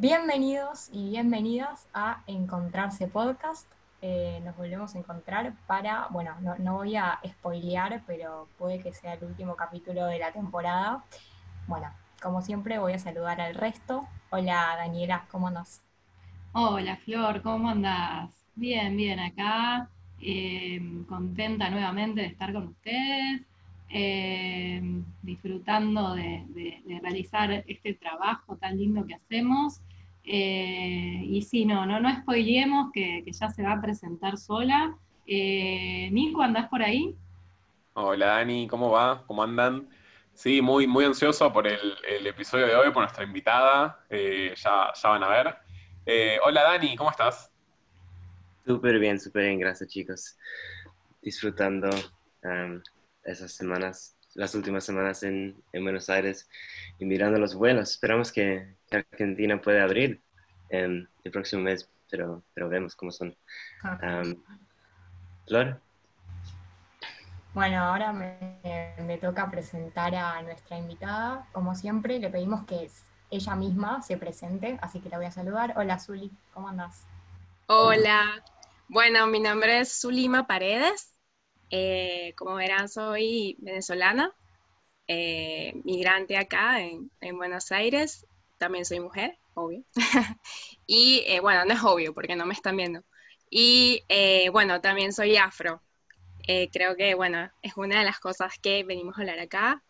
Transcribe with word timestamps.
Bienvenidos 0.00 0.90
y 0.92 1.10
bienvenidas 1.10 1.88
a 1.92 2.22
Encontrarse 2.28 3.08
Podcast. 3.08 3.68
Eh, 4.00 4.40
nos 4.44 4.56
volvemos 4.56 4.94
a 4.94 4.98
encontrar 5.00 5.54
para, 5.66 6.06
bueno, 6.10 6.36
no, 6.60 6.76
voy 6.76 6.94
a 6.94 7.18
spoilear, 7.26 8.04
pero 8.06 8.46
puede 8.58 8.78
que 8.80 8.92
sea 8.92 9.14
el 9.14 9.24
último 9.24 9.56
capítulo 9.56 10.06
de 10.06 10.20
la 10.20 10.30
temporada. 10.30 11.02
Bueno, 11.66 11.88
como 12.22 12.42
siempre 12.42 12.78
voy 12.78 12.92
a 12.92 13.00
saludar 13.00 13.40
al 13.40 13.56
resto. 13.56 14.06
Hola 14.30 14.76
Daniela, 14.76 15.26
¿cómo 15.32 15.48
andas? 15.48 15.82
Hola 16.52 16.96
Flor, 16.98 17.42
¿cómo 17.42 17.68
andas? 17.68 18.30
Bien, 18.54 18.96
bien, 18.96 19.18
acá, 19.18 19.90
eh, 20.20 20.80
contenta 21.08 21.70
nuevamente 21.70 22.20
de 22.20 22.28
estar 22.28 22.52
con 22.52 22.68
ustedes, 22.68 23.42
eh, 23.90 24.80
disfrutando 25.22 26.14
de, 26.14 26.84
realizar 27.02 27.64
este 27.66 27.94
trabajo 27.94 28.56
tan 28.56 28.78
lindo 28.78 29.04
que 29.04 29.14
hacemos. 29.14 29.80
Eh, 30.24 31.22
y 31.24 31.42
sí, 31.42 31.64
no, 31.64 31.86
no, 31.86 32.00
no 32.00 32.14
spoilemos 32.20 32.90
que, 32.92 33.24
ya 33.26 33.48
se 33.48 33.62
va 33.62 33.72
a 33.72 33.80
presentar 33.80 34.36
sola. 34.38 34.96
Nico, 35.26 36.42
¿andás 36.42 36.68
por 36.68 36.82
ahí? 36.82 37.14
Hola 37.94 38.26
Dani, 38.26 38.66
¿cómo 38.66 38.90
va? 38.90 39.24
¿Cómo 39.26 39.42
andan? 39.42 39.88
Sí, 40.32 40.62
muy, 40.62 40.86
muy 40.86 41.04
ansioso 41.04 41.52
por 41.52 41.66
el, 41.66 42.26
episodio 42.26 42.66
de 42.66 42.76
hoy, 42.76 42.92
por 42.92 43.02
nuestra 43.02 43.24
invitada, 43.24 43.98
ya, 44.10 44.92
ya 44.94 45.08
van 45.08 45.22
a 45.24 45.28
ver. 45.28 45.54
hola 46.44 46.62
Dani, 46.62 46.96
¿cómo 46.96 47.10
estás? 47.10 47.52
Súper 48.68 48.98
bien, 48.98 49.18
súper 49.18 49.44
bien, 49.44 49.58
gracias 49.58 49.88
chicos. 49.88 50.36
Disfrutando 51.22 51.88
esas 53.24 53.52
semanas, 53.52 54.16
las 54.34 54.54
últimas 54.54 54.84
semanas 54.84 55.22
en, 55.22 55.62
Buenos 55.72 56.10
Aires 56.10 56.48
y 56.98 57.04
mirando 57.04 57.38
los 57.38 57.54
vuelos. 57.54 57.90
Esperamos 57.90 58.32
que, 58.32 58.76
Argentina 58.90 59.60
pueda 59.60 59.84
abrir 59.84 60.20
el 60.70 61.08
próximo 61.32 61.62
mes, 61.62 61.88
pero, 62.10 62.42
pero 62.54 62.68
vemos 62.68 62.96
cómo 62.96 63.10
son. 63.10 63.36
Flor. 65.46 65.80
Bueno, 67.54 67.78
ahora 67.78 68.12
me, 68.12 68.94
me, 69.02 69.18
toca 69.18 69.50
presentar 69.50 70.14
a 70.14 70.40
nuestra 70.42 70.78
invitada. 70.78 71.46
Como 71.52 71.74
siempre, 71.74 72.18
le 72.18 72.30
pedimos 72.30 72.64
que 72.66 72.88
ella 73.30 73.54
misma 73.56 74.02
se 74.02 74.16
presente, 74.16 74.78
así 74.80 75.00
que 75.00 75.08
la 75.08 75.16
voy 75.16 75.26
a 75.26 75.30
saludar. 75.30 75.74
Hola, 75.76 75.98
Zuli, 75.98 76.30
¿cómo 76.52 76.68
andas? 76.68 77.06
Hola, 77.66 78.42
bueno, 78.88 79.26
mi 79.26 79.40
nombre 79.40 79.80
es 79.80 80.00
Zulima 80.00 80.46
Paredes. 80.46 81.14
Eh, 81.70 82.32
como 82.36 82.54
verán, 82.54 82.88
soy 82.88 83.56
venezolana, 83.58 84.32
eh, 85.06 85.74
migrante 85.84 86.38
acá 86.38 86.80
en, 86.80 87.10
Buenos 87.36 87.70
Aires. 87.70 88.26
También 88.58 88.84
soy 88.84 89.00
mujer, 89.00 89.38
obvio. 89.54 89.84
y 90.86 91.24
eh, 91.26 91.40
bueno, 91.40 91.64
no 91.64 91.74
es 91.74 91.82
obvio 91.82 92.12
porque 92.12 92.36
no 92.36 92.46
me 92.46 92.54
están 92.54 92.76
viendo. 92.76 93.02
Y 93.50 94.02
bueno, 94.52 94.80
también 94.80 95.12
soy 95.12 95.36
afro. 95.36 95.82
creo 96.72 96.96
que, 96.96 97.14
bueno, 97.14 97.50
es 97.62 97.76
una 97.76 98.00
de 98.00 98.04
las 98.04 98.20
cosas 98.20 98.58
que 98.60 98.84
venimos 98.84 99.16
a 99.16 99.22
hablar 99.22 99.38
acá 99.38 99.82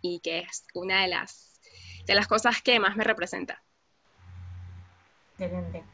y 0.00 0.20
que 0.20 0.38
es 0.38 0.64
una 0.72 1.02
de 1.02 1.08
las, 1.08 1.60
de 2.06 2.14
las 2.14 2.26
cosas 2.26 2.62
que 2.62 2.80
más 2.80 2.96
me 2.96 3.04
representa. 3.04 3.62
Excelente. 5.38 5.84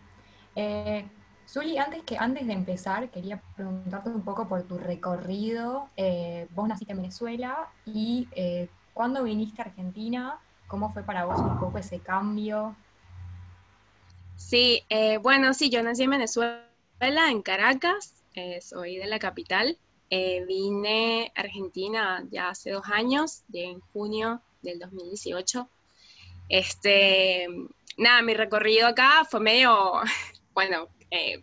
Zuli, 1.50 1.78
antes, 1.78 2.04
que, 2.04 2.16
antes 2.16 2.46
de 2.46 2.52
empezar, 2.52 3.10
quería 3.10 3.42
preguntarte 3.56 4.08
un 4.08 4.22
poco 4.22 4.46
por 4.46 4.62
tu 4.62 4.78
recorrido. 4.78 5.88
Eh, 5.96 6.46
vos 6.50 6.68
naciste 6.68 6.92
en 6.92 6.98
Venezuela 6.98 7.68
y 7.84 8.28
eh, 8.36 8.68
¿cuándo 8.94 9.24
viniste 9.24 9.60
a 9.60 9.64
Argentina? 9.64 10.38
¿Cómo 10.70 10.92
fue 10.92 11.02
para 11.02 11.24
vos 11.24 11.40
un 11.40 11.58
poco 11.58 11.78
ese 11.78 11.98
cambio? 11.98 12.76
Sí, 14.36 14.84
eh, 14.88 15.18
bueno, 15.18 15.52
sí, 15.52 15.68
yo 15.68 15.82
nací 15.82 16.04
en 16.04 16.10
Venezuela, 16.10 16.62
en 17.00 17.42
Caracas, 17.42 18.14
soy 18.62 18.96
de 18.96 19.06
la 19.06 19.18
capital. 19.18 19.76
vine 20.08 21.32
a 21.36 21.40
Argentina 21.40 22.24
ya 22.30 22.48
hace 22.50 22.70
dos 22.70 22.86
años, 22.86 23.42
en 23.52 23.80
junio 23.92 24.40
del 24.62 24.78
2018. 24.78 25.68
Este, 26.48 27.46
nada, 27.96 28.22
mi 28.22 28.34
recorrido 28.34 28.88
acá 28.88 29.24
fue 29.28 29.40
medio, 29.40 29.92
bueno, 30.54 30.88
eh, 31.10 31.42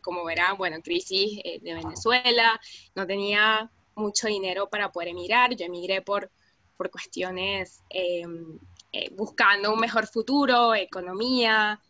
como 0.00 0.24
verán, 0.24 0.56
bueno, 0.56 0.80
crisis 0.82 1.40
eh, 1.44 1.60
de 1.60 1.74
Venezuela, 1.74 2.60
no 2.94 3.06
tenía 3.06 3.70
mucho 3.94 4.26
dinero 4.28 4.68
para 4.68 4.90
poder 4.90 5.08
emigrar, 5.08 5.54
yo 5.54 5.66
emigré 5.66 6.02
por, 6.02 6.30
por 6.78 6.90
cuestiones 6.90 7.82
em, 7.90 8.58
eh, 8.92 9.10
buscando 9.14 9.74
un 9.74 9.80
mejor 9.80 10.06
futuro, 10.06 10.74
economía, 10.74 11.80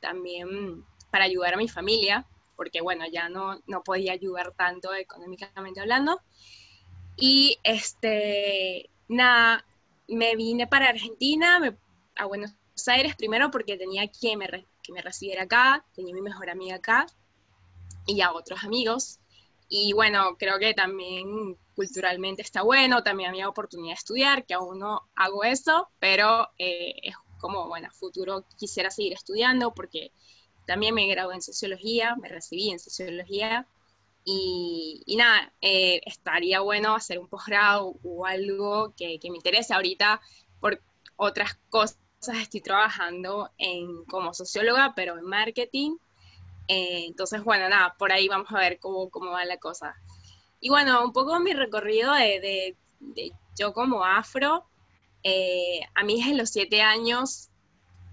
también 0.00 0.84
para 1.12 1.24
ayudar 1.24 1.54
a 1.54 1.56
mi 1.56 1.68
familia, 1.68 2.26
porque 2.56 2.80
bueno, 2.80 3.04
ya 3.06 3.28
no, 3.28 3.60
no 3.66 3.84
podía 3.84 4.12
ayudar 4.12 4.52
tanto 4.56 4.92
económicamente 4.94 5.80
hablando. 5.80 6.20
Y 7.16 7.58
este, 7.62 8.90
nada, 9.08 9.64
me 10.08 10.36
vine 10.36 10.66
para 10.66 10.88
Argentina, 10.88 11.60
a 12.16 12.24
Buenos 12.26 12.52
Aires 12.86 13.14
primero 13.16 13.50
porque 13.50 13.76
tenía 13.76 14.08
quien 14.08 14.38
me, 14.38 14.48
que 14.82 14.92
me 14.92 15.02
recibiera 15.02 15.44
acá, 15.44 15.84
tenía 15.94 16.14
mi 16.14 16.22
mejor 16.22 16.50
amiga 16.50 16.76
acá 16.76 17.06
y 18.06 18.20
a 18.20 18.32
otros 18.32 18.64
amigos. 18.64 19.20
Y 19.68 19.92
bueno, 19.92 20.36
creo 20.38 20.58
que 20.58 20.74
también 20.74 21.56
culturalmente 21.74 22.42
está 22.42 22.62
bueno, 22.62 23.02
también 23.02 23.30
había 23.30 23.48
oportunidad 23.48 23.92
de 23.92 23.98
estudiar, 23.98 24.46
que 24.46 24.54
aún 24.54 24.78
no 24.78 25.08
hago 25.14 25.44
eso, 25.44 25.88
pero 25.98 26.48
eh, 26.58 26.94
es 27.02 27.14
como, 27.38 27.68
bueno, 27.68 27.88
futuro 27.92 28.44
quisiera 28.56 28.90
seguir 28.90 29.12
estudiando 29.12 29.74
porque 29.74 30.10
también 30.66 30.94
me 30.94 31.06
gradué 31.06 31.34
en 31.34 31.42
sociología, 31.42 32.16
me 32.16 32.28
recibí 32.28 32.70
en 32.70 32.78
sociología 32.78 33.66
y, 34.24 35.14
nada, 35.16 35.52
eh, 35.62 36.00
estaría 36.04 36.60
bueno 36.60 36.94
hacer 36.94 37.18
un 37.18 37.28
posgrado 37.28 37.94
o 38.02 38.26
algo 38.26 38.94
que, 38.96 39.18
que 39.18 39.30
me 39.30 39.36
interese 39.36 39.72
ahorita 39.74 40.20
por 40.60 40.82
otras 41.16 41.58
cosas 41.70 41.98
estoy 42.26 42.60
trabajando 42.60 43.50
en, 43.58 44.04
como 44.04 44.34
socióloga, 44.34 44.92
pero 44.94 45.18
en 45.18 45.24
marketing. 45.24 45.96
Eh, 46.68 47.06
entonces, 47.06 47.42
bueno, 47.42 47.68
nada, 47.68 47.94
por 47.98 48.12
ahí 48.12 48.28
vamos 48.28 48.48
a 48.52 48.58
ver 48.58 48.78
cómo, 48.78 49.08
cómo 49.10 49.30
va 49.32 49.44
la 49.44 49.56
cosa. 49.56 49.96
Y 50.60 50.68
bueno, 50.68 51.02
un 51.02 51.12
poco 51.12 51.38
mi 51.40 51.52
recorrido 51.54 52.12
de, 52.14 52.76
de, 53.00 53.32
yo 53.56 53.72
como 53.72 54.04
afro, 54.04 54.66
eh, 55.22 55.80
a 55.94 56.04
mí 56.04 56.20
desde 56.20 56.36
los 56.36 56.50
siete 56.50 56.82
años 56.82 57.48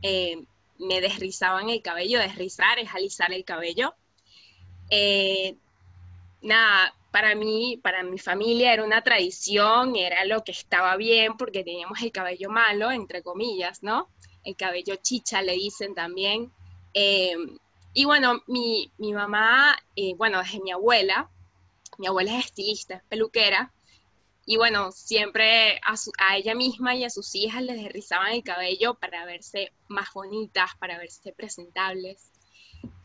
eh, 0.02 0.44
me 0.80 1.02
desrizaban 1.02 1.70
el 1.70 1.82
cabello, 1.82 2.20
desrizar 2.20 2.80
es 2.80 2.94
alisar 2.94 3.34
el 3.34 3.44
cabello. 3.44 3.94
nada, 6.42 6.96
para 7.12 7.36
mí, 7.36 7.80
para 7.82 8.04
mi 8.04 8.20
familia 8.20 8.74
era 8.74 8.84
una 8.84 9.02
tradición, 9.02 9.96
era 9.96 10.26
lo 10.26 10.44
que 10.44 10.52
estaba 10.52 10.96
bien 10.98 11.38
porque 11.38 11.64
teníamos 11.64 12.02
el 12.02 12.12
cabello 12.12 12.50
malo, 12.50 12.92
entre 12.92 13.24
comillas, 13.24 13.84
¿no? 13.84 14.10
El 14.44 14.56
cabello 14.56 14.96
chicha 14.98 15.42
le 15.42 15.54
dicen 15.54 15.96
también. 15.96 16.52
Em, 16.94 17.58
y 17.96 18.04
bueno, 18.04 18.44
mi, 18.48 18.92
mi 18.98 19.14
mamá, 19.14 19.78
eh, 19.96 20.14
bueno, 20.18 20.40
desde 20.40 20.60
mi 20.60 20.72
abuela, 20.72 21.30
mi 21.98 22.08
abuela 22.08 22.38
es 22.38 22.48
estilista, 22.48 22.96
es 22.96 23.04
peluquera, 23.04 23.74
y 24.46 24.58
bueno, 24.58 24.92
siempre 24.92 25.78
a, 25.78 25.96
a, 26.20 26.38
ella 26.38 26.54
misma 26.54 26.94
y 26.94 27.06
a 27.06 27.10
sus 27.10 27.34
hijas 27.36 27.64
les 27.64 27.82
derrizaban 27.82 28.34
el 28.34 28.44
cabello 28.44 28.96
para 28.96 29.26
verse 29.26 29.72
más 29.88 30.10
bonitas, 30.14 30.72
para 30.78 30.98
verse 30.98 31.32
presentables. 31.32 32.32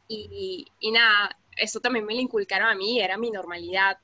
Y, 0.08 0.66
y 0.80 0.90
nada, 0.90 1.38
eso 1.56 1.78
también 1.78 2.04
me 2.04 2.14
lo 2.14 2.20
inculcaron 2.20 2.68
a 2.68 2.74
mí, 2.74 3.00
era 3.00 3.16
mi 3.16 3.30
normalidad. 3.30 3.96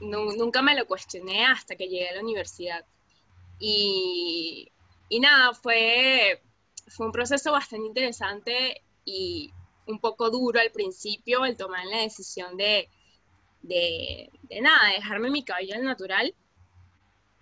nunca 0.00 0.60
me 0.60 0.76
lo 0.76 0.86
cuestioné 0.86 1.46
hasta 1.46 1.74
que 1.74 1.88
llegué 1.88 2.10
a 2.10 2.16
la 2.16 2.20
universidad. 2.20 2.84
Y, 3.58 4.70
y 5.08 5.20
nada, 5.20 5.54
fue, 5.54 6.42
fue 6.86 7.06
un 7.06 7.12
proceso 7.12 7.50
bastante 7.50 7.86
interesante 7.86 8.82
y 9.06 9.52
un 9.86 10.00
poco 10.00 10.30
duro 10.30 10.60
al 10.60 10.70
principio 10.70 11.44
el 11.44 11.56
tomar 11.56 11.86
la 11.86 11.98
decisión 11.98 12.56
de, 12.56 12.88
de, 13.62 14.30
de 14.42 14.60
nada, 14.60 14.92
dejarme 14.92 15.30
mi 15.30 15.44
cabello 15.44 15.74
al 15.74 15.84
natural. 15.84 16.34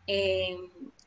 Eh, 0.06 0.56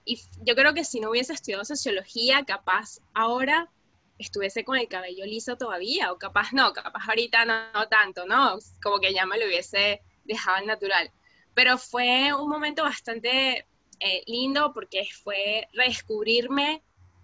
y 0.06 0.19
yo 0.44 0.56
creo 0.56 0.74
que 0.74 0.84
si 0.84 1.00
no 1.00 1.10
hubiese 1.10 1.34
estudiado 1.34 1.66
sociología, 1.66 2.44
capaz 2.45 3.00
ahora 3.13 3.69
estuviese 4.18 4.63
con 4.63 4.78
el 4.78 4.88
cabello 4.88 5.25
liso 5.25 5.57
todavía, 5.57 6.12
o 6.12 6.18
capaz 6.18 6.54
no, 6.54 6.74
capaz 6.74 7.07
ahorita 7.07 7.45
no, 7.45 7.88
tanto, 7.89 8.25
¿no? 8.25 8.57
Como 8.81 9.00
que 9.00 9.13
ya 9.13 9.25
me 9.25 9.38
lo 9.38 9.45
hubiese 9.45 10.01
dejado 10.25 10.66
natural. 10.66 11.12
Pero 11.54 11.78
fue 11.78 12.34
un 12.34 12.50
momento 12.50 12.84
bastante 12.84 13.66
eh, 14.00 14.24
lindo 14.28 14.74
porque 14.74 15.07
fue 15.24 15.68
redescubrirme 15.74 16.81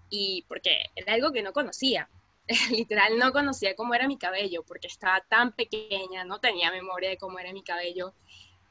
y 0.10 0.44
porque 0.48 0.92
era 0.96 1.14
algo 1.14 1.32
que 1.32 1.42
no 1.42 1.54
conocía. 1.54 2.10
Literal, 2.72 3.18
no 3.18 3.32
conocía 3.32 3.76
cómo 3.76 3.94
era 3.94 4.08
mi 4.08 4.18
cabello 4.18 4.64
porque 4.64 4.88
estaba 4.88 5.22
tan 5.30 5.54
pequeña, 5.54 6.26
no 6.26 6.40
tenía 6.40 6.72
memoria 6.72 7.10
de 7.10 7.18
cómo 7.18 7.40
era 7.40 7.54
mi 7.54 7.64
cabello. 7.64 8.14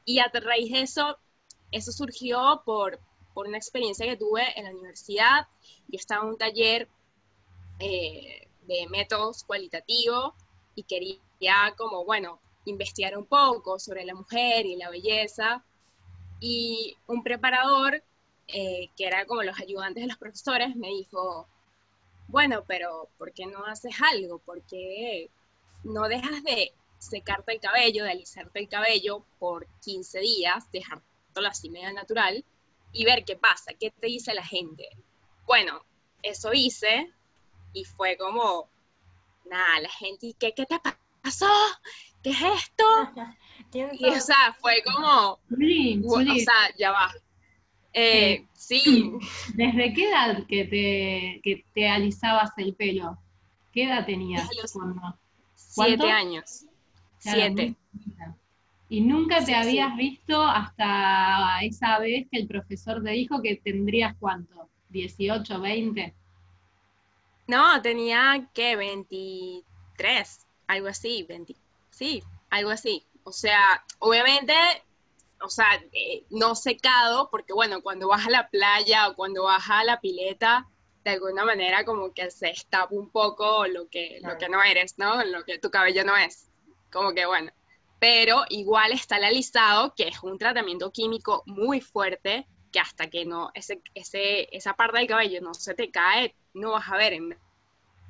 Y 0.05 0.19
a 0.19 0.29
raíz 0.33 0.71
de 0.71 0.81
eso, 0.81 1.17
eso 1.71 1.91
surgió 1.91 2.61
por, 2.65 2.99
por 3.33 3.47
una 3.47 3.57
experiencia 3.57 4.05
que 4.05 4.17
tuve 4.17 4.43
en 4.57 4.65
la 4.65 4.71
universidad. 4.71 5.47
Yo 5.87 5.97
estaba 5.97 6.23
en 6.23 6.29
un 6.29 6.37
taller 6.37 6.87
eh, 7.79 8.47
de 8.67 8.87
métodos 8.89 9.43
cualitativos 9.43 10.33
y 10.75 10.83
quería 10.83 11.19
como, 11.77 12.05
bueno, 12.05 12.39
investigar 12.65 13.17
un 13.17 13.25
poco 13.25 13.79
sobre 13.79 14.05
la 14.05 14.13
mujer 14.13 14.65
y 14.65 14.75
la 14.75 14.89
belleza. 14.89 15.63
Y 16.39 16.97
un 17.07 17.23
preparador, 17.23 18.03
eh, 18.47 18.89
que 18.97 19.07
era 19.07 19.25
como 19.25 19.43
los 19.43 19.59
ayudantes 19.59 20.03
de 20.03 20.07
los 20.09 20.17
profesores, 20.17 20.75
me 20.75 20.89
dijo, 20.89 21.47
bueno, 22.33 22.63
pero 22.65 23.09
¿por 23.19 23.31
qué 23.31 23.45
no 23.45 23.63
haces 23.63 23.93
algo? 24.01 24.39
¿Por 24.39 24.63
qué 24.63 25.29
no 25.83 26.07
dejas 26.07 26.43
de 26.43 26.73
secarte 26.97 27.53
el 27.53 27.59
cabello, 27.59 28.05
de 28.05 28.09
alisarte 28.09 28.59
el 28.59 28.67
cabello 28.67 29.23
por 29.37 29.67
15 29.83 30.19
días, 30.19 30.63
dejártelo 30.71 31.47
así 31.47 31.69
medio 31.69 31.93
natural 31.93 32.43
y 32.91 33.05
ver 33.05 33.23
qué 33.23 33.35
pasa, 33.35 33.75
qué 33.79 33.91
te 33.91 34.07
dice 34.07 34.33
la 34.33 34.43
gente? 34.43 34.89
Bueno, 35.45 35.85
eso 36.23 36.51
hice 36.53 37.13
y 37.71 37.85
fue 37.85 38.17
como, 38.17 38.67
nada, 39.45 39.81
la 39.81 39.89
gente, 39.89 40.33
¿qué, 40.39 40.55
qué 40.55 40.65
te 40.65 40.79
pasó? 41.21 41.53
¿Qué 42.23 42.31
es 42.31 42.41
esto? 42.41 42.83
y 43.93 44.05
o 44.07 44.19
sea, 44.19 44.57
fue 44.59 44.81
como, 44.83 45.33
o 45.33 46.39
sea, 46.39 46.75
ya 46.79 46.93
va. 46.93 47.13
Eh, 47.93 48.45
sí. 48.53 49.13
¿Desde 49.53 49.93
qué 49.93 50.09
edad 50.09 50.45
que 50.47 50.65
te, 50.65 51.41
que 51.43 51.65
te 51.73 51.87
alisabas 51.87 52.51
el 52.57 52.73
pelo? 52.73 53.17
¿Qué 53.71 53.85
edad 53.85 54.05
tenías? 54.05 54.49
Siete 55.55 56.11
años. 56.11 56.65
Siete. 57.19 57.75
Y 58.89 59.01
nunca 59.01 59.43
te 59.43 59.55
habías 59.55 59.95
visto 59.97 60.43
hasta 60.43 61.59
esa 61.63 61.97
vez 61.97 62.27
que 62.29 62.37
el 62.37 62.47
profesor 62.47 63.01
te 63.03 63.11
dijo 63.11 63.41
que 63.41 63.55
tendrías 63.55 64.15
cuánto, 64.19 64.69
18, 64.89 65.59
20. 65.59 66.13
No, 67.47 67.81
tenía 67.81 68.47
que 68.53 68.75
23, 68.75 70.45
algo 70.67 70.87
así, 70.87 71.23
20, 71.23 71.55
sí, 71.89 72.21
algo 72.51 72.69
así. 72.69 73.03
O 73.23 73.31
sea, 73.31 73.83
obviamente, 73.99 74.53
o 75.43 75.49
sea, 75.49 75.75
eh, 75.91 76.25
no 76.29 76.55
secado, 76.55 77.29
porque 77.29 77.53
bueno, 77.53 77.81
cuando 77.81 78.07
vas 78.07 78.25
a 78.25 78.29
la 78.29 78.49
playa 78.49 79.09
o 79.09 79.15
cuando 79.15 79.43
vas 79.43 79.69
a 79.69 79.83
la 79.83 79.99
pileta, 79.99 80.67
de 81.03 81.11
alguna 81.11 81.43
manera 81.43 81.83
como 81.83 82.13
que 82.13 82.31
se 82.31 82.49
estapa 82.49 82.93
un 82.95 83.09
poco 83.09 83.67
lo 83.67 83.89
que, 83.89 84.19
lo 84.23 84.37
que 84.37 84.47
no 84.47 84.63
eres, 84.63 84.97
¿no? 84.97 85.23
Lo 85.25 85.43
que 85.43 85.59
tu 85.59 85.69
cabello 85.69 86.05
no 86.05 86.15
es. 86.15 86.49
Como 86.91 87.13
que 87.13 87.25
bueno. 87.25 87.51
Pero 87.99 88.45
igual 88.49 88.93
está 88.93 89.17
el 89.17 89.25
alisado, 89.25 89.93
que 89.95 90.07
es 90.07 90.23
un 90.23 90.37
tratamiento 90.37 90.91
químico 90.91 91.43
muy 91.45 91.81
fuerte, 91.81 92.47
que 92.71 92.79
hasta 92.79 93.09
que 93.09 93.25
no, 93.25 93.51
ese, 93.53 93.81
ese, 93.93 94.47
esa 94.55 94.73
parte 94.73 94.99
del 94.99 95.07
cabello 95.07 95.41
no 95.41 95.53
se 95.53 95.73
te 95.73 95.91
cae, 95.91 96.35
no 96.53 96.71
vas 96.71 96.89
a 96.89 96.97
ver 96.97 97.13
en 97.13 97.37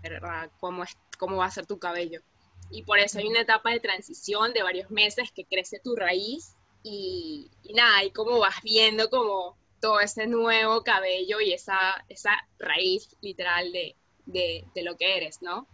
verdad 0.02 0.52
cómo, 0.60 0.84
es, 0.84 0.98
cómo 1.18 1.38
va 1.38 1.46
a 1.46 1.52
ser 1.52 1.66
tu 1.66 1.80
cabello. 1.80 2.22
Y 2.70 2.84
por 2.84 3.00
eso 3.00 3.20
hay 3.20 3.28
una 3.28 3.42
etapa 3.42 3.72
de 3.72 3.80
transición 3.80 4.54
de 4.54 4.64
varios 4.64 4.90
meses 4.90 5.32
que 5.32 5.46
crece 5.46 5.80
tu 5.80 5.96
raíz 5.96 6.56
y, 6.84 7.50
nada, 7.74 8.04
y 8.04 8.12
cómo 8.12 8.40
vas 8.40 8.62
viendo 8.64 9.10
como 9.10 9.58
todo 9.80 10.00
ese 10.00 10.28
nuevo 10.28 10.84
cabello 10.84 11.42
y 11.42 11.54
esa, 11.54 12.06
esa 12.10 12.32
raíz 12.60 13.16
literal 13.22 13.72
de, 13.72 13.96
de, 14.26 14.66
de 14.76 14.84
lo 14.84 14.96
que 14.98 15.18
eres, 15.18 15.42
¿no? 15.42 15.68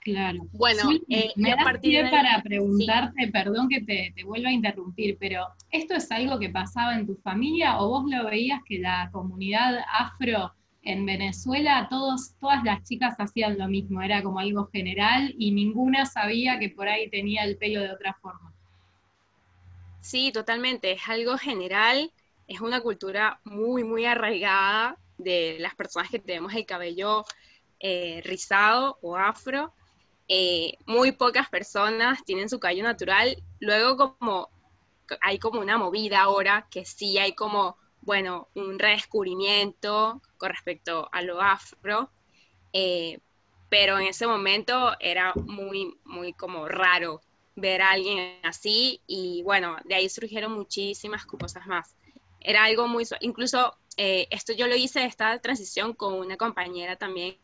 Claro. 0.00 0.46
Bueno, 0.52 0.82
eh, 1.08 1.32
me 1.34 1.50
da 1.50 1.64
partir 1.64 2.08
para 2.10 2.40
preguntarte, 2.40 3.26
perdón 3.26 3.68
que 3.68 3.80
te, 3.80 4.12
te 4.14 4.22
vuelva 4.22 4.50
a 4.50 4.52
interrumpir, 4.52 5.16
pero 5.18 5.48
¿esto 5.72 5.94
es 5.94 6.12
algo 6.12 6.38
que 6.38 6.48
pasaba 6.48 6.94
en 6.94 7.06
tu 7.06 7.16
familia 7.16 7.80
o 7.80 7.88
vos 7.88 8.04
lo 8.08 8.24
veías 8.24 8.60
que 8.64 8.78
la 8.78 9.10
comunidad 9.12 9.80
afro 9.90 10.52
en 10.82 11.04
Venezuela 11.04 11.88
todos, 11.90 12.36
todas 12.38 12.62
las 12.62 12.84
chicas 12.84 13.16
hacían 13.18 13.58
lo 13.58 13.66
mismo, 13.66 14.00
era 14.00 14.22
como 14.22 14.38
algo 14.38 14.68
general 14.72 15.34
y 15.36 15.50
ninguna 15.50 16.06
sabía 16.06 16.60
que 16.60 16.70
por 16.70 16.88
ahí 16.88 17.10
tenía 17.10 17.42
el 17.42 17.56
pelo 17.56 17.80
de 17.80 17.90
otra 17.90 18.16
forma? 18.22 18.54
Sí, 20.06 20.30
totalmente, 20.32 20.92
es 20.92 21.08
algo 21.08 21.36
general, 21.36 22.12
es 22.46 22.60
una 22.60 22.80
cultura 22.80 23.40
muy, 23.44 23.82
muy 23.82 24.04
arraigada 24.06 24.98
de 25.18 25.56
las 25.58 25.74
personas 25.74 26.10
que 26.10 26.20
tenemos 26.20 26.54
el 26.54 26.64
cabello 26.64 27.24
eh, 27.80 28.20
rizado 28.24 28.98
o 29.02 29.16
afro, 29.16 29.72
eh, 30.28 30.74
muy 30.86 31.10
pocas 31.12 31.48
personas 31.48 32.24
tienen 32.24 32.48
su 32.48 32.60
cabello 32.60 32.84
natural. 32.84 33.42
Luego 33.60 33.96
como 33.96 34.48
hay 35.22 35.38
como 35.40 35.60
una 35.60 35.76
movida 35.78 36.20
ahora 36.22 36.68
que 36.70 36.84
sí 36.84 37.18
hay 37.18 37.34
como, 37.34 37.76
bueno, 38.02 38.48
un 38.54 38.78
redescubrimiento 38.78 40.22
con 40.38 40.50
respecto 40.50 41.08
a 41.12 41.22
lo 41.22 41.40
afro, 41.42 42.10
eh, 42.72 43.18
pero 43.68 43.98
en 43.98 44.06
ese 44.08 44.26
momento 44.28 44.92
era 45.00 45.32
muy, 45.46 45.98
muy 46.04 46.32
como 46.32 46.68
raro 46.68 47.20
ver 47.56 47.82
a 47.82 47.90
alguien 47.90 48.38
así 48.42 49.00
y 49.06 49.42
bueno, 49.42 49.76
de 49.84 49.94
ahí 49.94 50.08
surgieron 50.08 50.52
muchísimas 50.52 51.26
cosas 51.26 51.66
más. 51.66 51.96
Era 52.40 52.64
algo 52.64 52.86
muy, 52.86 53.04
incluso 53.20 53.76
eh, 53.96 54.28
esto 54.30 54.52
yo 54.52 54.68
lo 54.68 54.76
hice, 54.76 55.04
esta 55.04 55.38
transición 55.40 55.94
con 55.94 56.14
una 56.14 56.36
compañera 56.36 56.96
también, 56.96 57.38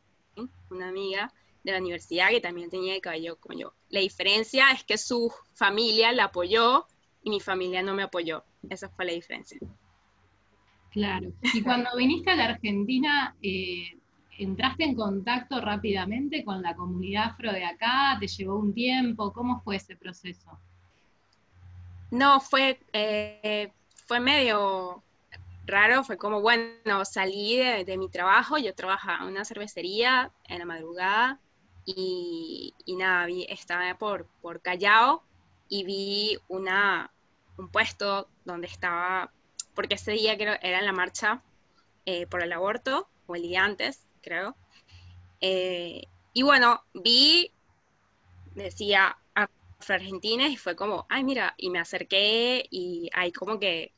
una 0.70 0.88
amiga, 0.88 1.32
de 1.64 1.73
la 1.73 1.79
universidad 1.79 2.31
que 2.31 2.41
también 2.41 2.70
tenía 2.70 2.94
el 2.94 3.00
cabello 3.00 3.37
como 3.37 3.59
yo. 3.59 3.75
La 3.88 4.00
diferencia 4.00 4.70
es 4.73 4.85
que 4.85 4.99
su 4.99 5.32
familia 5.55 6.12
la 6.12 6.25
apoyó 6.25 6.87
y 7.23 7.31
mi 7.31 7.41
familia 7.41 7.82
no 7.82 7.94
me 7.94 8.03
apoyó. 8.03 8.44
Esa 8.69 8.88
fue 8.88 9.05
la 9.06 9.12
diferencia. 9.12 9.59
Claro. 10.91 11.32
Y 11.55 11.62
cuando 11.62 11.91
viniste 11.97 12.31
a 12.31 12.37
la 12.37 12.44
Argentina, 12.47 13.35
eh, 13.43 13.99
¿entraste 14.38 14.84
en 14.84 14.94
contacto 14.94 15.61
rápidamente 15.61 16.44
con 16.44 16.62
la 16.62 16.75
comunidad 16.75 17.31
afro 17.31 17.52
de 17.52 17.64
acá? 17.64 18.17
¿Te 18.19 18.26
llevó 18.26 18.56
un 18.56 18.73
tiempo? 18.73 19.32
¿Cómo 19.32 19.61
fue 19.61 19.76
ese 19.76 19.96
proceso? 19.96 20.58
No, 22.11 22.40
fue, 22.40 22.79
eh, 22.93 23.73
fue 24.06 24.20
medio 24.20 25.02
raro, 25.64 26.05
fue 26.05 26.19
como, 26.19 26.40
bueno, 26.40 27.05
salí 27.05 27.56
de, 27.56 27.96
mi 27.96 28.08
trabajo, 28.08 28.58
yo 28.58 28.75
trabajaba 28.75 29.25
en 29.25 29.31
una 29.31 29.44
cervecería 29.44 30.31
en 30.44 30.58
la 30.58 30.64
madrugada, 30.64 31.40
y, 31.85 32.75
nada, 32.87 33.26
vi, 33.26 33.46
estaba 33.49 33.94
por, 33.94 34.26
por 34.40 34.61
Callao 34.61 35.23
y 35.69 35.85
vi 35.85 36.38
una, 36.49 37.11
un 37.56 37.69
puesto 37.69 38.28
donde 38.44 38.69
estaba, 38.69 39.32
porque 39.75 39.94
ese 39.94 40.12
día 40.12 40.37
creo 40.37 40.55
era 40.62 40.78
en 40.78 40.87
la 40.87 40.93
marcha 40.93 41.43
eh, 42.06 42.26
por 42.26 42.43
el 42.43 42.52
aborto, 42.52 43.08
o 43.26 43.35
el 43.35 43.43
día 43.43 43.64
antes, 43.64 44.06
creo. 44.23 44.57
Eh, 45.41 46.05
y 46.33 46.43
bueno, 46.43 46.83
vi, 46.95 47.50
decía 48.55 49.19
Argentina 49.91 50.47
y 50.47 50.57
fue 50.57 50.76
como, 50.76 51.07
ay, 51.09 51.25
mira, 51.25 51.55
y 51.57 51.71
me 51.71 51.81
acerqué 51.81 52.64
y 52.71 53.11
ahí 53.12 53.33
como 53.33 53.59
que, 53.59 53.93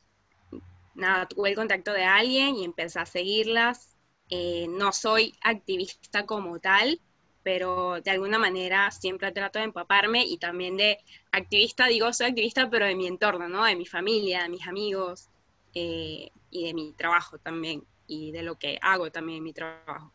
nada, 0.94 1.26
tuve 1.28 1.50
el 1.50 1.56
contacto 1.56 1.92
de 1.92 2.04
alguien 2.04 2.56
y 2.56 2.64
empecé 2.64 2.98
a 2.98 3.06
seguirlas. 3.06 3.96
Eh, 4.30 4.66
no 4.68 4.92
soy 4.92 5.34
activista 5.42 6.24
como 6.24 6.58
tal, 6.58 7.00
pero 7.42 8.00
de 8.00 8.10
alguna 8.10 8.38
manera 8.38 8.90
siempre 8.90 9.32
trato 9.32 9.58
de 9.58 9.66
empaparme 9.66 10.24
y 10.24 10.38
también 10.38 10.76
de 10.76 10.98
activista, 11.30 11.86
digo, 11.86 12.12
soy 12.12 12.28
activista, 12.28 12.70
pero 12.70 12.86
de 12.86 12.94
mi 12.94 13.06
entorno, 13.06 13.48
¿no? 13.48 13.64
De 13.64 13.76
mi 13.76 13.84
familia, 13.84 14.44
de 14.44 14.48
mis 14.48 14.66
amigos 14.66 15.28
eh, 15.74 16.30
y 16.50 16.66
de 16.66 16.74
mi 16.74 16.92
trabajo 16.92 17.38
también 17.38 17.84
y 18.06 18.32
de 18.32 18.42
lo 18.42 18.58
que 18.58 18.78
hago 18.80 19.10
también 19.10 19.38
en 19.38 19.44
mi 19.44 19.52
trabajo. 19.52 20.13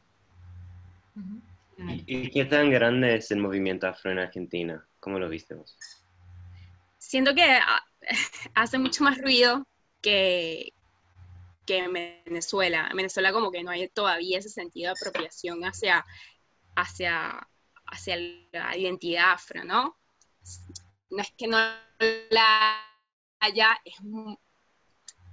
¿Y 2.06 2.30
qué 2.32 2.46
tan 2.46 2.70
grande 2.70 3.16
es 3.16 3.32
el 3.32 3.40
movimiento 3.40 3.88
afro 3.88 4.12
en 4.12 4.20
Argentina? 4.20 4.86
¿Cómo 5.00 5.18
lo 5.18 5.30
viste 5.30 5.56
vos? 5.56 5.78
Siento 6.98 7.34
que 7.34 7.44
ah, 7.44 7.82
hace 8.54 8.78
mucho 8.78 9.04
más 9.04 9.18
ruido 9.18 9.66
que, 10.02 10.74
que 11.66 11.78
en 11.78 11.94
Venezuela. 11.94 12.88
En 12.92 12.98
Venezuela 12.98 13.32
como 13.32 13.52
que 13.52 13.64
no 13.64 13.72
hay 13.72 13.88
todavía 13.88 14.40
ese 14.40 14.50
sentido 14.50 14.94
de 14.94 15.00
apropiación 15.00 15.62
hacia 15.64 16.06
hacia, 16.80 17.48
hacia 17.86 18.18
la 18.52 18.78
identidad 18.78 19.34
afro, 19.34 19.64
¿no? 19.64 19.98
No 21.10 21.22
es 21.22 21.32
que 21.38 21.48
no 21.48 21.58
la 22.30 22.82
haya, 23.40 23.80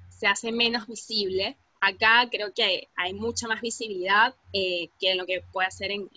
se 0.08 0.26
hace 0.26 0.52
menos 0.52 0.86
visible. 0.86 1.56
Acá 1.80 2.28
creo 2.30 2.52
que 2.52 2.88
hay, 2.96 3.14
mucha 3.14 3.48
más 3.48 3.60
visibilidad 3.60 4.34
eh, 4.52 4.88
que 4.98 5.12
en 5.12 5.18
lo 5.18 5.26
que 5.26 5.42
puede 5.52 5.68
hacer 5.68 5.90
en, 5.90 6.10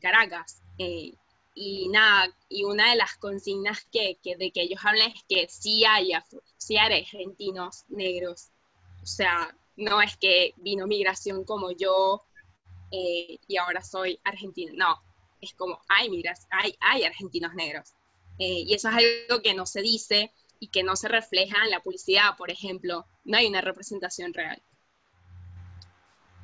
Caracas. 0.00 0.62
Eh, 0.78 1.12
y 1.54 1.88
nada, 1.90 2.34
y 2.48 2.64
una 2.64 2.90
de 2.90 2.96
las 2.96 3.16
consignas 3.16 3.86
que, 3.92 4.18
de 4.24 4.50
que 4.50 4.62
ellos 4.62 4.80
hablan 4.82 5.10
es 5.10 5.22
que 5.28 5.46
sí 5.48 5.84
hay, 5.84 6.12
sí 6.56 6.78
hay 6.78 7.00
argentinos 7.00 7.84
negros. 7.88 8.48
O 9.02 9.06
sea, 9.06 9.54
no 9.76 10.00
es 10.00 10.16
que 10.16 10.54
vino 10.56 10.86
migración 10.86 11.44
como 11.44 11.72
yo 11.72 12.24
eh, 12.90 13.38
y 13.46 13.56
ahora 13.56 13.82
soy 13.82 14.18
argentina. 14.24 14.72
No, 14.74 15.02
es 15.40 15.52
como, 15.54 15.80
hay, 15.88 16.08
migras, 16.08 16.46
hay, 16.50 16.74
hay 16.80 17.04
argentinos 17.04 17.54
negros. 17.54 17.92
Eh, 18.38 18.64
y 18.66 18.74
eso 18.74 18.88
es 18.88 18.94
algo 18.94 19.42
que 19.42 19.54
no 19.54 19.66
se 19.66 19.82
dice 19.82 20.32
y 20.62 20.68
que 20.68 20.84
no 20.84 20.94
se 20.94 21.08
refleja 21.08 21.56
en 21.64 21.72
la 21.72 21.80
publicidad, 21.80 22.36
por 22.38 22.48
ejemplo. 22.48 23.04
No 23.24 23.36
hay 23.36 23.48
una 23.48 23.60
representación 23.60 24.32
real. 24.32 24.62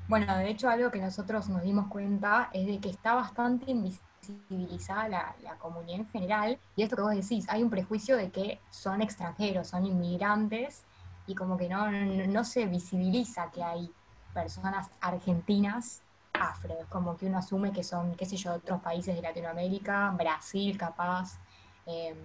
Bueno, 0.09 0.37
de 0.39 0.51
hecho 0.51 0.69
algo 0.69 0.91
que 0.91 0.99
nosotros 0.99 1.49
nos 1.49 1.63
dimos 1.63 1.87
cuenta 1.87 2.51
es 2.53 2.67
de 2.67 2.81
que 2.81 2.91
está 2.91 3.15
bastante 3.15 3.71
invisibilizada 3.71 5.37
la, 5.41 5.57
comunidad 5.59 6.01
en 6.01 6.09
general, 6.09 6.59
y 6.75 6.83
esto 6.83 6.97
que 6.97 7.03
vos 7.03 7.15
decís, 7.15 7.47
hay 7.49 7.63
un 7.63 7.71
prejuicio 7.71 8.17
de 8.17 8.33
que 8.33 8.61
son 8.71 9.03
extranjeros, 9.03 9.69
son 9.69 9.87
inmigrantes, 9.87 10.83
y 11.29 11.37
como 11.37 11.57
que 11.57 11.69
no, 11.69 11.89
no, 11.89 12.43
se 12.43 12.67
visibiliza 12.67 13.53
que 13.53 13.63
hay 13.63 13.89
personas 14.35 14.91
argentinas 15.01 16.03
afro, 16.33 16.75
es 16.81 16.87
como 16.87 17.17
que 17.17 17.27
uno 17.27 17.39
asume 17.39 17.73
que 17.73 17.85
son, 17.85 18.17
qué 18.17 18.27
sé 18.27 18.37
yo, 18.37 18.55
otros 18.55 18.81
países 18.81 19.15
de 19.15 19.23
Latinoamérica, 19.23 20.11
Brasil 20.11 20.77
capaz. 20.77 21.39
eh, 21.87 22.17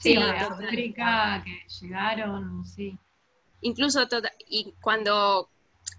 Sí, 0.00 0.14
de. 0.14 0.22
África 0.22 1.42
que 1.44 1.66
llegaron, 1.80 2.64
sí. 2.64 2.98
Incluso, 3.60 4.06
tota- 4.08 4.32
y 4.48 4.74
cuando 4.80 5.50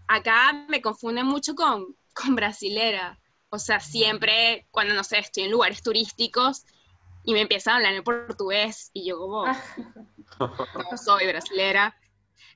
acá 0.08 0.66
me 0.70 0.82
confunden 0.82 1.26
mucho 1.26 1.56
con, 1.56 1.96
con 2.14 2.36
brasilera. 2.36 3.20
O 3.50 3.60
sea, 3.60 3.80
siempre, 3.80 4.68
cuando 4.72 4.94
no 4.94 5.04
sé, 5.04 5.20
estoy 5.20 5.44
en 5.44 5.52
lugares 5.52 5.82
turísticos 5.82 6.66
y 7.24 7.34
me 7.34 7.42
empiezan 7.42 7.74
a 7.74 7.78
hablar 7.78 7.94
en 7.96 8.04
portugués 8.04 8.92
y 8.94 9.08
yo 9.08 9.18
como, 9.18 9.46
no 10.92 10.98
soy 10.98 11.28
brasilera. 11.28 11.96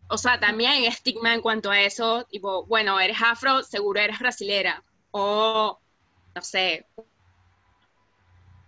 O 0.08 0.18
sea, 0.18 0.40
también 0.40 0.72
hay 0.72 0.86
estigma 0.86 1.34
en 1.34 1.42
cuanto 1.42 1.72
a 1.72 1.82
eso, 1.82 2.26
tipo, 2.26 2.66
bueno, 2.66 3.00
eres 3.00 3.18
afro, 3.22 3.64
seguro 3.64 4.00
eres 4.00 4.20
brasilera. 4.20 4.84
O, 5.12 5.80
no 6.36 6.42
sé, 6.42 6.86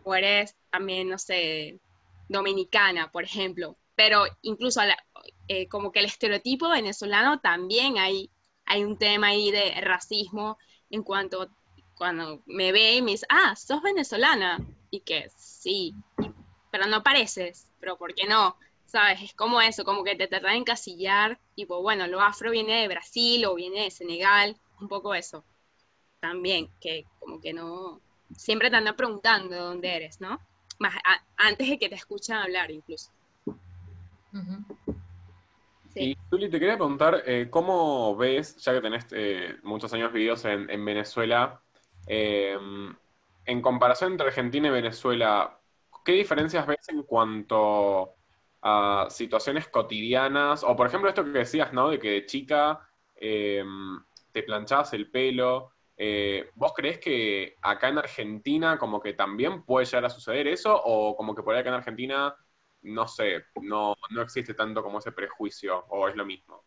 o 0.03 0.15
eres 0.15 0.55
también, 0.71 1.09
no 1.09 1.17
sé, 1.17 1.79
dominicana, 2.27 3.11
por 3.11 3.23
ejemplo. 3.23 3.77
Pero 3.95 4.25
incluso 4.41 4.81
eh, 5.47 5.67
como 5.67 5.91
que 5.91 5.99
el 5.99 6.05
estereotipo 6.05 6.69
venezolano 6.69 7.39
también 7.39 7.97
hay, 7.97 8.29
hay 8.65 8.83
un 8.83 8.97
tema 8.97 9.27
ahí 9.27 9.51
de 9.51 9.79
racismo 9.81 10.57
en 10.89 11.03
cuanto 11.03 11.49
cuando 11.95 12.41
me 12.45 12.71
ve 12.71 12.95
y 12.95 13.01
me 13.01 13.11
dice, 13.11 13.25
ah, 13.29 13.55
sos 13.55 13.81
venezolana. 13.81 14.59
Y 14.91 15.01
que 15.01 15.29
sí, 15.37 15.93
pero 16.71 16.87
no 16.87 17.03
pareces, 17.03 17.69
pero 17.79 17.97
¿por 17.97 18.13
qué 18.13 18.27
no? 18.27 18.57
¿Sabes? 18.85 19.21
Es 19.21 19.33
como 19.33 19.61
eso, 19.61 19.83
como 19.83 20.03
que 20.03 20.15
te 20.15 20.27
tratan 20.27 20.51
de 20.51 20.57
encasillar, 20.57 21.39
tipo, 21.55 21.81
bueno, 21.81 22.07
lo 22.07 22.21
afro 22.21 22.51
viene 22.51 22.81
de 22.81 22.87
Brasil 22.87 23.45
o 23.45 23.55
viene 23.55 23.83
de 23.83 23.91
Senegal, 23.91 24.57
un 24.79 24.87
poco 24.87 25.15
eso. 25.15 25.43
También, 26.19 26.69
que 26.79 27.05
como 27.19 27.41
que 27.41 27.53
no, 27.53 28.01
siempre 28.35 28.69
te 28.69 28.75
andan 28.77 28.95
preguntando 28.95 29.55
de 29.55 29.61
dónde 29.61 29.95
eres, 29.95 30.21
¿no? 30.21 30.39
Más 30.79 30.95
a- 30.95 31.23
antes 31.37 31.69
de 31.69 31.79
que 31.79 31.89
te 31.89 31.95
escuchen 31.95 32.35
hablar 32.35 32.71
incluso. 32.71 33.11
Sí. 35.93 36.01
Y 36.11 36.17
Zuli, 36.29 36.49
te 36.49 36.59
quería 36.59 36.75
preguntar, 36.75 37.23
eh, 37.25 37.47
¿cómo 37.49 38.15
ves, 38.17 38.57
ya 38.57 38.73
que 38.73 38.81
tenés 38.81 39.05
eh, 39.11 39.55
muchos 39.63 39.93
años 39.93 40.11
vividos 40.11 40.43
en, 40.43 40.69
en 40.69 40.83
Venezuela, 40.83 41.61
eh, 42.07 42.57
en 43.45 43.61
comparación 43.61 44.11
entre 44.11 44.27
Argentina 44.27 44.67
y 44.67 44.71
Venezuela, 44.71 45.57
¿qué 46.03 46.13
diferencias 46.13 46.67
ves 46.67 46.89
en 46.89 47.03
cuanto 47.03 48.15
a 48.61 49.07
situaciones 49.09 49.69
cotidianas? 49.69 50.63
O 50.63 50.75
por 50.75 50.87
ejemplo, 50.87 51.07
esto 51.07 51.23
que 51.23 51.29
decías, 51.29 51.71
¿no? 51.71 51.89
De 51.89 51.99
que 51.99 52.09
de 52.09 52.25
chica 52.25 52.79
eh, 53.15 53.63
te 54.31 54.43
planchabas 54.43 54.93
el 54.93 55.09
pelo. 55.09 55.74
Eh, 55.97 56.49
¿vos 56.55 56.73
creés 56.75 56.99
que 56.99 57.55
acá 57.61 57.89
en 57.89 57.99
Argentina 57.99 58.77
como 58.77 59.01
que 59.01 59.13
también 59.13 59.63
puede 59.63 59.85
llegar 59.85 60.05
a 60.05 60.09
suceder 60.09 60.47
eso? 60.47 60.79
¿O 60.83 61.15
como 61.15 61.33
que 61.35 61.43
por 61.43 61.53
ahí 61.53 61.61
acá 61.61 61.69
en 61.69 61.75
Argentina 61.75 62.35
no 62.85 63.07
sé, 63.07 63.45
no, 63.61 63.95
no 64.11 64.21
existe 64.21 64.53
tanto 64.53 64.83
como 64.83 64.99
ese 64.99 65.11
prejuicio, 65.11 65.85
o 65.89 66.07
es 66.07 66.15
lo 66.15 66.25
mismo. 66.25 66.63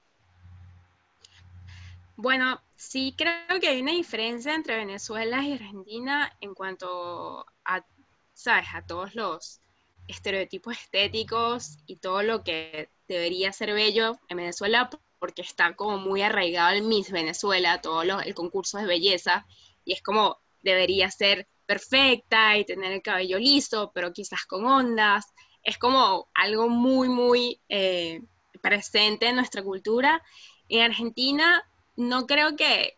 Bueno, 2.17 2.61
sí 2.75 3.15
creo 3.17 3.61
que 3.61 3.69
hay 3.69 3.81
una 3.81 3.93
diferencia 3.93 4.55
entre 4.55 4.77
Venezuela 4.77 5.43
y 5.45 5.53
Argentina 5.53 6.37
en 6.41 6.55
cuanto 6.55 7.47
a, 7.65 7.87
sabes, 8.33 8.67
a 8.75 8.85
todos 8.85 9.15
los 9.15 9.61
estereotipos 10.09 10.77
estéticos 10.77 11.79
y 11.87 11.97
todo 11.97 12.23
lo 12.23 12.43
que 12.43 12.91
debería 13.07 13.53
ser 13.53 13.73
bello 13.73 14.19
en 14.29 14.39
Venezuela 14.39 14.91
porque 15.19 15.43
está 15.43 15.75
como 15.75 15.99
muy 15.99 16.23
arraigado 16.23 16.71
el 16.75 16.83
Miss 16.83 17.11
Venezuela, 17.11 17.81
todo 17.81 18.03
el 18.03 18.35
concurso 18.35 18.79
de 18.79 18.87
belleza, 18.87 19.47
y 19.85 19.93
es 19.93 20.03
como 20.03 20.39
debería 20.63 21.11
ser 21.11 21.49
perfecta 21.67 22.57
y 22.57 22.65
tener 22.65 22.93
el 22.93 23.03
cabello 23.03 23.39
liso, 23.39 23.93
pero 23.95 24.13
quizás 24.13 24.45
con 24.47 24.65
ondas. 24.65 25.27
Es 25.63 25.77
como 25.77 26.29
algo 26.35 26.69
muy, 26.69 27.09
muy 27.09 27.61
eh, 27.69 28.23
presente 28.63 29.29
en 29.29 29.37
nuestra 29.37 29.63
cultura. 29.63 30.23
En 30.69 30.83
Argentina 30.83 31.63
no 31.97 32.27
creo 32.27 32.57
que, 32.57 32.97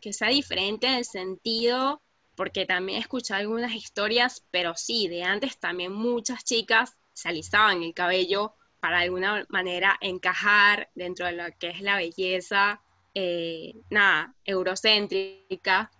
que 0.00 0.12
sea 0.12 0.28
diferente 0.28 0.86
en 0.86 0.94
el 0.94 1.04
sentido, 1.04 2.00
porque 2.34 2.66
también 2.66 2.98
he 2.98 3.02
escuchado 3.02 3.40
algunas 3.40 3.74
historias, 3.74 4.44
pero 4.50 4.74
sí, 4.76 5.08
de 5.08 5.24
antes 5.24 5.58
también 5.58 5.92
muchas 5.92 6.44
chicas 6.44 6.96
se 7.12 7.28
alisaban 7.28 7.82
el 7.82 7.94
cabello 7.94 8.54
para 8.80 8.98
de 8.98 9.04
alguna 9.04 9.46
manera 9.48 9.96
encajar 10.00 10.88
dentro 10.94 11.26
de 11.26 11.32
lo 11.32 11.44
que 11.58 11.68
es 11.68 11.80
la 11.80 11.96
belleza, 11.96 12.80
eh, 13.14 13.74
nada, 13.90 14.34
eurocéntrica 14.44 15.90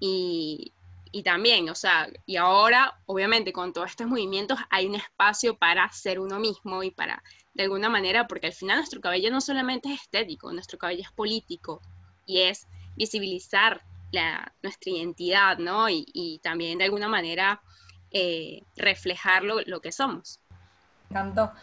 y, 0.00 0.72
y 1.12 1.22
también, 1.22 1.68
o 1.70 1.74
sea, 1.74 2.08
y 2.26 2.36
ahora, 2.36 3.00
obviamente, 3.06 3.52
con 3.52 3.72
todos 3.72 3.90
estos 3.90 4.08
movimientos 4.08 4.58
hay 4.70 4.86
un 4.86 4.96
espacio 4.96 5.56
para 5.56 5.90
ser 5.92 6.18
uno 6.18 6.40
mismo 6.40 6.82
y 6.82 6.90
para, 6.90 7.22
de 7.54 7.62
alguna 7.62 7.88
manera, 7.88 8.26
porque 8.26 8.48
al 8.48 8.52
final 8.52 8.78
nuestro 8.78 9.00
cabello 9.00 9.30
no 9.30 9.40
solamente 9.40 9.92
es 9.92 10.02
estético, 10.02 10.52
nuestro 10.52 10.78
cabello 10.78 11.02
es 11.02 11.12
político 11.12 11.80
y 12.26 12.40
es 12.40 12.66
visibilizar 12.96 13.82
la, 14.10 14.52
nuestra 14.62 14.90
identidad, 14.90 15.58
¿no? 15.58 15.88
Y, 15.88 16.04
y 16.12 16.40
también 16.40 16.78
de 16.78 16.84
alguna 16.84 17.08
manera 17.08 17.62
eh, 18.10 18.62
reflejar 18.76 19.44
lo, 19.44 19.60
lo 19.62 19.80
que 19.80 19.92
somos. 19.92 20.40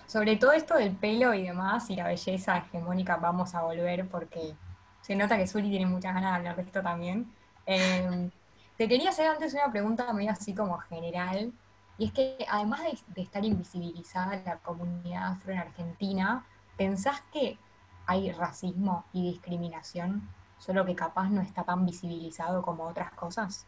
Sobre 0.06 0.38
todo 0.38 0.54
esto 0.54 0.76
del 0.76 0.96
pelo 0.96 1.34
y 1.34 1.44
demás, 1.44 1.90
y 1.90 1.96
la 1.96 2.08
belleza 2.08 2.58
hegemónica, 2.58 3.18
vamos 3.18 3.54
a 3.56 3.64
volver 3.64 4.08
porque 4.08 4.56
se 5.02 5.16
nota 5.16 5.38
que 5.38 5.48
Zuli 5.48 5.70
tiene 5.70 5.86
muchas 5.86 6.14
ganas 6.14 6.32
de 6.32 6.38
hablar 6.38 6.56
de 6.56 6.62
esto 6.64 6.82
también. 6.82 7.32
Eh, 7.66 8.30
te 8.78 8.88
quería 8.88 9.10
hacer 9.10 9.28
antes 9.28 9.54
una 9.54 9.72
pregunta 9.72 10.12
medio 10.14 10.32
así 10.32 10.54
como 10.56 10.78
general, 10.80 11.54
y 11.98 12.06
es 12.06 12.14
que 12.14 12.46
además 12.50 12.82
de, 12.84 12.98
de 13.08 13.22
estar 13.22 13.44
invisibilizada 13.46 14.42
la 14.46 14.58
comunidad 14.60 15.34
afro 15.34 15.52
en 15.54 15.60
Argentina, 15.60 16.46
¿pensás 16.78 17.22
que 17.34 17.58
hay 18.06 18.32
racismo 18.32 19.06
y 19.14 19.32
discriminación, 19.32 20.30
solo 20.58 20.86
que 20.86 20.96
capaz 20.96 21.30
no 21.30 21.42
está 21.42 21.64
tan 21.64 21.86
visibilizado 21.86 22.62
como 22.62 22.86
otras 22.86 23.12
cosas? 23.14 23.68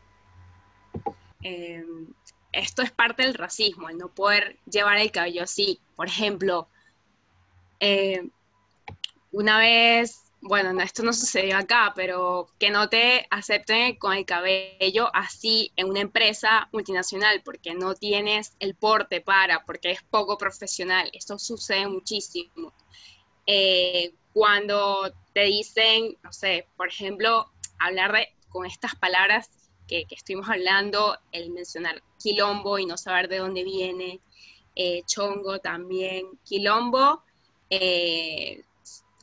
eh, 1.44 1.86
esto 2.54 2.84
es 2.84 2.92
parte 2.92 3.24
del 3.24 3.34
racismo, 3.34 3.90
el 3.90 3.98
no 3.98 4.10
poder 4.10 4.58
llevar 4.70 5.00
el 5.00 5.12
cabello 5.12 5.44
así. 5.44 5.80
Por 5.96 6.08
ejemplo, 6.08 6.70
eh, 7.80 8.30
una 9.32 9.58
vez, 9.58 10.22
bueno, 10.40 10.72
no, 10.72 10.82
esto 10.82 11.04
no 11.04 11.14
sucedió 11.14 11.58
acá, 11.58 11.94
pero 11.96 12.48
que 12.60 12.70
no 12.70 12.88
te 12.90 13.26
acepten 13.32 13.96
con 13.96 14.14
el 14.14 14.26
cabello 14.26 15.10
así 15.14 15.72
en 15.76 15.90
una 15.90 16.02
empresa 16.02 16.70
multinacional 16.72 17.42
porque 17.44 17.74
no 17.74 17.96
tienes 17.96 18.56
el 18.60 18.76
porte 18.76 19.20
para, 19.20 19.66
porque 19.66 19.92
es 19.92 20.04
poco 20.04 20.38
profesional. 20.38 21.10
Esto 21.14 21.40
sucede 21.40 21.88
muchísimo. 21.88 22.72
Eh, 23.48 24.14
cuando 24.32 25.12
te 25.34 25.46
dicen, 25.46 26.18
no 26.24 26.32
sé, 26.32 26.68
por 26.78 26.88
ejemplo, 26.88 27.52
hablar 27.80 28.12
de, 28.14 28.34
con 28.50 28.66
estas 28.66 28.96
palabras 28.96 29.50
que, 29.94 30.06
que 30.06 30.16
estuvimos 30.16 30.50
hablando, 30.50 31.16
el 31.32 31.52
mencionar 31.52 32.02
quilombo 32.18 32.80
y 32.80 32.88
no 32.88 32.98
saber 32.98 33.28
de 33.28 33.38
dónde 33.38 33.64
viene, 33.64 34.22
eh, 34.76 35.04
chongo 35.06 35.60
también, 35.60 36.26
quilombo, 36.44 37.22
eh, 37.70 38.64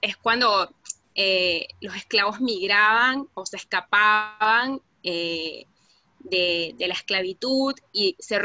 es 0.00 0.16
cuando 0.16 0.72
eh, 1.16 1.66
los 1.80 1.96
esclavos 1.96 2.40
migraban 2.40 3.28
o 3.34 3.44
se 3.44 3.56
escapaban 3.56 4.80
eh, 5.02 5.64
de, 6.20 6.76
la 6.78 6.94
esclavitud 6.94 7.74
y 7.92 8.14
se, 8.20 8.40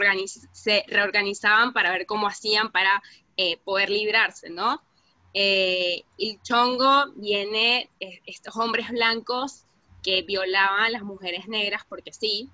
se, 0.51 0.83
reorganizaban 0.87 1.73
para 1.73 1.91
ver 1.91 2.07
cómo 2.07 2.27
hacían 2.27 2.71
para 2.71 3.03
eh, 3.37 3.57
poder 3.57 3.91
librarse, 3.91 4.49
¿no? 4.49 4.81
El 5.37 6.41
chongo 6.43 7.11
viene, 7.17 7.89
estos 7.99 8.55
hombres 8.55 8.89
blancos 8.89 9.65
que 10.05 10.21
violaban 10.21 10.83
a 10.83 10.89
las 10.91 11.01
mujeres 11.01 11.47
negras 11.47 11.81
porque 11.89 12.13
sí. 12.13 12.47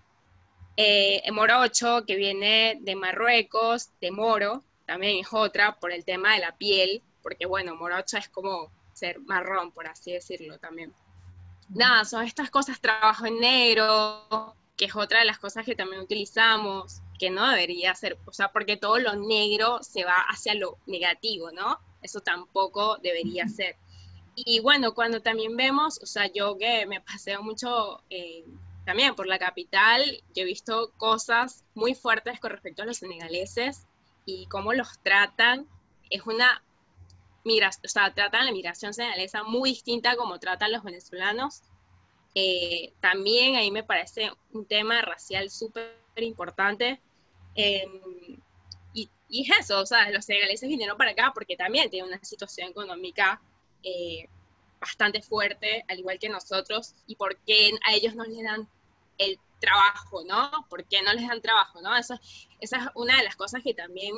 Eh, 0.77 1.21
morocho, 1.33 2.05
que 2.07 2.15
viene 2.15 2.77
de 2.79 2.95
Marruecos, 2.95 3.89
de 3.99 4.09
moro, 4.09 4.63
también 4.85 5.19
es 5.19 5.27
otra 5.33 5.77
por 5.77 5.91
el 5.91 6.05
tema 6.05 6.33
de 6.33 6.39
la 6.39 6.55
piel, 6.55 7.01
porque 7.21 7.45
bueno, 7.45 7.75
morocha 7.75 8.19
es 8.19 8.29
como 8.29 8.71
ser 8.93 9.19
marrón, 9.19 9.73
por 9.73 9.85
así 9.87 10.13
decirlo 10.13 10.59
también. 10.59 10.93
Nada, 11.67 12.05
son 12.05 12.23
estas 12.23 12.49
cosas, 12.49 12.79
trabajo 12.79 13.25
en 13.25 13.39
negro, 13.39 14.55
que 14.77 14.85
es 14.85 14.95
otra 14.95 15.19
de 15.19 15.25
las 15.25 15.37
cosas 15.37 15.65
que 15.65 15.75
también 15.75 16.01
utilizamos, 16.01 17.01
que 17.19 17.29
no 17.29 17.49
debería 17.49 17.93
ser, 17.95 18.17
o 18.25 18.31
sea, 18.31 18.53
porque 18.53 18.77
todo 18.77 18.97
lo 18.97 19.15
negro 19.17 19.83
se 19.83 20.05
va 20.05 20.25
hacia 20.29 20.55
lo 20.55 20.77
negativo, 20.85 21.51
¿no? 21.51 21.79
Eso 22.01 22.21
tampoco 22.21 22.97
debería 22.97 23.47
ser. 23.49 23.75
Y 24.35 24.59
bueno, 24.59 24.93
cuando 24.93 25.21
también 25.21 25.57
vemos, 25.57 25.99
o 26.01 26.05
sea, 26.05 26.27
yo 26.27 26.57
que 26.57 26.85
me 26.85 27.01
paseo 27.01 27.43
mucho 27.43 28.01
eh, 28.09 28.45
también 28.85 29.15
por 29.15 29.27
la 29.27 29.39
capital, 29.39 30.03
yo 30.33 30.43
he 30.43 30.45
visto 30.45 30.91
cosas 30.97 31.63
muy 31.75 31.93
fuertes 31.93 32.39
con 32.39 32.51
respecto 32.51 32.83
a 32.83 32.85
los 32.85 32.97
senegaleses 32.97 33.87
y 34.25 34.47
cómo 34.47 34.73
los 34.73 34.99
tratan. 34.99 35.67
Es 36.09 36.25
una 36.25 36.63
migración, 37.43 37.85
o 37.85 37.89
sea, 37.89 38.13
tratan 38.13 38.45
la 38.45 38.51
migración 38.51 38.93
senegalesa 38.93 39.43
muy 39.43 39.71
distinta 39.71 40.15
como 40.15 40.39
tratan 40.39 40.71
los 40.71 40.83
venezolanos. 40.83 41.61
Eh, 42.33 42.93
también 43.01 43.55
ahí 43.55 43.71
me 43.71 43.83
parece 43.83 44.31
un 44.53 44.65
tema 44.65 45.01
racial 45.01 45.49
súper 45.49 45.93
importante. 46.17 47.01
Em, 47.55 48.39
y, 48.93 49.09
y, 49.27 49.51
es 49.51 49.59
eso, 49.59 49.79
o 49.81 49.85
sea, 49.85 50.09
los 50.11 50.25
senegaleses 50.25 50.69
vinieron 50.69 50.97
para 50.97 51.11
acá 51.11 51.31
porque 51.33 51.57
también 51.57 51.89
tienen 51.89 52.09
una 52.09 52.23
situación 52.23 52.69
económica 52.69 53.41
eh, 53.83 54.27
bastante 54.79 55.21
fuerte, 55.21 55.85
al 55.87 55.99
igual 55.99 56.19
que 56.19 56.29
nosotros, 56.29 56.95
y 57.05 57.15
por 57.15 57.37
qué 57.45 57.71
a 57.87 57.93
ellos 57.93 58.15
no 58.15 58.23
les 58.23 58.43
dan 58.43 58.67
el 59.17 59.39
trabajo, 59.59 60.23
¿no? 60.25 60.65
¿Por 60.69 60.83
qué 60.85 61.01
no 61.03 61.13
les 61.13 61.27
dan 61.27 61.41
trabajo, 61.41 61.81
¿no? 61.81 61.95
Eso, 61.95 62.19
esa 62.59 62.77
es 62.77 62.83
una 62.95 63.15
de 63.17 63.23
las 63.23 63.35
cosas 63.35 63.61
que 63.63 63.73
también, 63.73 64.15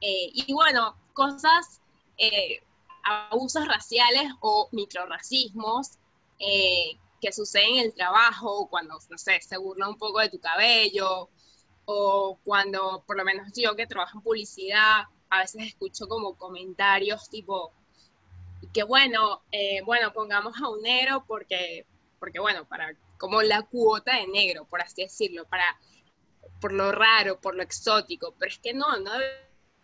eh, 0.00 0.30
y 0.32 0.52
bueno, 0.52 0.96
cosas, 1.12 1.80
eh, 2.16 2.62
abusos 3.04 3.66
raciales 3.66 4.32
o 4.40 4.68
microracismos 4.72 5.98
eh, 6.38 6.98
que 7.20 7.32
suceden 7.32 7.76
en 7.76 7.84
el 7.86 7.94
trabajo, 7.94 8.68
cuando, 8.68 8.98
no 9.10 9.18
sé, 9.18 9.40
se 9.42 9.58
burla 9.58 9.88
un 9.88 9.98
poco 9.98 10.20
de 10.20 10.30
tu 10.30 10.40
cabello, 10.40 11.28
o 11.84 12.38
cuando, 12.44 13.04
por 13.06 13.16
lo 13.16 13.24
menos 13.24 13.48
yo 13.54 13.76
que 13.76 13.86
trabajo 13.86 14.18
en 14.18 14.22
publicidad, 14.22 15.02
a 15.28 15.38
veces 15.40 15.66
escucho 15.66 16.08
como 16.08 16.36
comentarios 16.36 17.28
tipo, 17.28 17.72
que 18.72 18.82
bueno, 18.82 19.42
eh, 19.52 19.82
bueno, 19.82 20.12
pongamos 20.12 20.60
a 20.60 20.68
un 20.68 20.82
negro 20.82 21.24
porque, 21.26 21.86
porque 22.18 22.40
bueno, 22.40 22.66
para 22.66 22.94
como 23.18 23.42
la 23.42 23.62
cuota 23.62 24.16
de 24.16 24.26
negro, 24.28 24.64
por 24.64 24.80
así 24.80 25.02
decirlo, 25.02 25.46
para 25.46 25.78
por 26.60 26.72
lo 26.72 26.92
raro, 26.92 27.40
por 27.40 27.54
lo 27.54 27.62
exótico, 27.62 28.34
pero 28.38 28.50
es 28.50 28.58
que 28.58 28.74
no, 28.74 28.98
no 28.98 29.12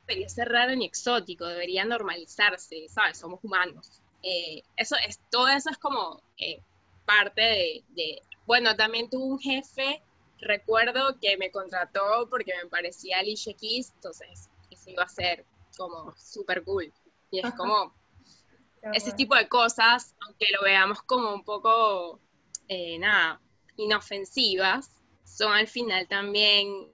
debería 0.07 0.29
ser 0.29 0.49
raro 0.49 0.75
ni 0.75 0.87
exótico, 0.87 1.47
debería 1.47 1.85
normalizarse, 1.85 2.89
¿sabes? 2.89 3.19
Somos 3.19 3.41
humanos. 3.43 4.01
Eh, 4.23 4.63
eso 4.77 4.97
es, 5.07 5.21
todo 5.31 5.49
eso 5.49 5.71
es 5.71 5.79
como 5.79 6.23
eh, 6.39 6.61
parte 7.05 7.41
de, 7.41 7.85
de, 7.91 8.23
bueno, 8.47 8.77
también 8.77 9.09
tuve 9.09 9.25
un 9.25 9.39
jefe, 9.39 10.03
recuerdo 10.41 11.19
que 11.21 11.37
me 11.37 11.51
contrató 11.51 12.29
porque 12.29 12.53
me 12.63 12.69
parecía 12.69 13.19
Alicia 13.19 13.55
Keys, 13.55 13.93
entonces 13.95 14.49
eso 14.71 14.91
iba 14.91 15.05
a 15.05 15.09
ser 15.09 15.45
como 15.77 16.15
súper 16.17 16.65
cool. 16.65 16.93
Y 17.31 17.41
es 17.41 17.53
como, 17.55 17.93
ese 18.93 19.13
tipo 19.13 19.35
de 19.35 19.49
cosas, 19.49 20.15
aunque 20.27 20.47
lo 20.53 20.63
veamos 20.63 21.03
como 21.03 21.33
un 21.33 21.45
poco, 21.45 22.21
eh, 22.69 22.99
nada, 22.99 23.41
inofensivas, 23.77 24.91
son 25.25 25.53
al 25.53 25.67
final 25.67 26.07
también 26.09 26.89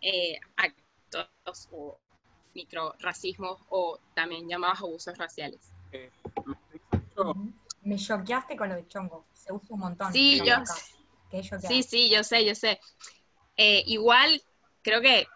eh, 0.00 0.38
actos 0.56 1.68
o 1.72 1.98
microracismos 2.54 3.60
o 3.68 3.98
también 4.14 4.48
llamados 4.48 4.80
abusos 4.80 5.16
raciales. 5.18 5.72
Eh, 5.92 6.10
me 7.82 7.96
choqueaste 7.96 8.56
con 8.56 8.68
lo 8.68 8.76
de 8.76 8.86
chongo, 8.88 9.26
se 9.32 9.52
usa 9.52 9.74
un 9.74 9.80
montón. 9.80 10.12
Sí, 10.12 10.40
yo, 10.44 10.54
sí, 11.60 11.82
sí, 11.82 12.10
yo 12.10 12.22
sé, 12.22 12.44
yo 12.44 12.54
sé. 12.54 12.80
igual, 13.56 14.42
creo 14.82 15.00
que, 15.00 15.26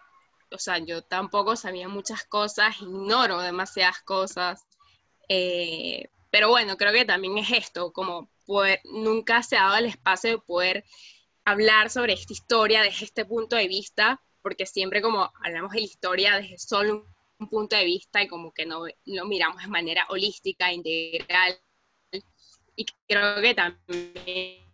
o 0.51 0.57
sea, 0.57 0.77
yo 0.77 1.01
tampoco 1.01 1.55
sabía 1.55 1.87
muchas 1.87 2.23
cosas, 2.23 2.79
ignoro 2.81 3.39
demasiadas 3.41 4.01
cosas, 4.01 4.66
eh, 5.29 6.09
pero 6.29 6.49
bueno, 6.49 6.77
creo 6.77 6.93
que 6.93 7.05
también 7.05 7.37
es 7.37 7.51
esto, 7.51 7.91
como 7.91 8.29
nunca 8.85 9.43
se 9.43 9.57
ha 9.57 9.63
dado 9.63 9.77
el 9.77 9.85
espacio 9.85 10.31
de 10.31 10.37
poder 10.37 10.85
hablar 11.45 11.89
sobre 11.89 12.13
esta 12.13 12.33
historia 12.33 12.81
desde 12.81 13.05
este 13.05 13.25
punto 13.25 13.55
de 13.55 13.67
vista, 13.67 14.21
porque 14.41 14.65
siempre 14.65 15.01
como 15.01 15.31
hablamos 15.43 15.71
de 15.71 15.79
la 15.79 15.85
historia 15.85 16.35
desde 16.37 16.57
solo 16.57 17.05
un 17.39 17.49
punto 17.49 17.75
de 17.75 17.85
vista 17.85 18.21
y 18.21 18.27
como 18.27 18.53
que 18.53 18.65
no 18.65 18.85
lo 19.05 19.25
miramos 19.25 19.61
de 19.61 19.67
manera 19.67 20.05
holística, 20.09 20.71
integral. 20.71 21.59
Y 22.75 22.85
creo 23.07 23.41
que 23.41 23.53
también 23.55 24.67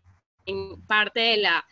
parte 0.88 1.20
de 1.20 1.38
la, 1.38 1.66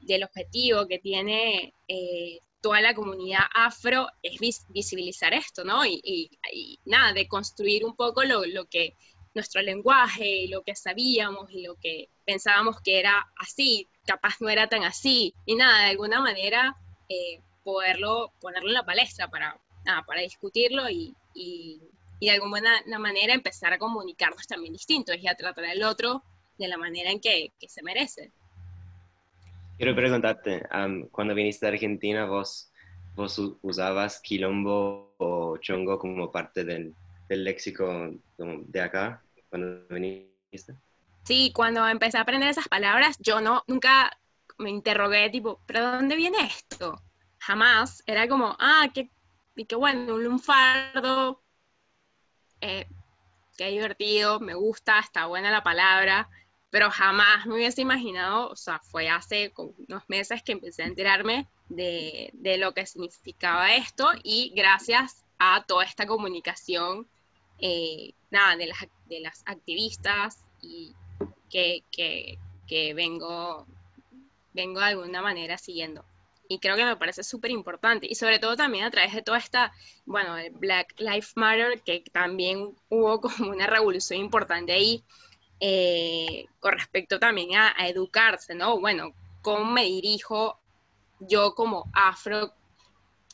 del 0.00 0.24
objetivo 0.24 0.86
que 0.86 0.98
tiene 0.98 1.74
eh, 1.86 2.40
toda 2.60 2.80
la 2.80 2.94
comunidad 2.94 3.42
afro 3.54 4.08
es 4.22 4.38
visibilizar 4.68 5.32
esto, 5.34 5.64
¿no? 5.64 5.84
Y, 5.86 6.30
nada, 6.84 7.12
de 7.12 7.28
construir 7.28 7.84
un 7.84 7.94
poco 7.94 8.24
lo, 8.24 8.42
que 8.66 8.94
nuestro 9.34 9.62
lenguaje, 9.62 10.46
lo 10.48 10.62
que 10.62 10.74
sabíamos 10.74 11.50
y 11.50 11.62
lo 11.62 11.76
que 11.76 12.08
pensábamos 12.24 12.80
que 12.80 12.98
era 12.98 13.30
así, 13.36 13.86
capaz 14.06 14.40
no 14.40 14.48
era 14.48 14.68
tan 14.68 14.84
así, 14.84 15.34
y 15.46 15.54
nada, 15.54 15.84
de 15.84 15.90
alguna 15.90 16.20
manera 16.20 16.76
eh, 17.08 17.40
poderlo, 17.62 18.32
ponerlo 18.40 18.68
en 18.68 18.74
la 18.74 18.86
palestra 18.86 19.28
para, 19.28 19.58
para 20.06 20.20
discutirlo 20.22 20.88
y, 20.90 21.14
de 22.20 22.30
alguna 22.32 22.82
manera 22.98 23.32
empezar 23.32 23.72
a 23.72 23.78
comunicarnos 23.78 24.44
también 24.48 24.72
distintos 24.72 25.16
y 25.20 25.28
a 25.28 25.36
tratar 25.36 25.64
al 25.66 25.84
otro 25.84 26.24
de 26.58 26.66
la 26.66 26.76
manera 26.76 27.12
en 27.12 27.20
que 27.20 27.52
se 27.68 27.82
merece. 27.84 28.32
Quiero 29.78 29.94
preguntarte, 29.94 30.66
cuando 31.12 31.36
viniste 31.36 31.64
a 31.64 31.68
Argentina, 31.68 32.26
¿vos, 32.26 32.72
vos 33.14 33.40
usabas 33.62 34.20
quilombo 34.20 35.14
o 35.18 35.56
chongo 35.58 36.00
como 36.00 36.32
parte 36.32 36.64
del, 36.64 36.92
del 37.28 37.44
léxico 37.44 38.10
de 38.36 38.80
acá, 38.80 39.22
cuando 39.48 39.86
viniste? 39.88 40.74
Sí, 41.22 41.52
cuando 41.54 41.86
empecé 41.86 42.18
a 42.18 42.22
aprender 42.22 42.48
esas 42.48 42.66
palabras, 42.66 43.16
yo 43.20 43.40
no, 43.40 43.62
nunca 43.68 44.10
me 44.58 44.70
interrogué, 44.70 45.30
tipo, 45.30 45.60
¿pero 45.64 45.92
dónde 45.92 46.16
viene 46.16 46.38
esto? 46.44 47.00
Jamás. 47.38 48.02
Era 48.04 48.26
como, 48.26 48.56
ah, 48.58 48.88
qué, 48.92 49.12
qué 49.68 49.76
bueno, 49.76 50.16
un 50.16 50.24
lunfardo, 50.24 51.40
eh, 52.60 52.88
qué 53.56 53.68
divertido, 53.68 54.40
me 54.40 54.54
gusta, 54.54 54.98
está 54.98 55.26
buena 55.26 55.52
la 55.52 55.62
palabra 55.62 56.28
pero 56.70 56.90
jamás 56.90 57.46
me 57.46 57.54
hubiese 57.54 57.80
imaginado, 57.80 58.48
o 58.50 58.56
sea, 58.56 58.78
fue 58.80 59.08
hace 59.08 59.52
unos 59.56 60.02
meses 60.08 60.42
que 60.42 60.52
empecé 60.52 60.82
a 60.82 60.86
enterarme 60.86 61.48
de, 61.68 62.30
lo 62.58 62.74
que 62.74 62.86
significaba 62.86 63.74
esto 63.74 64.10
y 64.22 64.52
gracias 64.54 65.24
a 65.38 65.64
toda 65.66 65.84
esta 65.84 66.06
comunicación, 66.06 67.06
eh, 67.58 68.12
nada, 68.30 68.56
de 68.56 68.66
las, 68.66 68.78
de 69.08 69.20
las 69.20 69.42
activistas 69.46 70.44
y 70.60 70.94
que, 71.48 72.92
vengo, 72.94 73.66
vengo 74.52 74.80
de 74.80 74.86
alguna 74.86 75.22
manera 75.22 75.56
siguiendo. 75.56 76.04
Y 76.50 76.60
creo 76.60 76.76
que 76.76 76.84
me 76.84 76.96
parece 76.96 77.22
súper 77.22 77.50
importante. 77.50 78.06
Y 78.08 78.14
sobre 78.14 78.38
todo 78.38 78.56
también 78.56 78.84
a 78.84 78.90
través 78.90 79.14
de 79.14 79.22
toda 79.22 79.36
esta, 79.38 79.72
bueno, 80.06 80.36
el 80.38 80.50
Black 80.50 80.94
Lives 80.98 81.32
Matter, 81.36 81.82
que 81.82 82.02
también 82.10 82.74
hubo 82.88 83.20
como 83.20 83.50
una 83.50 83.66
revolución 83.66 84.20
importante 84.20 84.72
ahí 84.72 85.04
eh, 85.60 86.46
con 86.60 86.72
respecto 86.72 87.18
también 87.18 87.56
a, 87.56 87.74
educarse, 87.88 88.54
¿no? 88.54 88.78
Bueno, 88.78 89.12
¿cómo 89.42 89.64
me 89.64 89.84
dirijo 89.84 90.58
yo 91.20 91.54
como 91.54 91.90
afro? 91.92 92.52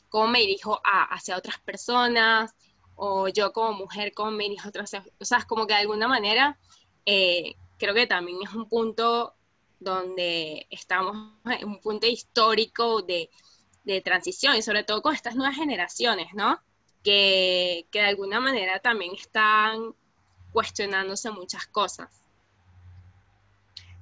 ¿Cómo 0.09 0.27
me 0.27 0.39
dirijo 0.39 0.81
hacia 0.83 1.37
otras 1.37 1.59
personas? 1.59 2.55
O 2.95 3.27
yo 3.27 3.51
como 3.53 3.73
mujer, 3.73 4.13
¿cómo 4.13 4.31
me 4.31 4.45
dirijo 4.45 4.67
a 4.67 4.69
otras? 4.69 4.91
O 5.19 5.25
sea, 5.25 5.43
como 5.43 5.67
que 5.67 5.73
de 5.73 5.81
alguna 5.81 6.07
manera 6.07 6.57
eh, 7.05 7.55
creo 7.77 7.93
que 7.93 8.07
también 8.07 8.39
es 8.43 8.53
un 8.53 8.67
punto 8.67 9.35
donde 9.79 10.65
estamos 10.69 11.33
en 11.45 11.67
un 11.67 11.79
punto 11.81 12.07
histórico 12.07 13.01
de, 13.01 13.29
de 13.83 14.01
transición 14.01 14.55
y 14.55 14.61
sobre 14.61 14.83
todo 14.83 15.01
con 15.01 15.13
estas 15.13 15.35
nuevas 15.35 15.55
generaciones, 15.55 16.33
¿no? 16.33 16.59
Que, 17.03 17.85
que 17.91 17.99
de 17.99 18.07
alguna 18.07 18.39
manera 18.39 18.79
también 18.79 19.13
están 19.13 19.93
cuestionándose 20.55 21.29
muchas 21.31 21.67
cosas. 21.67 22.23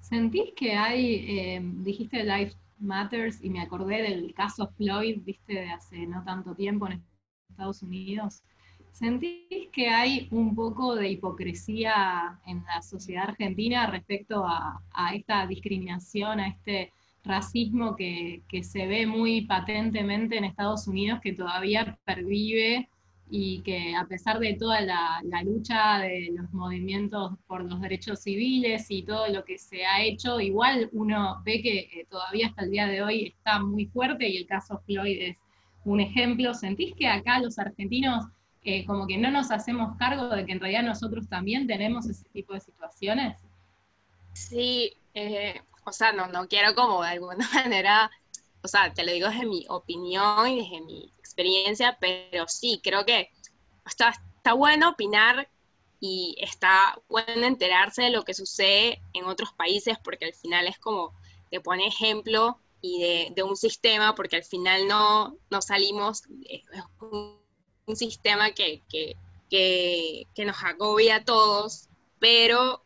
¿Sentís 0.01 0.53
que 0.55 0.73
hay, 0.75 1.15
eh, 1.27 1.61
dijiste 1.63 2.23
Life 2.23 2.55
Matters 2.77 3.43
y 3.43 3.49
me 3.49 3.59
acordé 3.59 4.03
del 4.03 4.31
caso 4.35 4.67
Floyd, 4.77 5.21
viste, 5.23 5.53
de 5.53 5.71
hace 5.71 6.05
no 6.05 6.23
tanto 6.23 6.53
tiempo 6.53 6.85
en 6.85 7.03
Estados 7.49 7.81
Unidos? 7.81 8.43
¿Sentís 8.91 9.69
que 9.71 9.89
hay 9.89 10.27
un 10.29 10.53
poco 10.53 10.93
de 10.95 11.09
hipocresía 11.09 12.39
en 12.45 12.63
la 12.65 12.83
sociedad 12.83 13.29
argentina 13.29 13.87
respecto 13.87 14.45
a, 14.45 14.79
esta 15.15 15.47
discriminación, 15.47 16.39
a 16.39 16.49
este 16.49 16.93
racismo 17.23 17.95
que, 17.95 18.43
que, 18.47 18.63
se 18.63 18.85
ve 18.85 19.07
muy 19.07 19.47
patentemente 19.47 20.37
en 20.37 20.43
Estados 20.43 20.87
Unidos, 20.87 21.19
que 21.19 21.33
todavía 21.33 21.97
pervive 22.05 22.89
y 23.35 23.63
que 23.63 23.95
a 23.95 24.05
pesar 24.05 24.37
de 24.37 24.53
toda 24.53 24.81
la, 24.81 25.19
lucha 25.43 25.97
de 25.97 26.29
los 26.37 26.53
movimientos 26.53 27.31
por 27.47 27.63
los 27.63 27.81
derechos 27.81 28.21
civiles 28.21 28.85
y 28.89 29.01
todo 29.01 29.27
lo 29.29 29.43
que 29.43 29.57
se 29.57 29.83
ha 29.87 30.03
hecho, 30.03 30.39
igual 30.39 30.87
uno 30.91 31.41
ve 31.43 31.59
que 31.63 31.79
eh, 31.79 32.05
todavía 32.07 32.49
hasta 32.49 32.61
el 32.61 32.69
día 32.69 32.85
de 32.85 33.01
hoy 33.01 33.25
está 33.35 33.59
muy 33.59 33.87
fuerte 33.87 34.29
y 34.29 34.37
el 34.37 34.45
caso 34.45 34.83
Floyd 34.85 35.17
es 35.19 35.37
un 35.83 35.99
ejemplo. 35.99 36.53
¿Sentís 36.53 36.93
que 36.93 37.07
acá 37.07 37.39
los 37.39 37.57
argentinos 37.57 38.27
eh, 38.63 38.85
como 38.85 39.07
que 39.07 39.17
no 39.17 39.31
nos 39.31 39.49
hacemos 39.49 39.97
cargo 39.97 40.29
de 40.29 40.45
que 40.45 40.51
en 40.51 40.59
realidad 40.59 40.83
nosotros 40.83 41.27
también 41.27 41.65
tenemos 41.65 42.07
ese 42.07 42.29
tipo 42.29 42.53
de 42.53 42.59
situaciones. 42.59 43.39
Sí, 44.33 44.93
eh, 45.15 45.59
o 45.85 45.91
sea, 45.91 46.13
no, 46.13 46.27
no 46.27 46.47
quiero 46.47 46.75
como 46.75 47.01
de 47.01 47.09
alguna 47.09 47.49
manera, 47.51 48.11
o 48.63 48.67
sea, 48.67 48.93
te 48.93 49.03
lo 49.03 49.11
digo 49.11 49.27
desde 49.27 49.45
mi 49.45 49.65
opinión 49.69 50.47
y 50.47 50.61
desde 50.61 50.81
mi 50.81 51.13
experiencia, 51.19 51.97
pero 51.99 52.47
sí, 52.47 52.79
creo 52.81 53.05
que 53.05 53.29
está, 53.85 54.09
está 54.37 54.53
bueno 54.53 54.89
opinar 54.89 55.49
y 55.99 56.35
está 56.39 56.99
bueno 57.09 57.45
enterarse 57.45 58.03
de 58.03 58.09
lo 58.09 58.23
que 58.23 58.33
sucede 58.33 59.01
en 59.13 59.25
otros 59.25 59.53
países 59.53 59.97
porque 60.03 60.25
al 60.25 60.33
final 60.33 60.67
es 60.67 60.77
como 60.79 61.13
te 61.49 61.61
pone 61.61 61.87
ejemplo 61.87 62.57
y 62.81 63.31
de, 63.33 63.43
un 63.43 63.55
sistema 63.55 64.15
porque 64.15 64.37
al 64.37 64.43
final 64.43 64.87
no, 64.87 65.37
no 65.49 65.61
salimos, 65.61 66.23
es 66.49 66.63
un, 66.99 67.41
sistema 67.95 68.51
que, 68.51 68.81
que, 68.89 69.17
que 69.49 70.45
nos 70.45 70.63
agobia 70.63 71.17
a 71.17 71.25
todos, 71.25 71.89
pero 72.19 72.81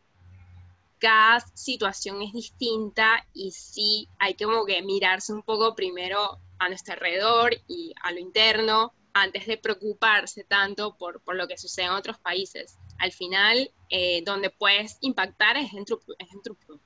cada 0.98 1.40
situación 1.54 2.22
es 2.22 2.32
distinta 2.32 3.26
y 3.32 3.50
sí 3.52 4.08
hay 4.18 4.34
que 4.34 4.46
mirarse 4.82 5.32
un 5.32 5.42
poco 5.42 5.74
primero 5.74 6.38
a 6.58 6.68
nuestro 6.68 6.94
alrededor 6.94 7.52
y 7.68 7.94
a 8.02 8.12
lo 8.12 8.18
interno 8.18 8.92
antes 9.14 9.46
de 9.46 9.56
preocuparse 9.56 10.44
tanto 10.44 10.96
por, 10.96 11.22
lo 11.34 11.48
que 11.48 11.56
sucede 11.56 11.86
en 11.86 11.92
otros 11.92 12.18
países. 12.18 12.78
Al 12.98 13.12
final, 13.12 13.70
eh, 13.90 14.22
donde 14.24 14.50
puedes 14.50 14.98
impactar 15.00 15.56
es 15.56 15.72
en 15.72 15.84
tu, 15.84 16.00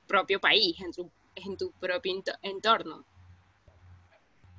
propio 0.07 0.39
país, 0.39 0.79
en 0.81 0.91
tu, 0.91 1.11
en 1.35 1.57
tu 1.57 1.71
propio 1.73 2.23
entorno. 2.41 3.05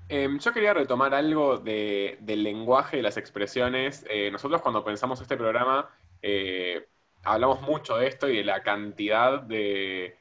Em, 0.09 0.39
yo 0.39 0.53
quería 0.53 0.75
retomar 0.75 1.15
algo 1.15 1.59
de, 1.59 2.19
del 2.21 2.43
lenguaje 2.43 2.99
y 2.99 3.03
las 3.03 3.17
expresiones. 3.17 4.05
Eh, 4.11 4.31
nosotros 4.31 4.61
cuando 4.61 4.85
pensamos 4.85 5.21
este 5.21 5.37
programa 5.37 5.91
eh, 6.21 6.87
hablamos 7.25 7.61
mucho 7.63 7.97
de 7.97 8.09
esto 8.09 8.29
y 8.29 8.39
de 8.39 8.45
la 8.45 8.63
cantidad 8.63 9.41
de, 9.41 10.19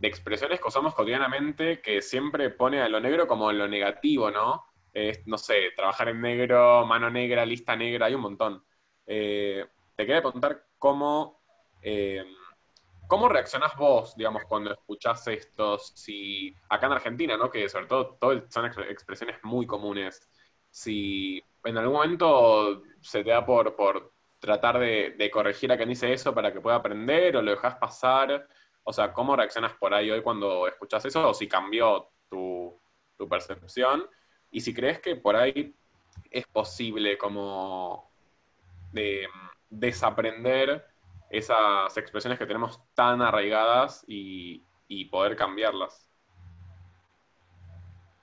expresiones 0.00 0.60
que 0.60 0.66
usamos 0.66 0.94
cotidianamente 0.94 1.80
que 1.80 2.02
siempre 2.02 2.50
pone 2.50 2.82
a 2.82 2.88
lo 2.88 2.98
negro 2.98 3.28
como 3.28 3.52
lo 3.52 3.68
negativo, 3.68 4.30
¿no? 4.30 4.64
no 5.26 5.38
sé, 5.38 5.70
trabajar 5.76 6.08
en 6.08 6.20
negro, 6.20 6.84
mano 6.84 7.08
negra, 7.08 7.46
lista 7.46 7.76
negra, 7.76 8.06
hay 8.06 8.14
un 8.14 8.20
montón. 8.20 8.64
Eh, 9.06 9.64
te 9.96 10.04
quería 10.04 10.20
preguntar 10.20 10.66
cómo, 10.78 11.40
eh, 11.80 12.24
cómo 13.06 13.28
reaccionás 13.28 13.76
vos, 13.76 14.16
digamos, 14.16 14.42
cuando 14.44 14.72
escuchás 14.72 15.26
esto, 15.28 15.78
si 15.78 16.54
acá 16.68 16.86
en 16.86 16.92
Argentina, 16.92 17.36
¿no? 17.36 17.50
Que 17.50 17.68
sobre 17.68 17.86
todo, 17.86 18.16
todo 18.20 18.44
son 18.50 18.66
expresiones 18.66 19.36
muy 19.44 19.66
comunes, 19.66 20.28
si 20.70 21.42
en 21.64 21.78
algún 21.78 21.94
momento 21.94 22.82
se 23.00 23.22
te 23.22 23.30
da 23.30 23.44
por, 23.44 23.76
por 23.76 24.11
tratar 24.42 24.80
de, 24.80 25.30
corregir 25.32 25.70
a 25.70 25.76
quien 25.76 25.88
dice 25.88 26.12
eso 26.12 26.34
para 26.34 26.52
que 26.52 26.60
pueda 26.60 26.76
aprender 26.76 27.36
o 27.36 27.42
lo 27.42 27.52
dejas 27.52 27.76
pasar? 27.76 28.48
O 28.82 28.92
sea, 28.92 29.12
¿cómo 29.12 29.36
reaccionas 29.36 29.72
por 29.74 29.94
ahí 29.94 30.10
hoy 30.10 30.20
cuando 30.20 30.66
escuchas 30.66 31.04
eso? 31.04 31.30
O 31.30 31.32
si 31.32 31.46
cambió 31.48 32.10
tu, 32.28 32.78
percepción. 33.30 34.04
Y 34.50 34.60
si 34.60 34.74
crees 34.74 34.98
que 34.98 35.14
por 35.14 35.36
ahí 35.36 35.72
es 36.28 36.44
posible 36.48 37.16
como 37.16 38.10
de, 38.90 39.28
desaprender 39.70 40.84
esas 41.30 41.96
expresiones 41.96 42.36
que 42.36 42.46
tenemos 42.46 42.80
tan 42.94 43.22
arraigadas 43.22 44.04
y 44.08 44.64
poder 45.10 45.36
cambiarlas. 45.36 46.10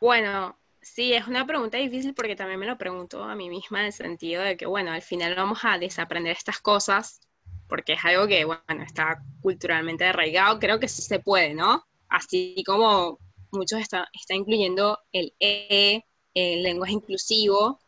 Bueno, 0.01 0.57
Sí, 0.81 1.13
es 1.13 1.27
una 1.27 1.45
pregunta 1.45 1.77
difícil 1.77 2.13
porque 2.13 2.35
también 2.35 2.59
me 2.59 2.65
lo 2.65 2.77
pregunto 2.77 3.23
a 3.23 3.35
mí 3.35 3.49
misma 3.49 3.81
en 3.81 3.87
el 3.87 3.93
sentido 3.93 4.43
de 4.43 4.55
que, 4.57 4.65
bueno, 4.65 4.91
al 4.91 5.01
final 5.01 5.35
vamos 5.35 5.59
a 5.63 5.77
desaprender 5.77 6.35
estas 6.35 6.59
cosas 6.59 7.19
porque 7.67 7.93
es 7.93 8.05
algo 8.05 8.27
que, 8.27 8.45
bueno, 8.45 8.83
está 8.85 9.21
culturalmente 9.41 10.05
arraigado, 10.05 10.59
creo 10.59 10.79
que 10.79 10.87
sí 10.87 11.01
se 11.01 11.19
puede, 11.19 11.53
¿no? 11.53 11.85
Así 12.09 12.63
como 12.65 13.19
muchos 13.51 13.79
están 13.79 14.05
está 14.13 14.35
incluyendo 14.35 14.99
el 15.11 15.33
E, 15.39 16.03
el 16.33 16.63
lenguaje 16.63 16.93
inclusivo, 16.93 17.79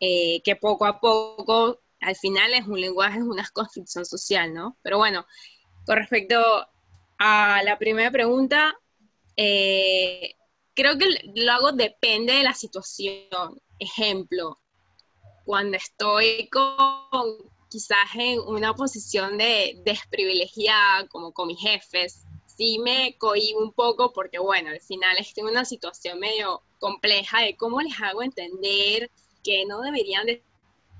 eh, 0.00 0.40
que 0.44 0.56
poco 0.56 0.86
a 0.86 1.00
poco, 1.00 1.80
al 2.00 2.16
final 2.16 2.54
es 2.54 2.66
un 2.66 2.80
lenguaje, 2.80 3.18
es 3.18 3.24
una 3.24 3.46
construcción 3.52 4.06
social, 4.06 4.54
¿no? 4.54 4.78
Pero 4.82 4.98
bueno, 4.98 5.26
con 5.86 5.96
respecto 5.96 6.40
a 7.18 7.62
la 7.64 7.78
primera 7.78 8.10
pregunta, 8.10 8.74
eh, 9.36 10.34
creo 10.74 10.98
que 10.98 11.06
lo 11.34 11.52
hago 11.52 11.72
depende 11.72 12.34
de 12.34 12.42
la 12.42 12.54
situación. 12.54 13.60
Ejemplo, 13.78 14.58
cuando 15.44 15.76
estoy 15.76 16.48
con 16.48 17.52
quizás 17.68 18.14
en 18.14 18.40
una 18.40 18.74
posición 18.74 19.36
de 19.36 19.80
desprivilegiada, 19.84 21.08
como 21.08 21.32
con 21.32 21.48
mis 21.48 21.60
jefes, 21.60 22.24
sí 22.46 22.78
me 22.78 23.16
cohibo 23.18 23.60
un 23.60 23.72
poco 23.72 24.12
porque, 24.12 24.38
bueno, 24.38 24.70
al 24.70 24.80
final 24.80 25.16
estoy 25.18 25.42
en 25.42 25.50
una 25.50 25.64
situación 25.64 26.20
medio 26.20 26.62
compleja 26.78 27.40
de 27.40 27.56
cómo 27.56 27.80
les 27.80 28.00
hago 28.00 28.22
entender 28.22 29.10
que 29.42 29.64
no 29.66 29.80
deberían 29.80 30.26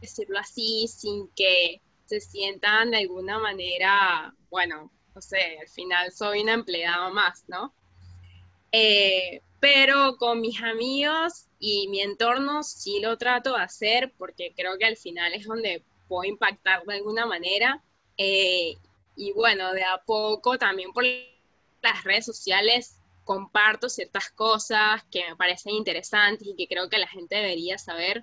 decirlo 0.00 0.38
así 0.38 0.88
sin 0.88 1.28
que 1.36 1.80
se 2.06 2.20
sientan 2.20 2.90
de 2.90 2.98
alguna 2.98 3.38
manera, 3.38 4.34
bueno, 4.50 4.90
no 5.14 5.20
sé, 5.20 5.58
al 5.60 5.68
final 5.68 6.12
soy 6.12 6.40
una 6.40 6.54
empleada 6.54 7.08
más, 7.10 7.44
¿no? 7.48 7.72
Eh, 8.72 9.42
pero 9.64 10.18
con 10.18 10.42
mis 10.42 10.62
amigos 10.62 11.46
y 11.58 11.88
mi 11.88 12.02
entorno 12.02 12.62
sí 12.62 13.00
lo 13.00 13.16
trato 13.16 13.54
de 13.54 13.62
hacer 13.62 14.12
porque 14.18 14.52
creo 14.54 14.76
que 14.76 14.84
al 14.84 14.98
final 14.98 15.32
es 15.32 15.46
donde 15.46 15.82
puedo 16.06 16.24
impactar 16.24 16.84
de 16.84 16.92
alguna 16.92 17.24
manera. 17.24 17.82
Eh, 18.18 18.76
y 19.16 19.32
bueno, 19.32 19.72
de 19.72 19.82
a 19.82 20.02
poco 20.04 20.58
también 20.58 20.92
por 20.92 21.04
las 21.80 22.04
redes 22.04 22.26
sociales 22.26 22.98
comparto 23.24 23.88
ciertas 23.88 24.28
cosas 24.32 25.02
que 25.10 25.26
me 25.30 25.34
parecen 25.34 25.72
interesantes 25.72 26.46
y 26.46 26.54
que 26.56 26.68
creo 26.68 26.90
que 26.90 26.98
la 26.98 27.08
gente 27.08 27.36
debería 27.36 27.78
saber. 27.78 28.22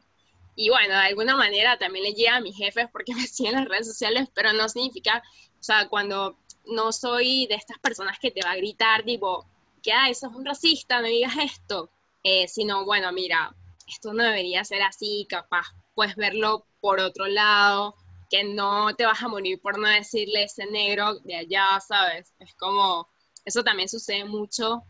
Y 0.56 0.70
bueno, 0.70 0.94
de 0.94 1.08
alguna 1.08 1.36
manera 1.36 1.80
también 1.80 2.06
le 2.06 2.14
llega 2.14 2.36
a 2.36 2.42
mis 2.42 2.56
jefes 2.56 2.86
porque 2.92 3.16
me 3.16 3.26
siguen 3.26 3.54
en 3.54 3.62
las 3.62 3.68
redes 3.68 3.88
sociales, 3.88 4.30
pero 4.36 4.54
no 4.54 4.70
significa, 4.70 5.24
o 5.60 5.64
sea, 5.64 5.88
cuando 5.90 6.38
no 6.68 6.92
soy 6.92 7.48
de 7.48 7.56
estas 7.56 7.80
personas 7.80 8.20
que 8.20 8.30
te 8.30 8.44
va 8.44 8.52
a 8.52 8.58
gritar, 8.58 9.02
tipo, 9.02 9.48
que, 9.82 9.92
ah, 9.92 10.10
eso 10.10 10.28
es 10.28 10.36
un 10.36 10.46
racista, 10.46 11.02
no 11.02 11.08
digas 11.08 11.36
esto, 11.38 11.90
eh, 12.24 12.48
sino, 12.48 12.86
bueno, 12.86 13.12
mira, 13.12 13.56
esto 13.88 14.14
no 14.14 14.24
debería 14.24 14.64
ser 14.64 14.82
así, 14.82 15.26
capaz 15.30 15.68
puedes 15.94 16.16
verlo 16.16 16.66
por 16.80 17.00
otro 17.00 17.28
lado, 17.28 17.96
que 18.30 18.44
no 18.44 18.96
te 18.96 19.06
vas 19.06 19.22
a 19.22 19.28
morir 19.28 19.60
por 19.62 19.78
no 19.78 19.88
decirle 19.88 20.44
ese 20.44 20.66
negro 20.66 21.20
de 21.20 21.36
allá, 21.36 21.80
¿sabes? 21.86 22.34
Es 22.40 22.54
como, 22.56 23.10
eso 23.44 23.64
también 23.64 23.90
sucede 23.90 24.24
mucho, 24.26 24.84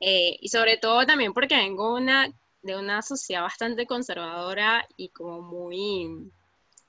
eh, 0.00 0.36
y 0.40 0.48
sobre 0.48 0.76
todo 0.76 1.06
también 1.06 1.32
porque 1.32 1.56
vengo 1.56 1.94
una, 1.94 2.32
de 2.62 2.76
una 2.76 3.02
sociedad 3.02 3.42
bastante 3.42 3.86
conservadora 3.86 4.86
y 4.96 5.10
como 5.10 5.40
muy, 5.40 6.32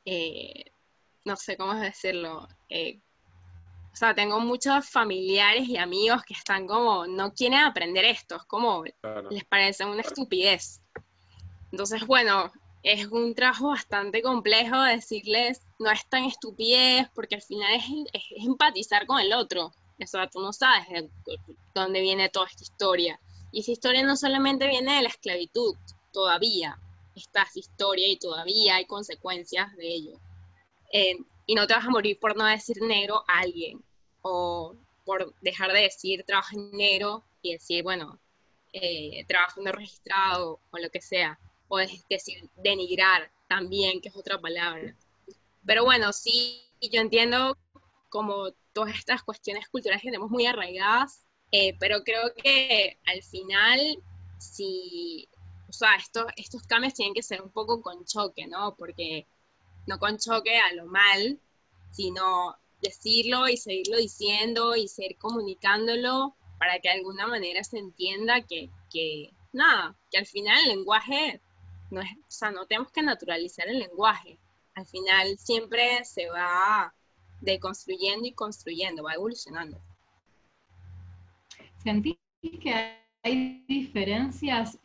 eh, 0.06 0.72
no 1.26 1.36
sé 1.36 1.58
cómo 1.58 1.76
decirlo, 1.76 2.48
o 3.92 3.96
sea, 3.96 4.16
tengo 4.16 4.40
muchos 4.40 4.90
familiares 4.90 5.68
y 5.68 5.78
amigos 5.78 6.24
que 6.24 6.34
están 6.34 6.68
como, 6.68 7.08
no 7.08 7.34
quieren 7.34 7.60
aprender 7.60 8.06
esto, 8.06 8.38
es 8.38 8.44
como, 8.44 8.84
les 9.30 9.46
parece 9.46 9.86
una 9.86 10.02
estupidez. 10.02 10.82
Entonces, 11.72 12.06
bueno, 12.06 12.52
es 12.84 13.08
un 13.08 13.36
trabajo 13.36 13.70
bastante 13.70 14.22
complejo 14.22 14.82
decirles, 14.82 15.62
no 15.80 15.92
es 15.92 16.08
tan 16.08 16.24
estupidez, 16.26 17.10
porque 17.14 17.36
al 17.36 17.42
final 17.42 17.74
es, 17.76 17.84
empatizar 18.38 19.06
con 19.06 19.20
el 19.20 19.34
otro. 19.34 19.74
O 20.02 20.08
sea, 20.08 20.30
tú 20.30 20.40
no 20.40 20.54
sabes 20.54 20.88
de 20.90 21.10
dónde 21.76 22.00
viene 22.02 22.30
toda 22.30 22.48
esta 22.48 22.64
historia. 22.64 23.20
Y 23.52 23.62
esa 23.62 23.72
historia 23.72 24.04
no 24.04 24.16
solamente 24.16 24.68
viene 24.68 24.96
de 24.96 25.02
la 25.02 25.10
esclavitud, 25.10 25.76
todavía 26.14 26.80
está 27.16 27.44
esa 27.44 27.60
historia 27.60 28.08
y 28.08 28.18
todavía 28.18 28.76
hay 28.76 28.86
consecuencias 28.86 29.76
de 29.76 29.88
ello. 29.88 30.20
Eh, 30.94 31.18
y 31.50 31.56
no 31.56 31.66
te 31.66 31.74
vas 31.74 31.84
a 31.84 31.90
morir 31.90 32.20
por 32.20 32.38
no 32.38 32.46
decir 32.46 32.80
negro 32.80 33.24
a 33.28 33.40
alguien 33.40 33.84
o 34.22 34.76
por 35.04 35.34
dejar 35.42 35.74
de 35.74 35.82
decir 35.82 36.24
trabajo 36.24 36.56
en 36.56 36.70
negro 36.78 37.24
y 37.42 37.54
decir, 37.54 37.82
bueno, 37.82 38.20
eh, 38.72 39.26
trabajo 39.28 39.60
no 39.60 39.72
registrado 39.72 40.60
o 40.70 40.78
lo 40.78 40.92
que 40.92 41.02
sea, 41.02 41.40
o 41.68 41.80
decir 41.80 42.48
denigrar 42.58 43.32
también, 43.48 44.00
que 44.00 44.10
es 44.10 44.16
otra 44.16 44.40
palabra. 44.40 44.96
Pero 45.66 45.86
bueno, 45.86 46.14
sí, 46.14 46.62
yo 46.82 47.02
entiendo 47.02 47.58
como 48.10 48.52
todas 48.72 48.96
estas 48.96 49.24
cuestiones 49.24 49.68
culturales 49.70 50.04
que 50.04 50.10
tenemos 50.10 50.30
muy 50.30 50.46
arraigadas, 50.46 51.26
eh, 51.52 51.76
pero 51.80 52.04
creo 52.04 52.32
que 52.36 53.00
al 53.08 53.24
final, 53.24 53.80
si, 54.38 55.28
o 55.68 55.74
sea, 55.74 55.96
estos, 55.96 56.26
estos 56.36 56.62
cambios 56.68 56.94
tienen 56.94 57.16
que 57.16 57.24
ser 57.24 57.42
un 57.42 57.50
poco 57.50 57.82
con 57.82 58.06
choque, 58.06 58.46
¿no? 58.46 58.76
Porque 58.76 59.26
no 59.90 59.98
con 59.98 60.20
choque 60.20 60.56
a 60.58 60.72
lo 60.74 60.86
mal, 60.86 61.40
sino 61.92 62.56
decirlo 62.80 63.50
y 63.50 63.58
seguirlo 63.58 63.98
diciendo 63.98 64.76
y 64.76 64.88
seguir 64.88 65.18
comunicándolo 65.18 66.36
para 66.60 66.80
que 66.80 66.90
de 66.90 66.96
alguna 66.96 67.26
manera 67.26 67.64
se 67.64 67.80
entienda 67.80 68.42
que, 68.42 68.70
que 68.92 69.34
nada, 69.52 69.98
que 70.12 70.20
al 70.20 70.28
final 70.28 70.62
el 70.62 70.78
lenguaje, 70.78 71.42
no 71.90 72.02
es, 72.02 72.12
o 72.12 72.32
sea, 72.32 72.52
no 72.52 72.68
tenemos 72.68 72.92
que 72.92 73.02
naturalizar 73.02 73.68
el 73.68 73.80
lenguaje. 73.80 74.38
al 74.76 74.86
final 74.86 75.38
siempre 75.40 76.06
se 76.06 76.30
va 76.30 76.94
deconstruyendo 77.42 78.28
y 78.28 78.34
construyendo, 78.34 79.04
va 79.04 79.16
evolucionando. 79.16 79.82
¿Sentís 81.84 82.18
que 82.62 82.96
hay 83.24 83.66
diferencias 83.68 84.78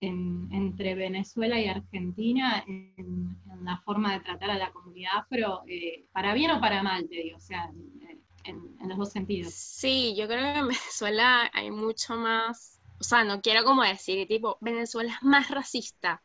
entre 0.00 0.94
Venezuela 0.94 1.60
y 1.60 1.66
Argentina 1.66 2.64
en, 2.66 3.36
la 3.62 3.78
forma 3.82 4.14
de 4.14 4.20
tratar 4.20 4.50
a 4.50 4.58
la 4.58 4.72
comunidad 4.72 5.18
afro, 5.18 5.62
eh, 5.66 6.06
para 6.12 6.32
bien 6.32 6.50
o 6.52 6.60
para 6.60 6.82
mal, 6.82 7.06
te 7.08 7.16
digo, 7.16 7.36
o 7.36 7.40
sea, 7.40 7.70
en, 8.44 8.88
los 8.88 8.96
dos 8.96 9.10
sentidos? 9.10 9.52
Sí, 9.52 10.14
yo 10.16 10.26
creo 10.26 10.54
que 10.54 10.58
en 10.60 10.68
Venezuela 10.68 11.50
hay 11.52 11.70
mucho 11.70 12.16
más, 12.16 12.80
o 12.98 13.04
sea, 13.04 13.24
no 13.24 13.42
quiero 13.42 13.64
como 13.64 13.82
decir, 13.82 14.26
tipo, 14.26 14.56
Venezuela 14.60 15.12
es 15.12 15.22
más 15.22 15.50
racista, 15.50 16.22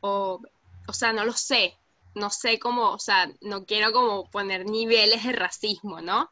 o, 0.00 0.42
o 0.86 0.92
sea, 0.92 1.14
no 1.14 1.24
lo 1.24 1.32
sé, 1.32 1.74
no 2.14 2.28
sé 2.28 2.58
cómo, 2.58 2.90
o 2.90 2.98
sea, 2.98 3.32
no 3.40 3.64
quiero 3.64 3.92
como 3.92 4.30
poner 4.30 4.66
niveles 4.66 5.24
de 5.24 5.32
racismo, 5.32 6.02
¿no? 6.02 6.30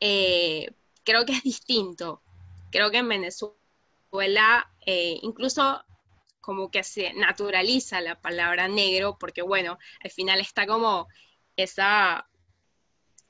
Eh, 0.00 0.72
creo 1.04 1.24
que 1.24 1.32
es 1.32 1.42
distinto. 1.42 2.22
Creo 2.70 2.90
que 2.90 2.98
en 2.98 3.08
Venezuela 3.08 4.70
eh, 4.86 5.18
incluso 5.22 5.82
como 6.40 6.70
que 6.70 6.82
se 6.82 7.12
naturaliza 7.14 8.00
la 8.00 8.20
palabra 8.20 8.68
negro, 8.68 9.16
porque 9.18 9.42
bueno, 9.42 9.78
al 10.02 10.10
final 10.10 10.40
está 10.40 10.66
como 10.66 11.08
esa, 11.56 12.26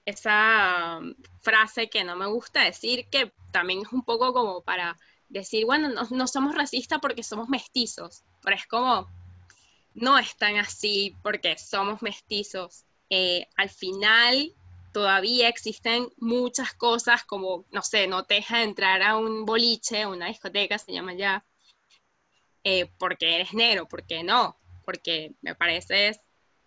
esa 0.04 0.98
um, 1.00 1.14
frase 1.40 1.88
que 1.88 2.04
no 2.04 2.16
me 2.16 2.26
gusta 2.26 2.64
decir, 2.64 3.06
que 3.10 3.32
también 3.52 3.80
es 3.82 3.92
un 3.92 4.04
poco 4.04 4.32
como 4.32 4.62
para 4.62 4.96
decir, 5.28 5.64
bueno, 5.64 5.88
no, 5.88 6.06
no 6.10 6.26
somos 6.26 6.54
racistas 6.54 6.98
porque 7.00 7.22
somos 7.22 7.48
mestizos, 7.48 8.22
pero 8.42 8.56
es 8.56 8.66
como, 8.66 9.08
no 9.94 10.18
es 10.18 10.36
tan 10.36 10.56
así 10.56 11.16
porque 11.22 11.56
somos 11.58 12.02
mestizos. 12.02 12.84
Eh, 13.10 13.46
al 13.56 13.70
final 13.70 14.54
todavía 14.92 15.48
existen 15.48 16.08
muchas 16.18 16.74
cosas 16.74 17.24
como, 17.24 17.64
no 17.70 17.82
sé, 17.82 18.06
no 18.06 18.24
te 18.24 18.34
deja 18.34 18.62
entrar 18.62 19.02
a 19.02 19.16
un 19.16 19.44
boliche, 19.44 20.06
una 20.06 20.26
discoteca 20.26 20.78
se 20.78 20.92
llama 20.92 21.14
ya, 21.14 21.44
eh, 22.64 22.90
porque 22.98 23.34
eres 23.34 23.52
negro, 23.54 23.86
porque 23.88 24.22
no, 24.22 24.56
porque 24.84 25.32
me 25.42 25.54
parece 25.54 26.20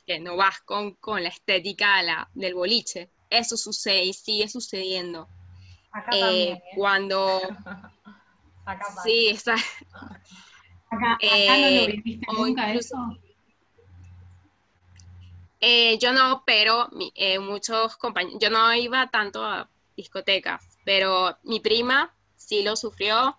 que 0.06 0.19
no 0.19 0.36
vas 0.36 0.62
con, 0.62 0.97
la 1.21 1.29
estética 1.29 2.01
la, 2.03 2.29
del 2.34 2.56
boliche. 2.56 3.10
Eso 3.29 3.58
sucede 3.58 4.03
y 4.03 4.13
sigue 4.13 4.47
sucediendo. 4.47 5.27
Acá 5.91 6.12
también, 6.12 6.58
¿eh? 6.58 6.63
Cuando... 6.75 7.41
Acá 8.65 8.86
sí, 9.03 9.27
está, 9.27 9.56
Acá, 10.89 11.17
no 11.21 11.60
lo 11.60 11.67
eh, 11.67 11.88
viviste 11.88 12.25
nunca 12.32 12.73
eso. 12.73 12.95
Eh, 15.60 15.97
yo 15.97 16.12
no, 16.12 16.43
pero 16.45 16.89
eh, 17.15 17.39
muchos 17.39 17.95
compañeros, 17.97 18.38
yo 18.41 18.49
no 18.49 18.73
iba 18.73 19.08
tanto 19.08 19.43
a 19.45 19.69
discotecas, 19.95 20.62
pero 20.84 21.38
mi 21.43 21.60
prima 21.62 22.13
sí 22.36 22.63
lo 22.63 22.75
sufrió 22.75 23.38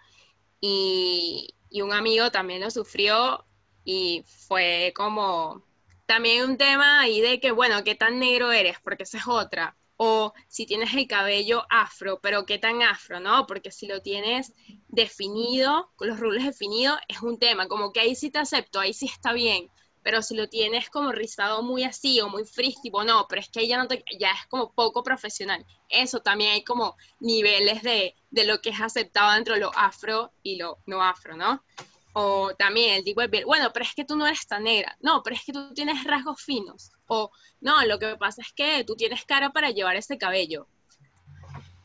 y, 0.60 1.53
y 1.74 1.82
un 1.82 1.92
amigo 1.92 2.30
también 2.30 2.60
lo 2.60 2.70
sufrió 2.70 3.44
y 3.84 4.22
fue 4.46 4.92
como 4.94 5.66
también 6.06 6.48
un 6.48 6.56
tema 6.56 7.00
ahí 7.00 7.20
de 7.20 7.40
que, 7.40 7.50
bueno, 7.50 7.82
¿qué 7.82 7.96
tan 7.96 8.20
negro 8.20 8.52
eres? 8.52 8.76
Porque 8.80 9.02
esa 9.02 9.18
es 9.18 9.26
otra 9.26 9.76
o 9.96 10.32
si 10.46 10.66
tienes 10.66 10.94
el 10.94 11.08
cabello 11.08 11.64
afro, 11.68 12.20
pero 12.22 12.46
qué 12.46 12.58
tan 12.58 12.80
afro, 12.82 13.18
¿no? 13.18 13.46
Porque 13.48 13.72
si 13.72 13.88
lo 13.88 14.02
tienes 14.02 14.52
definido, 14.86 15.90
con 15.96 16.08
los 16.08 16.20
rulos 16.20 16.44
definidos, 16.44 16.96
es 17.08 17.20
un 17.22 17.40
tema, 17.40 17.66
como 17.66 17.92
que 17.92 18.00
ahí 18.00 18.14
sí 18.14 18.30
te 18.30 18.38
acepto, 18.38 18.78
ahí 18.78 18.92
sí 18.92 19.06
está 19.06 19.32
bien, 19.32 19.68
pero 20.04 20.20
si 20.20 20.36
lo 20.36 20.48
tienes 20.50 20.90
como 20.90 21.12
rizado 21.12 21.62
muy 21.62 21.82
así 21.82 22.20
o 22.20 22.28
muy 22.28 22.44
frizz, 22.44 22.80
tipo, 22.82 23.02
no, 23.04 23.26
pero 23.26 23.40
es 23.40 23.48
que 23.48 23.66
ya, 23.66 23.82
no 23.82 23.88
ya 24.20 24.32
es 24.32 24.46
como 24.50 24.70
poco 24.72 25.02
profesional. 25.02 25.64
Eso 25.88 26.20
también 26.20 26.52
hay 26.52 26.62
como 26.62 26.96
niveles 27.20 27.82
de, 27.82 28.14
de 28.30 28.44
lo 28.44 28.60
que 28.60 28.68
es 28.68 28.80
aceptado 28.82 29.32
dentro 29.32 29.54
de 29.54 29.60
lo 29.60 29.72
afro 29.74 30.30
y 30.42 30.56
lo 30.56 30.78
no 30.86 31.02
afro, 31.02 31.38
¿no? 31.38 31.64
O 32.12 32.54
también 32.54 32.96
el 32.96 33.04
tipo 33.04 33.22
de 33.22 33.30
piel, 33.30 33.46
bueno, 33.46 33.70
pero 33.72 33.86
es 33.86 33.94
que 33.94 34.04
tú 34.04 34.14
no 34.14 34.26
eres 34.26 34.46
tan 34.46 34.64
negra. 34.64 34.94
No, 35.00 35.22
pero 35.22 35.36
es 35.36 35.44
que 35.44 35.54
tú 35.54 35.72
tienes 35.72 36.04
rasgos 36.04 36.40
finos. 36.42 36.92
O 37.06 37.30
no, 37.62 37.82
lo 37.86 37.98
que 37.98 38.14
pasa 38.16 38.42
es 38.42 38.52
que 38.52 38.84
tú 38.84 38.96
tienes 38.96 39.24
cara 39.24 39.50
para 39.54 39.70
llevar 39.70 39.96
ese 39.96 40.18
cabello. 40.18 40.68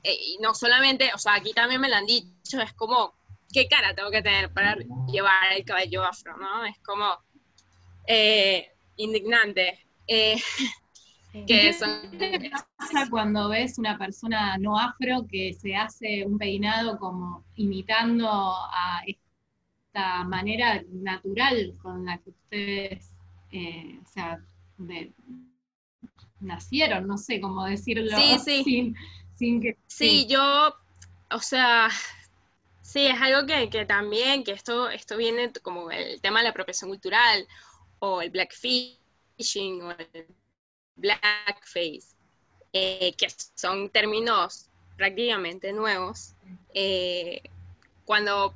Eh, 0.03 0.13
y 0.13 0.37
no 0.39 0.53
solamente, 0.53 1.09
o 1.15 1.17
sea, 1.17 1.35
aquí 1.35 1.53
también 1.53 1.79
me 1.79 1.87
lo 1.87 1.95
han 1.95 2.05
dicho, 2.05 2.59
es 2.61 2.73
como, 2.73 3.15
¿qué 3.53 3.69
cara 3.69 3.95
tengo 3.95 4.11
que 4.11 4.21
tener 4.21 4.53
para 4.53 4.75
llevar 5.07 5.53
el 5.53 5.63
cabello 5.63 6.03
afro? 6.03 6.35
¿no? 6.37 6.65
Es 6.65 6.77
como 6.79 7.17
eh, 8.09 8.71
indignante. 8.97 9.85
Eh, 10.07 10.35
¿Qué 11.45 11.77
pasa 12.75 13.07
cuando 13.11 13.49
ves 13.49 13.77
una 13.77 13.99
persona 13.99 14.57
no 14.57 14.79
afro 14.79 15.27
que 15.29 15.53
se 15.53 15.75
hace 15.75 16.25
un 16.25 16.39
peinado 16.39 16.97
como 16.97 17.45
imitando 17.55 18.27
a 18.27 19.03
esta 19.05 20.23
manera 20.23 20.83
natural 20.91 21.75
con 21.83 22.05
la 22.05 22.17
que 22.17 22.31
ustedes, 22.31 23.11
eh, 23.51 23.99
o 24.03 24.07
sea, 24.07 24.43
nacieron, 26.39 27.05
no 27.05 27.17
sé 27.19 27.39
cómo 27.39 27.65
decirlo, 27.65 28.17
sí, 28.17 28.39
Sin, 29.35 29.61
que... 29.61 29.77
Sí, 29.85 30.25
yo, 30.27 30.73
o 31.31 31.39
sea, 31.39 31.89
sí, 32.81 33.05
es 33.05 33.21
algo 33.21 33.47
que, 33.47 33.85
también, 33.85 34.43
que 34.43 34.51
esto, 34.51 34.89
esto 34.89 35.15
viene 35.15 35.53
como 35.61 35.91
el 35.91 36.19
tema 36.21 36.39
de 36.39 36.45
la 36.45 36.49
apropiación 36.49 36.89
cultural, 36.89 37.47
o 37.99 38.21
el 38.21 38.29
blackfishing, 38.29 39.81
o 39.81 39.91
el 39.91 40.27
blackface, 40.95 42.15
eh, 42.73 43.13
que 43.17 43.27
son 43.55 43.89
términos 43.89 44.69
prácticamente 44.97 45.71
nuevos. 45.73 46.35
Eh, 46.73 47.41
cuando 48.05 48.53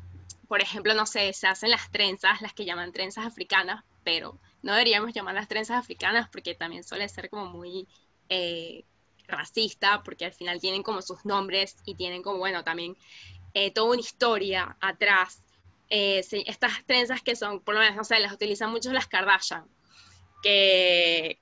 por 0.54 0.62
ejemplo, 0.62 0.94
no 0.94 1.08
sé, 1.08 1.34
se 1.34 1.48
hacen 1.48 1.72
las 1.72 1.90
trenzas, 1.90 2.40
las 2.42 2.54
que 2.54 2.64
llaman 2.64 2.92
trenzas 2.92 3.26
africanas, 3.26 3.84
pero 4.04 4.38
no 4.62 4.74
deberíamos 4.74 5.12
llamar 5.12 5.34
las 5.34 5.48
trenzas 5.48 5.80
africanas 5.80 6.30
porque 6.30 6.54
también 6.54 6.84
suele 6.84 7.10
ser 7.10 7.32
como 7.32 7.48
muy 7.48 7.88
eh, 8.30 8.84
racista, 9.28 10.04
porque 10.04 10.26
al 10.26 10.34
final 10.34 10.60
tienen 10.62 10.84
como 10.84 11.02
sus 11.02 11.26
nombres 11.26 11.78
y 11.86 11.96
tienen 11.96 12.22
como, 12.22 12.38
bueno, 12.38 12.64
también 12.64 12.96
eh, 13.56 13.72
toda 13.72 13.94
una 13.94 14.02
historia 14.02 14.78
atrás. 14.80 15.42
Eh, 15.90 16.26
estas 16.48 16.84
trenzas 16.86 17.22
que 17.22 17.36
son, 17.36 17.60
por 17.62 17.76
lo 17.76 17.82
menos, 17.82 17.96
no 17.96 18.04
sé, 18.04 18.20
las 18.20 18.34
utilizan 18.34 18.72
mucho 18.72 18.92
las 18.92 19.08
Kardashian, 19.08 19.66
que, 20.42 21.40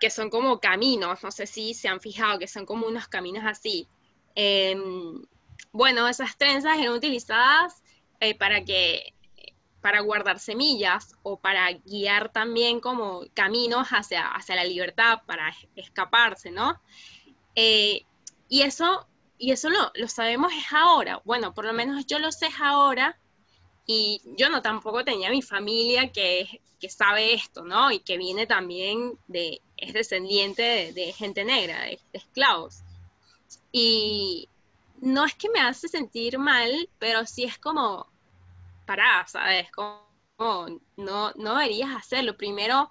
que 0.00 0.10
son 0.10 0.28
como 0.30 0.60
caminos, 0.60 1.22
no 1.22 1.30
sé 1.30 1.46
si 1.46 1.74
se 1.74 1.88
han 1.88 2.00
fijado, 2.00 2.38
que 2.38 2.48
son 2.48 2.66
como 2.66 2.86
unos 2.86 3.08
caminos 3.08 3.44
así. 3.46 3.88
Em, 4.34 5.22
bueno, 5.72 6.08
esas 6.08 6.36
trenzas 6.36 6.78
eran 6.78 6.92
utilizadas 6.92 7.82
eh, 8.20 8.34
para 8.34 8.64
que 8.64 9.14
para 9.80 10.00
guardar 10.00 10.40
semillas 10.40 11.14
o 11.22 11.38
para 11.38 11.70
guiar 11.70 12.32
también 12.32 12.80
como 12.80 13.22
caminos 13.34 13.88
hacia, 13.90 14.26
hacia 14.32 14.56
la 14.56 14.64
libertad, 14.64 15.20
para 15.26 15.54
escaparse, 15.76 16.50
¿no? 16.50 16.82
Eh, 17.54 18.04
y 18.48 18.62
eso, 18.62 19.06
y 19.38 19.52
eso 19.52 19.70
lo, 19.70 19.92
lo, 19.94 20.08
sabemos 20.08 20.52
es 20.52 20.72
ahora. 20.72 21.22
Bueno, 21.24 21.54
por 21.54 21.66
lo 21.66 21.72
menos 21.72 22.04
yo 22.04 22.18
lo 22.18 22.32
sé 22.32 22.48
ahora 22.60 23.16
y 23.86 24.20
yo 24.36 24.50
no 24.50 24.62
tampoco 24.62 25.04
tenía 25.04 25.30
mi 25.30 25.42
familia 25.42 26.10
que, 26.10 26.60
que 26.80 26.90
sabe 26.90 27.34
esto, 27.34 27.64
¿no? 27.64 27.90
Y 27.92 28.00
que 28.00 28.18
viene 28.18 28.46
también 28.46 29.18
de, 29.28 29.60
es 29.76 29.92
descendiente 29.92 30.92
de, 30.92 31.12
gente 31.12 31.44
negra, 31.44 31.82
de, 31.82 32.00
esclavos. 32.12 32.82
Y, 33.72 34.48
no 35.00 35.24
es 35.24 35.34
que 35.34 35.50
me 35.50 35.60
hace 35.60 35.88
sentir 35.88 36.38
mal, 36.38 36.88
pero 36.98 37.26
sí 37.26 37.44
es 37.44 37.58
como, 37.58 38.06
pará, 38.86 39.26
¿sabes? 39.26 39.70
Como, 39.70 40.00
no, 40.96 41.32
no 41.32 41.58
deberías 41.58 41.94
hacerlo. 41.94 42.36
Primero, 42.36 42.90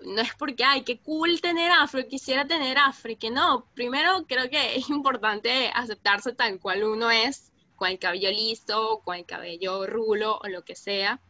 no 0.00 0.20
es 0.20 0.34
porque, 0.34 0.64
ay, 0.64 0.82
qué 0.84 0.98
cool 0.98 1.40
tener 1.40 1.70
afro, 1.70 2.06
quisiera 2.06 2.46
tener 2.46 2.78
afro, 2.78 3.12
que 3.18 3.30
no. 3.30 3.66
Primero, 3.74 4.24
creo 4.26 4.48
que 4.48 4.76
es 4.76 4.88
importante 4.90 5.70
aceptarse 5.74 6.32
tal 6.32 6.58
cual 6.58 6.84
uno 6.84 7.10
es, 7.10 7.52
con 7.78 7.88
el 7.88 7.98
cabello 7.98 8.30
liso, 8.30 9.00
con 9.04 9.16
el 9.16 9.24
cabello 9.24 9.86
rulo 9.86 10.38
o 10.42 10.48
lo 10.48 10.64
que 10.64 10.74
sea. 10.74 11.20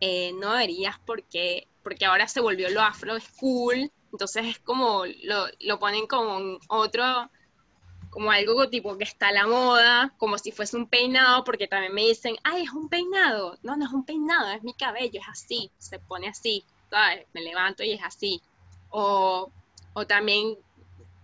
Eh, 0.00 0.32
no 0.34 0.52
deberías 0.52 0.98
porque, 1.04 1.66
porque 1.82 2.04
ahora 2.04 2.28
se 2.28 2.40
volvió 2.40 2.68
lo 2.70 2.82
afro, 2.82 3.16
es 3.16 3.26
cool. 3.40 3.90
Entonces 4.12 4.46
es 4.46 4.58
como, 4.60 5.04
lo, 5.24 5.46
lo 5.60 5.78
ponen 5.78 6.06
como 6.06 6.58
otro 6.68 7.30
como 8.10 8.30
algo 8.30 8.68
tipo 8.68 8.96
que 8.96 9.02
está 9.02 9.28
a 9.28 9.32
la 9.32 9.48
moda, 9.48 10.14
como 10.18 10.38
si 10.38 10.52
fuese 10.52 10.76
un 10.76 10.86
peinado, 10.86 11.42
porque 11.42 11.66
también 11.66 11.92
me 11.92 12.02
dicen, 12.02 12.36
ay, 12.44 12.62
es 12.62 12.70
un 12.70 12.88
peinado. 12.88 13.58
No, 13.64 13.74
no 13.74 13.86
es 13.86 13.92
un 13.92 14.04
peinado, 14.04 14.52
es 14.52 14.62
mi 14.62 14.72
cabello, 14.72 15.18
es 15.20 15.28
así, 15.28 15.72
se 15.78 15.98
pone 15.98 16.28
así, 16.28 16.64
¿sabes? 16.90 17.26
Me 17.32 17.40
levanto 17.40 17.82
y 17.82 17.90
es 17.90 18.04
así. 18.04 18.40
O, 18.90 19.50
o 19.94 20.06
también 20.06 20.56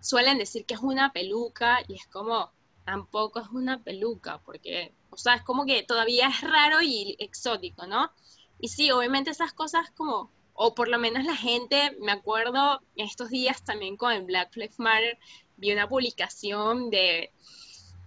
suelen 0.00 0.38
decir 0.38 0.64
que 0.64 0.74
es 0.74 0.80
una 0.80 1.12
peluca 1.12 1.78
y 1.86 1.94
es 1.94 2.06
como, 2.08 2.50
tampoco 2.84 3.40
es 3.40 3.48
una 3.48 3.82
peluca, 3.82 4.38
porque, 4.38 4.92
o 5.10 5.16
sea, 5.16 5.34
es 5.34 5.42
como 5.42 5.66
que 5.66 5.82
todavía 5.82 6.28
es 6.28 6.40
raro 6.40 6.82
y 6.82 7.16
exótico, 7.18 7.86
¿no? 7.86 8.10
Y 8.58 8.68
sí, 8.68 8.90
obviamente 8.90 9.30
esas 9.30 9.52
cosas 9.52 9.90
como 9.92 10.30
o 10.62 10.74
por 10.74 10.88
lo 10.88 10.98
menos 10.98 11.24
la 11.24 11.36
gente, 11.36 11.96
me 12.00 12.12
acuerdo 12.12 12.82
estos 12.94 13.30
días 13.30 13.64
también 13.64 13.96
con 13.96 14.12
el 14.12 14.24
Black 14.24 14.54
Lives 14.56 14.78
Matter, 14.78 15.18
vi 15.56 15.72
una 15.72 15.88
publicación 15.88 16.90
de, 16.90 17.30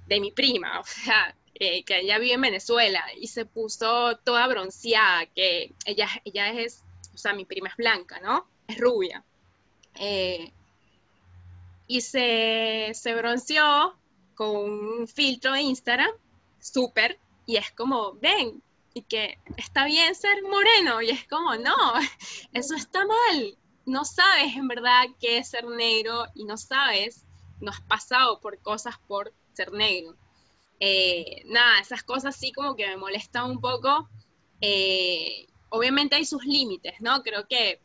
de 0.06 0.20
mi 0.20 0.32
prima, 0.32 0.80
o 0.80 0.84
sea, 0.84 1.36
que 1.56 1.84
ella 1.88 2.20
vive 2.20 2.34
en 2.34 2.42
Venezuela 2.42 3.04
y 3.20 3.28
se 3.28 3.46
puso 3.46 4.18
toda 4.18 4.46
bronceada, 4.46 5.26
que 5.28 5.74
ella, 5.86 6.08
ella 6.26 6.52
es, 6.52 6.84
o 7.14 7.18
sea, 7.18 7.34
mi 7.34 7.46
prima 7.46 7.70
es 7.70 7.76
blanca, 7.76 8.20
¿no? 8.20 8.48
Es 8.68 8.78
rubia. 8.78 9.24
Eh, 9.96 10.52
y 11.88 12.02
se, 12.02 12.92
se 12.94 13.16
bronceó 13.16 13.96
con 14.36 14.56
un 14.56 15.08
filtro 15.08 15.54
de 15.54 15.62
Instagram, 15.62 16.12
súper, 16.60 17.19
y 17.46 17.58
es 17.58 17.72
como, 17.72 18.13
ven, 18.13 18.62
y 18.93 19.02
que 19.02 19.38
está 19.58 19.86
bien 19.86 20.13
ser 20.15 20.43
moreno, 20.43 21.02
y 21.02 21.10
es 21.10 21.28
como, 21.28 21.56
no, 21.56 21.76
eso 22.54 22.76
está 22.76 23.06
mal, 23.06 23.58
no 23.86 24.06
sabes 24.06 24.56
en 24.56 24.67
verdad 24.67 25.04
qué 25.19 25.38
es 25.38 25.50
ser 25.50 25.65
negro 25.65 26.26
y 26.36 26.46
no 26.46 26.58
sabes, 26.58 27.26
no 27.60 27.72
has 27.72 27.82
pasado 27.82 28.39
por 28.39 28.60
cosas 28.60 28.98
por 29.08 29.34
ser 29.54 29.72
negro. 29.72 30.15
Eh, 30.80 31.43
nada, 31.46 31.80
esas 31.80 32.04
cosas 32.04 32.36
sí 32.36 32.52
como 32.52 32.76
que 32.76 32.88
me 32.88 32.98
molestan 32.98 33.50
un 33.50 33.62
poco. 33.62 34.10
Eh, 34.62 35.48
obviamente 35.69 36.15
hay 36.15 36.26
sus 36.26 36.46
límites, 36.46 36.96
¿no? 37.00 37.24
Creo 37.24 37.48
que, 37.48 37.80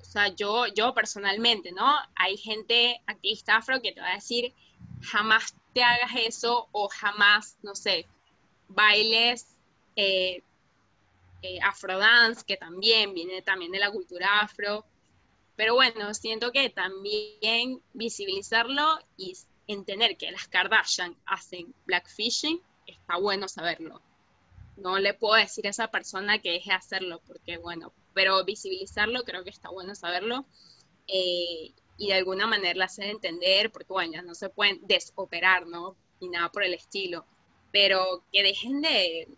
o 0.00 0.04
sea, 0.04 0.28
yo, 0.28 0.66
yo 0.68 0.94
personalmente, 0.94 1.72
¿no? 1.72 1.92
Hay 2.14 2.36
gente 2.36 3.00
activista 3.06 3.56
afro 3.56 3.82
que 3.82 3.92
te 3.92 4.00
va 4.00 4.12
a 4.12 4.14
decir, 4.14 4.54
jamás 5.02 5.54
te 5.72 5.82
hagas 5.82 6.12
eso 6.16 6.68
o 6.72 6.88
jamás, 6.88 7.58
no 7.62 7.74
sé, 7.74 8.06
bailes 8.68 9.46
eh, 9.94 10.42
eh, 11.42 11.58
afrodance, 11.62 12.44
que 12.46 12.56
también 12.56 13.14
viene 13.14 13.42
también 13.42 13.72
de 13.72 13.78
la 13.78 13.90
cultura 13.90 14.40
afro. 14.40 14.84
Pero 15.54 15.74
bueno, 15.74 16.12
siento 16.14 16.52
que 16.52 16.70
también 16.70 17.80
visibilizarlo 17.94 18.98
y 19.16 19.34
entender 19.66 20.16
que 20.16 20.30
las 20.30 20.48
Kardashian 20.48 21.16
hacen 21.24 21.74
blackfishing, 21.86 22.60
está 22.86 23.16
bueno 23.16 23.48
saberlo. 23.48 24.02
No 24.76 24.98
le 24.98 25.14
puedo 25.14 25.34
decir 25.34 25.66
a 25.66 25.70
esa 25.70 25.90
persona 25.90 26.40
que 26.40 26.52
deje 26.52 26.70
de 26.70 26.76
hacerlo, 26.76 27.20
porque 27.26 27.56
bueno, 27.56 27.92
pero 28.12 28.44
visibilizarlo 28.44 29.24
creo 29.24 29.44
que 29.44 29.50
está 29.50 29.70
bueno 29.70 29.94
saberlo. 29.94 30.44
Eh, 31.06 31.72
y 31.98 32.08
de 32.08 32.14
alguna 32.14 32.46
manera 32.46 32.84
hacer 32.84 33.06
entender, 33.06 33.70
porque 33.70 33.92
bueno, 33.92 34.12
ya 34.12 34.22
no 34.22 34.34
se 34.34 34.48
pueden 34.48 34.80
desoperar, 34.86 35.66
¿no? 35.66 35.96
Ni 36.20 36.28
nada 36.28 36.50
por 36.50 36.62
el 36.62 36.74
estilo, 36.74 37.24
pero 37.72 38.22
que 38.32 38.42
dejen 38.42 38.80
de, 38.80 39.28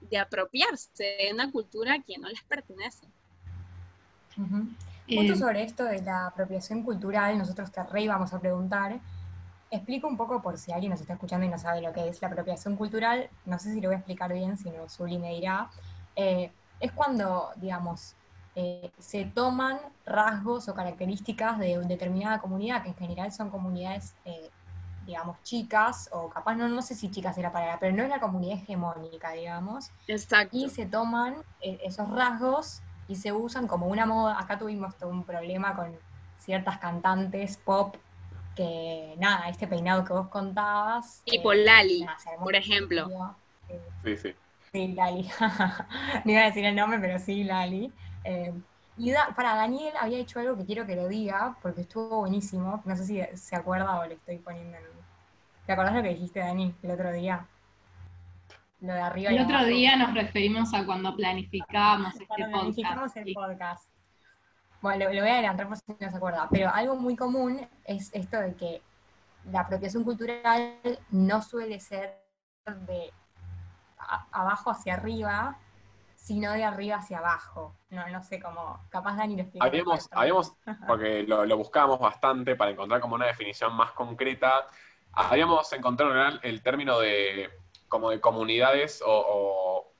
de 0.00 0.18
apropiarse 0.18 1.04
de 1.04 1.32
una 1.32 1.50
cultura 1.50 2.02
que 2.06 2.18
no 2.18 2.28
les 2.28 2.42
pertenece. 2.42 3.06
Justo 5.08 5.32
eh, 5.32 5.36
sobre 5.36 5.62
esto 5.62 5.84
de 5.84 6.02
la 6.02 6.26
apropiación 6.26 6.82
cultural, 6.82 7.38
nosotros 7.38 7.70
te 7.70 7.82
re 7.84 8.08
vamos 8.08 8.32
a 8.32 8.40
preguntar. 8.40 8.98
Explico 9.70 10.06
un 10.06 10.16
poco 10.16 10.42
por 10.42 10.58
si 10.58 10.72
alguien 10.72 10.90
nos 10.90 11.00
está 11.00 11.14
escuchando 11.14 11.46
y 11.46 11.48
no 11.48 11.58
sabe 11.58 11.80
lo 11.80 11.92
que 11.92 12.08
es 12.08 12.20
la 12.20 12.28
apropiación 12.28 12.76
cultural. 12.76 13.28
No 13.44 13.58
sé 13.58 13.72
si 13.72 13.80
lo 13.80 13.88
voy 13.88 13.96
a 13.96 13.98
explicar 13.98 14.32
bien, 14.32 14.56
si 14.56 14.70
no, 14.70 14.88
Zuli 14.88 15.18
me 15.18 15.34
dirá. 15.34 15.70
Eh, 16.14 16.50
es 16.80 16.92
cuando, 16.92 17.50
digamos, 17.56 18.14
eh, 18.56 18.90
se 18.98 19.24
toman 19.24 19.78
rasgos 20.04 20.68
o 20.68 20.74
características 20.74 21.58
de 21.58 21.78
una 21.78 21.86
determinada 21.86 22.40
comunidad, 22.40 22.82
que 22.82 22.88
en 22.88 22.96
general 22.96 23.30
son 23.30 23.50
comunidades 23.50 24.14
digamos, 25.06 25.40
chicas, 25.44 26.10
o 26.12 26.28
capaz 26.28 26.56
no, 26.56 26.68
no 26.68 26.82
sé 26.82 26.94
si 26.94 27.10
chicas 27.10 27.38
era 27.38 27.52
palabra, 27.52 27.78
pero 27.78 27.94
no 27.94 28.02
es 28.02 28.08
la 28.08 28.18
comunidad 28.18 28.58
hegemónica, 28.58 29.32
digamos. 29.32 29.90
Exacto. 30.08 30.56
Y 30.56 30.68
se 30.68 30.84
toman 30.84 31.36
eh, 31.60 31.78
esos 31.84 32.10
rasgos 32.10 32.82
y 33.08 33.14
se 33.14 33.32
usan 33.32 33.68
como 33.68 33.86
una 33.86 34.04
moda. 34.04 34.38
Acá 34.38 34.58
tuvimos 34.58 34.96
todo 34.96 35.10
un 35.10 35.22
problema 35.22 35.76
con 35.76 35.96
ciertas 36.38 36.78
cantantes 36.78 37.56
pop 37.56 37.96
que, 38.56 39.14
nada, 39.18 39.48
este 39.48 39.68
peinado 39.68 40.04
que 40.04 40.12
vos 40.12 40.28
contabas. 40.28 41.22
Tipo 41.24 41.52
eh, 41.52 41.64
Lali, 41.64 42.04
por 42.40 42.56
ejemplo. 42.56 43.36
sí, 44.04 44.16
sí. 44.16 44.34
Sí, 44.72 44.88
Lali. 44.88 45.30
no 46.24 46.32
iba 46.32 46.42
a 46.42 46.46
decir 46.46 46.64
el 46.64 46.74
nombre, 46.74 46.98
pero 46.98 47.18
sí, 47.20 47.44
Lali. 47.44 47.92
Eh, 48.26 48.52
y 48.98 49.12
para 49.34 49.54
Daniel 49.54 49.92
había 50.00 50.18
hecho 50.18 50.40
algo 50.40 50.56
que 50.56 50.64
quiero 50.64 50.86
que 50.86 50.96
lo 50.96 51.06
diga, 51.06 51.56
porque 51.62 51.82
estuvo 51.82 52.20
buenísimo. 52.20 52.82
No 52.84 52.96
sé 52.96 53.04
si 53.04 53.22
se 53.36 53.56
acuerda 53.56 54.00
o 54.00 54.06
le 54.06 54.14
estoy 54.14 54.38
poniendo 54.38 54.76
en... 54.76 54.84
¿Te 55.66 55.72
acordás 55.72 55.94
lo 55.94 56.02
que 56.02 56.10
dijiste, 56.10 56.40
Dani, 56.40 56.74
el 56.82 56.90
otro 56.90 57.12
día? 57.12 57.46
Lo 58.80 58.94
de 58.94 59.00
arriba 59.00 59.30
El 59.30 59.42
otro 59.42 59.64
día 59.64 59.96
nos 59.96 60.14
referimos 60.14 60.72
a 60.74 60.84
cuando 60.84 61.14
planificábamos 61.14 62.14
este 62.14 62.26
cuando 62.26 62.50
planificamos 62.50 63.16
el 63.16 63.34
podcast. 63.34 63.88
Bueno, 64.80 65.04
lo, 65.04 65.20
voy 65.20 65.30
a 65.30 65.34
adelantar 65.34 65.68
por 65.68 65.76
si 65.76 65.84
no 65.88 66.10
se 66.10 66.16
acuerda. 66.16 66.48
Pero 66.50 66.70
algo 66.72 66.96
muy 66.96 67.16
común 67.16 67.66
es 67.84 68.10
esto 68.14 68.40
de 68.40 68.54
que 68.54 68.82
la 69.50 69.60
apropiación 69.60 70.04
cultural 70.04 70.78
no 71.10 71.42
suele 71.42 71.80
ser 71.80 72.18
de 72.86 73.12
abajo 74.32 74.70
hacia 74.70 74.94
arriba, 74.94 75.58
sino 76.26 76.52
de 76.52 76.64
arriba 76.64 76.96
hacia 76.96 77.18
abajo. 77.18 77.76
No, 77.90 78.08
no 78.08 78.20
sé 78.20 78.40
cómo, 78.40 78.84
capaz 78.90 79.16
Dani 79.16 79.36
lo 79.36 79.42
explica. 79.42 79.64
Habíamos, 79.64 80.08
habíamos 80.10 80.56
porque 80.88 81.22
lo, 81.22 81.46
lo, 81.46 81.56
buscábamos 81.56 82.00
bastante 82.00 82.56
para 82.56 82.72
encontrar 82.72 83.00
como 83.00 83.14
una 83.14 83.26
definición 83.26 83.72
más 83.74 83.92
concreta, 83.92 84.66
habíamos 85.12 85.72
encontrado 85.72 86.40
el 86.42 86.62
término 86.64 86.98
de 86.98 87.48
como 87.86 88.10
de 88.10 88.20
comunidades 88.20 89.00
o, 89.06 89.94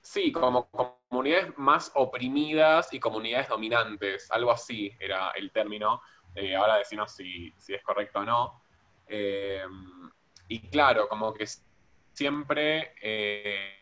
sí, 0.00 0.30
como 0.30 0.70
comunidades 0.70 1.58
más 1.58 1.90
oprimidas 1.96 2.94
y 2.94 3.00
comunidades 3.00 3.48
dominantes, 3.48 4.30
algo 4.30 4.52
así 4.52 4.92
era 5.00 5.30
el 5.30 5.50
término. 5.50 6.00
Eh, 6.36 6.54
ahora 6.54 6.76
decimos 6.76 7.10
si, 7.10 7.52
si, 7.58 7.74
es 7.74 7.82
correcto 7.82 8.20
o 8.20 8.24
no. 8.24 8.62
Eh, 9.08 9.64
y 10.46 10.68
claro, 10.68 11.08
como 11.08 11.34
que 11.34 11.46
siempre 12.12 12.94
eh, 13.02 13.74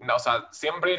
no, 0.00 0.16
o 0.16 0.18
sea, 0.18 0.48
siempre 0.50 0.98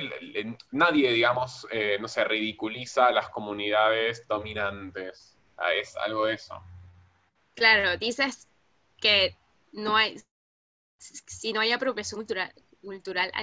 nadie, 0.72 1.12
digamos, 1.12 1.68
eh, 1.72 1.98
no 2.00 2.08
se 2.08 2.24
ridiculiza 2.24 3.08
a 3.08 3.12
las 3.12 3.30
comunidades 3.30 4.28
dominantes. 4.28 5.36
Ah, 5.58 5.74
es 5.74 5.96
algo 5.98 6.26
de 6.26 6.36
eso. 6.36 6.62
Claro, 7.56 7.98
dices 7.98 8.48
que 9.00 9.36
no 9.72 9.96
hay, 9.96 10.18
si 10.98 11.52
no 11.52 11.62
hay 11.62 11.72
apropiación 11.72 12.20
cultural, 12.20 12.54
cultural 12.82 13.32
a, 13.34 13.42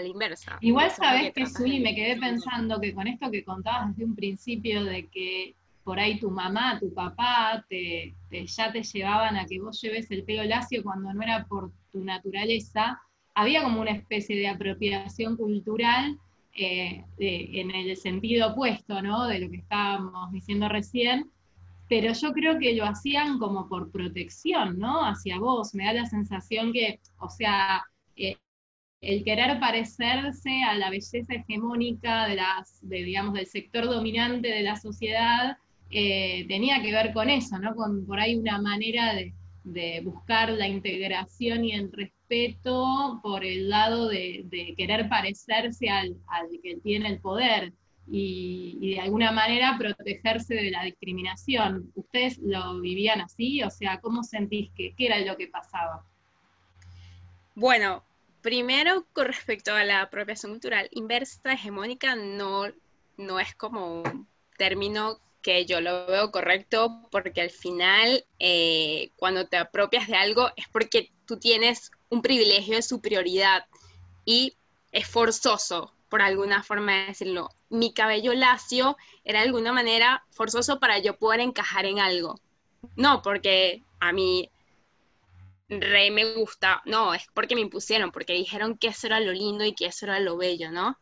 la 0.00 0.06
inversa. 0.06 0.58
Igual 0.60 0.90
sabes 0.90 1.32
que, 1.32 1.46
Suli, 1.46 1.80
me 1.80 1.94
quedé 1.94 2.18
pensando 2.18 2.80
que 2.80 2.94
con 2.94 3.06
esto 3.06 3.30
que 3.30 3.44
contabas 3.44 3.90
desde 3.90 4.04
un 4.04 4.14
principio 4.14 4.84
de 4.84 5.08
que 5.08 5.54
por 5.84 5.98
ahí 5.98 6.18
tu 6.20 6.30
mamá, 6.30 6.78
tu 6.78 6.92
papá, 6.94 7.64
te, 7.68 8.14
ya 8.30 8.72
te 8.72 8.82
llevaban 8.82 9.36
a 9.36 9.46
que 9.46 9.60
vos 9.60 9.80
lleves 9.80 10.10
el 10.10 10.22
pelo 10.24 10.44
lacio 10.44 10.82
cuando 10.82 11.12
no 11.12 11.22
era 11.22 11.44
por 11.46 11.72
tu 11.90 12.04
naturaleza, 12.04 13.02
había 13.34 13.62
como 13.62 13.80
una 13.80 13.92
especie 13.92 14.36
de 14.36 14.48
apropiación 14.48 15.36
cultural 15.36 16.18
eh, 16.54 17.04
en 17.18 17.70
el 17.70 17.96
sentido 17.96 18.52
opuesto, 18.52 19.00
¿no? 19.00 19.26
De 19.26 19.38
lo 19.38 19.50
que 19.50 19.56
estábamos 19.56 20.32
diciendo 20.32 20.68
recién, 20.68 21.30
pero 21.88 22.12
yo 22.12 22.32
creo 22.32 22.58
que 22.58 22.74
lo 22.74 22.84
hacían 22.84 23.38
como 23.38 23.68
por 23.68 23.90
protección, 23.90 24.78
¿no? 24.78 25.04
Hacia 25.04 25.38
vos. 25.38 25.74
Me 25.74 25.84
da 25.84 25.92
la 25.92 26.06
sensación 26.06 26.72
que, 26.72 27.00
o 27.18 27.28
sea, 27.28 27.84
eh, 28.16 28.36
el 29.00 29.24
querer 29.24 29.58
parecerse 29.60 30.62
a 30.62 30.74
la 30.74 30.90
belleza 30.90 31.34
hegemónica 31.34 32.26
de 32.28 32.36
las, 32.36 32.78
digamos, 32.82 33.34
del 33.34 33.46
sector 33.46 33.86
dominante 33.86 34.48
de 34.48 34.62
la 34.62 34.76
sociedad 34.76 35.56
eh, 35.90 36.46
tenía 36.48 36.80
que 36.80 36.92
ver 36.92 37.12
con 37.12 37.28
eso, 37.28 37.58
¿no? 37.58 37.74
Con 37.74 38.06
por 38.06 38.18
ahí 38.20 38.36
una 38.36 38.60
manera 38.60 39.14
de, 39.14 39.34
de 39.64 40.00
buscar 40.04 40.50
la 40.50 40.68
integración 40.68 41.64
y 41.64 41.72
el 41.72 41.92
respeto 41.92 43.20
por 43.22 43.44
el 43.44 43.68
lado 43.68 44.08
de, 44.08 44.74
querer 44.76 45.08
parecerse 45.08 45.88
al, 45.88 46.16
que 46.62 46.76
tiene 46.82 47.08
el 47.08 47.20
poder 47.20 47.72
y, 48.10 48.94
de 48.94 49.00
alguna 49.00 49.30
manera 49.30 49.76
protegerse 49.78 50.54
de 50.54 50.70
la 50.70 50.84
discriminación. 50.84 51.92
¿Ustedes 51.94 52.38
lo 52.38 52.80
vivían 52.80 53.20
así? 53.20 53.62
O 53.62 53.70
sea, 53.70 54.00
¿cómo 54.00 54.22
sentís 54.24 54.70
que 54.74 54.94
qué 54.96 55.06
era 55.06 55.18
lo 55.20 55.36
que 55.36 55.48
pasaba? 55.48 56.04
Bueno, 57.54 58.02
primero 58.40 59.06
con 59.12 59.26
respecto 59.26 59.74
a 59.74 59.84
la 59.84 60.02
apropiación 60.02 60.52
cultural 60.52 60.88
inversa 60.90 61.52
hegemónica, 61.52 62.16
no, 62.16 62.64
no 63.16 63.38
es 63.38 63.54
como 63.54 64.02
un 64.02 64.26
término 64.56 65.18
que 65.42 65.66
yo 65.66 65.80
lo 65.80 66.06
veo 66.06 66.30
correcto 66.30 67.00
porque 67.10 67.40
al 67.40 67.50
final 67.50 68.24
eh, 68.38 69.10
cuando 69.16 69.46
te 69.46 69.56
apropias 69.56 70.06
de 70.08 70.16
algo 70.16 70.50
es 70.56 70.68
porque 70.68 71.10
tú 71.26 71.38
tienes 71.38 71.90
un 72.08 72.22
privilegio 72.22 72.76
de 72.76 72.82
superioridad 72.82 73.66
y 74.24 74.56
es 74.92 75.08
forzoso, 75.08 75.92
por 76.08 76.22
alguna 76.22 76.62
forma 76.62 76.92
de 76.92 77.06
decirlo. 77.06 77.50
Mi 77.70 77.92
cabello 77.92 78.34
lacio 78.34 78.96
era 79.24 79.40
de 79.40 79.46
alguna 79.46 79.72
manera 79.72 80.24
forzoso 80.30 80.78
para 80.78 80.98
yo 80.98 81.16
poder 81.16 81.40
encajar 81.40 81.86
en 81.86 81.98
algo. 81.98 82.38
No 82.96 83.22
porque 83.22 83.82
a 84.00 84.12
mí 84.12 84.50
re 85.68 86.10
me 86.10 86.34
gusta, 86.34 86.82
no, 86.84 87.14
es 87.14 87.26
porque 87.32 87.54
me 87.54 87.62
impusieron, 87.62 88.12
porque 88.12 88.34
dijeron 88.34 88.76
que 88.76 88.88
eso 88.88 89.06
era 89.06 89.20
lo 89.20 89.32
lindo 89.32 89.64
y 89.64 89.74
que 89.74 89.86
eso 89.86 90.04
era 90.04 90.20
lo 90.20 90.36
bello, 90.36 90.70
¿no? 90.70 90.98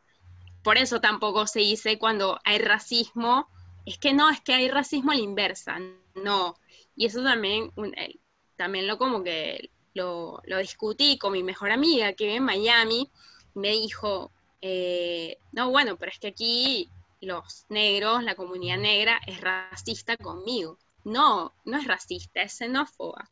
por 0.62 0.78
eso 0.78 1.00
tampoco 1.00 1.46
se 1.46 1.60
dice 1.60 1.98
cuando 1.98 2.38
hay 2.44 2.58
racismo, 2.58 3.48
es 3.86 3.98
que 3.98 4.12
no, 4.12 4.30
es 4.30 4.40
que 4.40 4.54
hay 4.54 4.68
racismo 4.68 5.12
a 5.12 5.14
la 5.14 5.22
inversa, 5.22 5.78
no. 6.14 6.56
Y 6.96 7.06
eso 7.06 7.22
también, 7.22 7.72
eh, 7.96 8.16
también 8.56 8.86
lo 8.86 8.98
como 8.98 9.22
que 9.22 9.70
lo, 9.94 10.42
discutí 10.60 11.18
con 11.18 11.32
mi 11.32 11.42
mejor 11.42 11.70
amiga 11.70 12.12
que 12.12 12.24
vive 12.24 12.36
en 12.36 12.44
Miami, 12.44 13.10
me 13.54 13.70
dijo, 13.70 14.30
eh, 14.60 15.38
no, 15.52 15.70
bueno, 15.70 15.96
pero 15.96 16.12
es 16.12 16.18
que 16.18 16.28
aquí 16.28 16.90
los 17.20 17.66
negros, 17.68 18.22
la 18.22 18.34
comunidad 18.34 18.78
negra 18.78 19.20
es 19.26 19.40
racista 19.40 20.16
conmigo. 20.16 20.78
No, 21.04 21.54
no 21.64 21.78
es 21.78 21.86
racista, 21.86 22.42
es 22.42 22.52
xenófoba. 22.52 23.30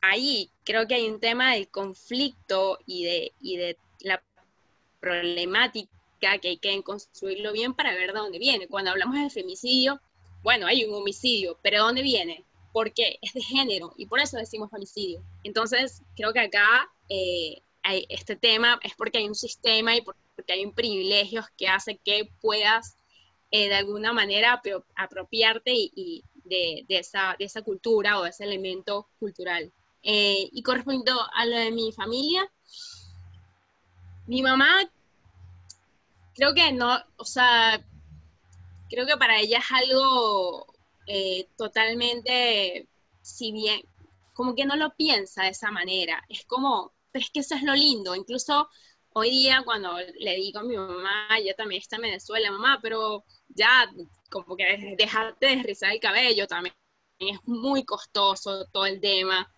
Ahí 0.00 0.50
creo 0.64 0.86
que 0.86 0.94
hay 0.94 1.08
un 1.08 1.20
tema 1.20 1.52
del 1.52 1.68
conflicto 1.68 2.78
y 2.86 3.04
de, 3.04 3.32
y 3.40 3.56
de 3.56 3.76
la 4.00 4.22
problemática 5.00 5.99
que 6.20 6.48
hay 6.48 6.58
que 6.58 6.82
construirlo 6.82 7.52
bien 7.52 7.74
para 7.74 7.94
ver 7.94 8.12
de 8.12 8.18
dónde 8.18 8.38
viene. 8.38 8.68
Cuando 8.68 8.90
hablamos 8.90 9.16
de 9.16 9.30
femicidio, 9.30 10.00
bueno, 10.42 10.66
hay 10.66 10.84
un 10.84 10.94
homicidio, 10.94 11.58
pero 11.62 11.78
¿de 11.78 11.82
dónde 11.82 12.02
viene? 12.02 12.44
Porque 12.72 13.18
es 13.20 13.32
de 13.34 13.42
género 13.42 13.92
y 13.96 14.06
por 14.06 14.20
eso 14.20 14.36
decimos 14.36 14.70
homicidio. 14.72 15.22
Entonces, 15.44 16.02
creo 16.16 16.32
que 16.32 16.40
acá 16.40 16.90
eh, 17.08 17.62
hay 17.82 18.06
este 18.08 18.36
tema 18.36 18.78
es 18.82 18.94
porque 18.94 19.18
hay 19.18 19.28
un 19.28 19.34
sistema 19.34 19.96
y 19.96 20.02
porque 20.02 20.52
hay 20.52 20.64
un 20.64 20.72
privilegio 20.72 21.44
que 21.56 21.68
hace 21.68 21.96
que 21.96 22.30
puedas 22.40 22.96
eh, 23.50 23.68
de 23.68 23.74
alguna 23.74 24.12
manera 24.12 24.62
apropiarte 24.94 25.72
y, 25.74 26.22
de, 26.44 26.84
esa, 26.88 27.36
de, 27.38 27.44
esa, 27.44 27.62
cultura 27.62 28.18
o 28.18 28.24
de 28.24 28.30
ese 28.30 28.44
elemento 28.44 29.08
cultural. 29.18 29.72
Eh, 30.02 30.48
y 30.52 30.62
con 30.62 30.76
respecto 30.76 31.12
a 31.34 31.46
lo 31.46 31.56
de 31.56 31.70
mi 31.70 31.92
familia, 31.92 32.50
mi 34.26 34.42
mamá 34.42 34.88
creo 36.40 36.54
que 36.54 36.72
no, 36.72 36.98
o 37.18 37.24
sea, 37.26 37.84
creo 38.88 39.06
que 39.06 39.18
para 39.18 39.38
ella 39.38 39.58
es 39.58 39.70
algo 39.70 40.74
eh, 41.06 41.46
totalmente, 41.58 42.88
si 43.20 43.52
bien, 43.52 43.82
como 44.32 44.54
que 44.54 44.64
no 44.64 44.74
lo 44.76 44.96
piensa 44.96 45.42
de 45.42 45.50
esa 45.50 45.70
manera, 45.70 46.24
es 46.30 46.46
como, 46.46 46.94
es 47.12 47.28
que 47.30 47.40
eso 47.40 47.54
es 47.56 47.62
lo 47.62 47.74
lindo, 47.74 48.14
incluso 48.14 48.70
hoy 49.12 49.28
día 49.28 49.60
cuando 49.66 49.98
le 50.18 50.36
digo 50.36 50.60
a 50.60 50.62
mi 50.62 50.78
mamá, 50.78 51.28
ella 51.36 51.54
también 51.54 51.82
está 51.82 51.96
en 51.96 52.02
Venezuela, 52.02 52.50
mamá, 52.50 52.78
pero 52.80 53.24
ya 53.48 53.90
como 54.30 54.56
que 54.56 54.94
dejarte 54.96 55.56
de 55.56 55.62
rizar 55.62 55.92
el 55.92 56.00
cabello 56.00 56.46
también 56.46 56.74
es 57.18 57.38
muy 57.44 57.84
costoso 57.84 58.64
todo 58.72 58.86
el 58.86 58.98
tema, 58.98 59.52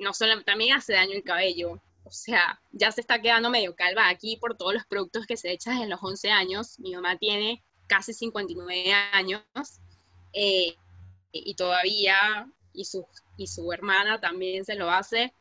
no 0.00 0.12
solo, 0.12 0.42
también 0.42 0.74
hace 0.74 0.92
daño 0.92 1.14
el 1.14 1.24
cabello, 1.24 1.80
o 2.06 2.10
sea, 2.12 2.60
ya 2.70 2.92
se 2.92 3.00
está 3.00 3.20
quedando 3.20 3.50
medio 3.50 3.74
calva 3.74 4.08
aquí 4.08 4.36
por 4.36 4.56
todos 4.56 4.72
los 4.72 4.86
productos 4.86 5.26
que 5.26 5.36
se 5.36 5.50
echan 5.50 5.82
en 5.82 5.90
los 5.90 6.00
11 6.00 6.30
años, 6.30 6.78
mi 6.78 6.94
mamá 6.94 7.18
tiene 7.18 7.64
casi 7.88 8.12
59 8.12 8.92
años, 9.12 9.42
eh, 10.32 10.76
y 11.32 11.54
todavía, 11.56 12.48
y 12.72 12.84
su, 12.84 13.04
y 13.36 13.48
su 13.48 13.72
hermana 13.72 14.20
también 14.20 14.64
se 14.64 14.76
lo 14.76 14.88
hace, 14.88 15.34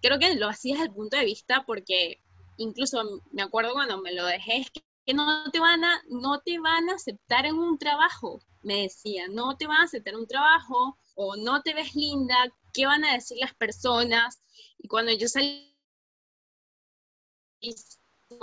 creo 0.00 0.18
que 0.18 0.34
lo 0.36 0.48
hacía 0.48 0.74
desde 0.74 0.86
el 0.86 0.94
punto 0.94 1.16
de 1.16 1.24
vista 1.24 1.64
porque 1.66 2.20
incluso 2.56 3.22
me 3.32 3.42
acuerdo 3.42 3.72
cuando 3.72 4.00
me 4.00 4.14
lo 4.14 4.24
dejé, 4.24 4.58
es 4.58 4.70
que 4.70 5.14
no 5.14 5.50
te 5.50 5.58
van 5.58 5.82
a, 5.82 6.02
no 6.08 6.40
te 6.40 6.60
van 6.60 6.88
a 6.88 6.94
aceptar 6.94 7.46
en 7.46 7.56
un 7.56 7.78
trabajo, 7.78 8.40
me 8.62 8.82
decía, 8.82 9.26
no 9.28 9.56
te 9.56 9.66
van 9.66 9.78
a 9.78 9.84
aceptar 9.84 10.14
en 10.14 10.20
un 10.20 10.28
trabajo, 10.28 10.96
o 11.14 11.36
no 11.36 11.62
te 11.62 11.74
ves 11.74 11.96
linda, 11.96 12.36
¿qué 12.72 12.86
van 12.86 13.04
a 13.04 13.14
decir 13.14 13.38
las 13.38 13.54
personas? 13.54 14.40
Y 14.78 14.88
cuando 14.88 15.12
yo 15.12 15.28
salí, 15.28 15.71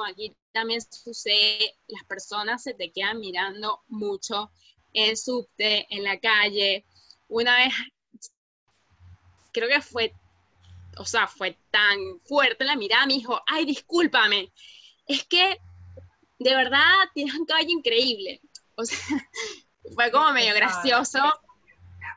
aquí 0.08 0.36
también 0.52 0.82
sucede, 0.82 1.76
las 1.88 2.04
personas 2.06 2.64
se 2.64 2.74
te 2.74 2.92
quedan 2.92 3.20
mirando 3.20 3.82
mucho 3.88 4.52
en 4.94 5.18
subte, 5.18 5.88
en 5.90 6.04
la 6.04 6.20
calle. 6.20 6.86
Una 7.28 7.58
vez, 7.58 7.74
creo 9.52 9.68
que 9.68 9.82
fue 9.82 10.14
o 11.00 11.06
sea, 11.06 11.28
fue 11.28 11.58
tan 11.72 11.98
fuerte 12.26 12.66
la 12.66 12.76
mirada, 12.76 13.06
me 13.06 13.14
dijo, 13.14 13.42
ay, 13.48 13.66
discúlpame, 13.66 14.52
es 15.08 15.24
que 15.26 15.60
de 16.40 16.56
verdad 16.56 16.94
tienes 17.14 17.36
un 17.36 17.46
cabello 17.46 17.70
increíble. 17.70 18.42
O 18.76 18.84
sea, 18.84 18.98
fue 19.96 20.12
como 20.12 20.34
medio 20.34 20.54
gracioso, 20.54 21.20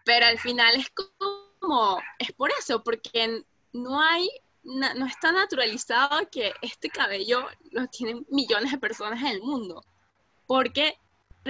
pero 0.05 0.26
al 0.26 0.38
final 0.38 0.74
es 0.76 0.90
como, 0.90 2.00
es 2.18 2.32
por 2.32 2.50
eso, 2.59 2.82
porque 2.82 3.44
no 3.72 4.00
hay, 4.00 4.28
no 4.65 5.07
está 5.07 5.33
naturalizado 5.33 6.29
que 6.31 6.53
este 6.63 6.89
cabello 6.89 7.47
lo 7.73 7.87
tienen 7.89 8.25
millones 8.31 8.73
de 8.73 8.79
personas 8.79 9.21
en 9.21 9.29
el 9.29 9.43
mundo, 9.43 9.83
porque 10.47 10.97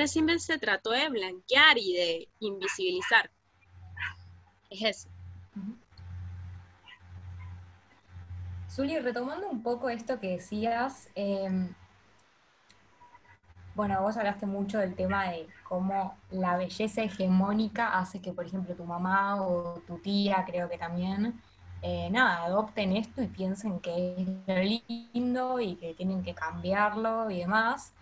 siempre 0.07 0.39
se 0.39 0.59
trató 0.59 0.91
de 0.91 1.09
blanquear 1.09 1.79
y 1.79 1.95
de 1.95 2.29
invisibilizar. 2.41 3.31
Es 4.71 4.83
eso. 4.83 5.09
Zuli, 8.71 8.99
retomando 8.99 9.49
un 9.51 9.63
poco 9.63 9.91
esto 9.91 10.19
que 10.19 10.31
decías, 10.31 11.11
em, 11.15 11.75
bueno, 13.75 14.01
vos 14.01 14.17
hablaste 14.17 14.47
mucho 14.47 14.79
del 14.79 14.95
tema 14.95 15.31
de 15.31 15.47
cómo 15.69 16.17
la 16.31 16.57
belleza 16.57 17.03
hegemónica 17.03 17.99
hace 17.99 18.23
que, 18.23 18.33
por 18.33 18.47
ejemplo, 18.47 18.75
tu 18.75 18.85
mamá 18.85 19.43
o 19.43 19.83
tu 19.87 19.99
tía, 19.99 20.45
creo 20.47 20.71
que 20.71 20.79
también, 20.79 21.39
eh, 21.83 22.09
nada, 22.11 22.45
adopten 22.45 22.97
esto 22.97 23.23
y 23.23 23.27
piensen 23.27 23.81
que 23.81 24.17
es 24.47 24.83
lindo 25.13 25.61
y 25.61 25.75
que 25.75 25.95
tienen 25.95 26.23
que 26.23 26.35
cambiarlo 26.35 27.31
y 27.31 27.41
demás. 27.41 27.93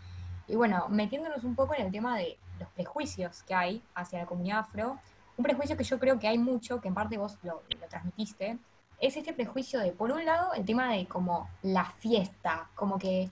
Y 0.47 0.55
bueno, 0.55 0.89
metiéndonos 0.89 1.45
un 1.45 1.55
poco 1.55 1.75
en 1.75 1.87
el 1.87 1.93
tema 1.93 2.17
de 2.19 2.39
los 2.59 2.69
prejuicios 2.71 3.43
que 3.43 3.55
hay 3.55 3.83
hacia 3.95 4.21
la 4.21 4.27
comunidad 4.27 4.61
afro, 4.61 4.99
un 5.37 5.43
prejuicio 5.45 5.77
que 5.77 5.85
yo 5.85 5.99
creo 5.99 6.19
que 6.19 6.29
hay 6.29 6.39
mucho, 6.39 6.81
que 6.81 6.89
en 6.89 6.95
parte 6.95 7.17
vos 7.17 7.39
lo, 7.43 7.63
lo 7.81 7.89
transmitiste, 7.89 8.59
es 9.01 9.17
este 9.17 9.33
prejuicio 9.33 9.81
de, 9.81 9.93
por 9.93 10.13
un 10.13 10.25
lado, 10.25 10.53
el 10.53 10.65
tema 10.65 10.93
de 10.93 11.07
como 11.07 11.49
la 11.63 11.87
fiesta, 11.87 12.69
como 12.75 12.99
que 12.99 13.31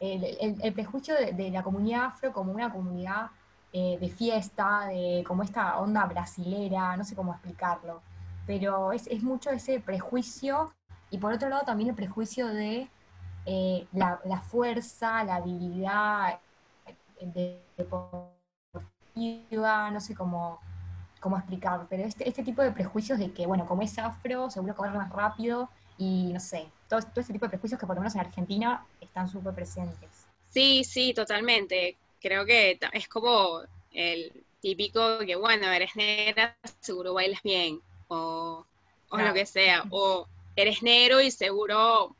el, 0.00 0.72
prejuicio 0.72 1.14
de, 1.14 1.50
la 1.50 1.62
comunidad 1.62 2.06
afro 2.06 2.32
como 2.32 2.52
una 2.52 2.72
comunidad 2.72 3.30
eh, 3.72 3.98
de 4.00 4.08
fiesta, 4.08 4.86
de 4.86 5.22
como 5.26 5.42
esta 5.42 5.78
onda 5.78 6.04
brasilera, 6.06 6.96
no 6.96 7.04
sé 7.04 7.14
cómo 7.14 7.32
explicarlo, 7.32 8.00
pero 8.46 8.92
es, 8.92 9.22
mucho 9.22 9.50
ese 9.50 9.80
prejuicio 9.80 10.72
y 11.10 11.18
por 11.18 11.32
otro 11.32 11.48
lado 11.48 11.64
también 11.64 11.90
el 11.90 11.96
prejuicio 11.96 12.46
de 12.48 12.88
eh, 13.44 13.86
la, 13.92 14.40
fuerza, 14.40 15.24
la 15.24 15.36
habilidad 15.36 16.40
eh, 17.20 17.60
deportiva, 17.76 18.30
no 19.90 20.00
sé 20.00 20.14
cómo 20.14 20.60
cómo 21.20 21.38
explicar, 21.38 21.86
pero 21.90 22.04
este, 22.04 22.28
este 22.28 22.44
tipo 22.44 22.62
de 22.62 22.70
prejuicios 22.70 23.18
de 23.18 23.32
que, 23.32 23.46
bueno, 23.46 23.66
como 23.66 23.82
es 23.82 23.98
afro, 23.98 24.48
seguro 24.48 24.76
corre 24.76 24.96
más 24.96 25.10
rápido 25.10 25.68
y 25.98 26.30
no 26.32 26.38
sé, 26.38 26.68
todo, 26.88 27.00
todo 27.00 27.20
este 27.20 27.32
tipo 27.32 27.46
de 27.46 27.50
prejuicios 27.50 27.80
que 27.80 27.86
por 27.86 27.96
lo 27.96 28.02
menos 28.02 28.14
en 28.14 28.20
Argentina 28.20 28.86
están 29.00 29.28
súper 29.28 29.52
presentes. 29.52 30.26
Sí, 30.48 30.84
sí, 30.84 31.12
totalmente. 31.14 31.96
Creo 32.20 32.44
que 32.46 32.78
es 32.92 33.08
como 33.08 33.62
el 33.90 34.44
típico 34.60 35.18
que, 35.26 35.34
bueno, 35.36 35.66
eres 35.72 35.96
negra, 35.96 36.56
seguro 36.80 37.14
bailas 37.14 37.42
bien, 37.42 37.80
o, 38.08 38.66
o 39.10 39.16
lo 39.16 39.34
que 39.34 39.46
sea, 39.46 39.84
o 39.90 40.26
eres 40.54 40.82
negro 40.82 41.20
y 41.20 41.30
seguro, 41.30 42.16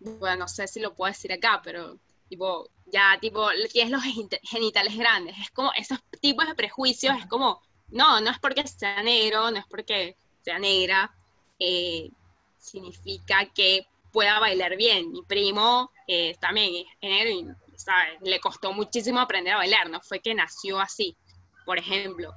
bueno, 0.00 0.36
no 0.36 0.48
sé 0.48 0.66
si 0.66 0.80
lo 0.80 0.94
puedo 0.94 1.12
decir 1.12 1.32
acá, 1.32 1.60
pero 1.62 1.98
tipo, 2.28 2.68
ya, 2.86 3.18
tipo, 3.20 3.48
tienes 3.72 3.92
los 3.92 4.02
genitales 4.42 4.96
grandes, 4.96 5.36
es 5.38 5.50
como 5.50 5.72
esos 5.74 5.98
tipos 6.20 6.46
de 6.46 6.54
prejuicios, 6.54 7.16
es 7.18 7.26
como 7.26 7.60
no, 7.88 8.20
no 8.20 8.30
es 8.30 8.38
porque 8.38 8.66
sea 8.66 9.02
negro, 9.02 9.50
no 9.50 9.58
es 9.58 9.66
porque 9.66 10.16
sea 10.42 10.58
negra, 10.58 11.14
eh, 11.58 12.10
significa 12.58 13.46
que 13.46 13.86
pueda 14.12 14.38
bailar 14.40 14.76
bien. 14.76 15.12
Mi 15.12 15.22
primo 15.22 15.90
eh, 16.06 16.36
también 16.40 16.86
es 17.00 17.10
negro 17.10 17.30
y 17.30 18.28
le 18.28 18.40
costó 18.40 18.72
muchísimo 18.72 19.20
aprender 19.20 19.54
a 19.54 19.58
bailar, 19.58 19.90
no 19.90 20.00
fue 20.00 20.20
que 20.20 20.34
nació 20.34 20.80
así, 20.80 21.16
por 21.64 21.78
ejemplo. 21.78 22.32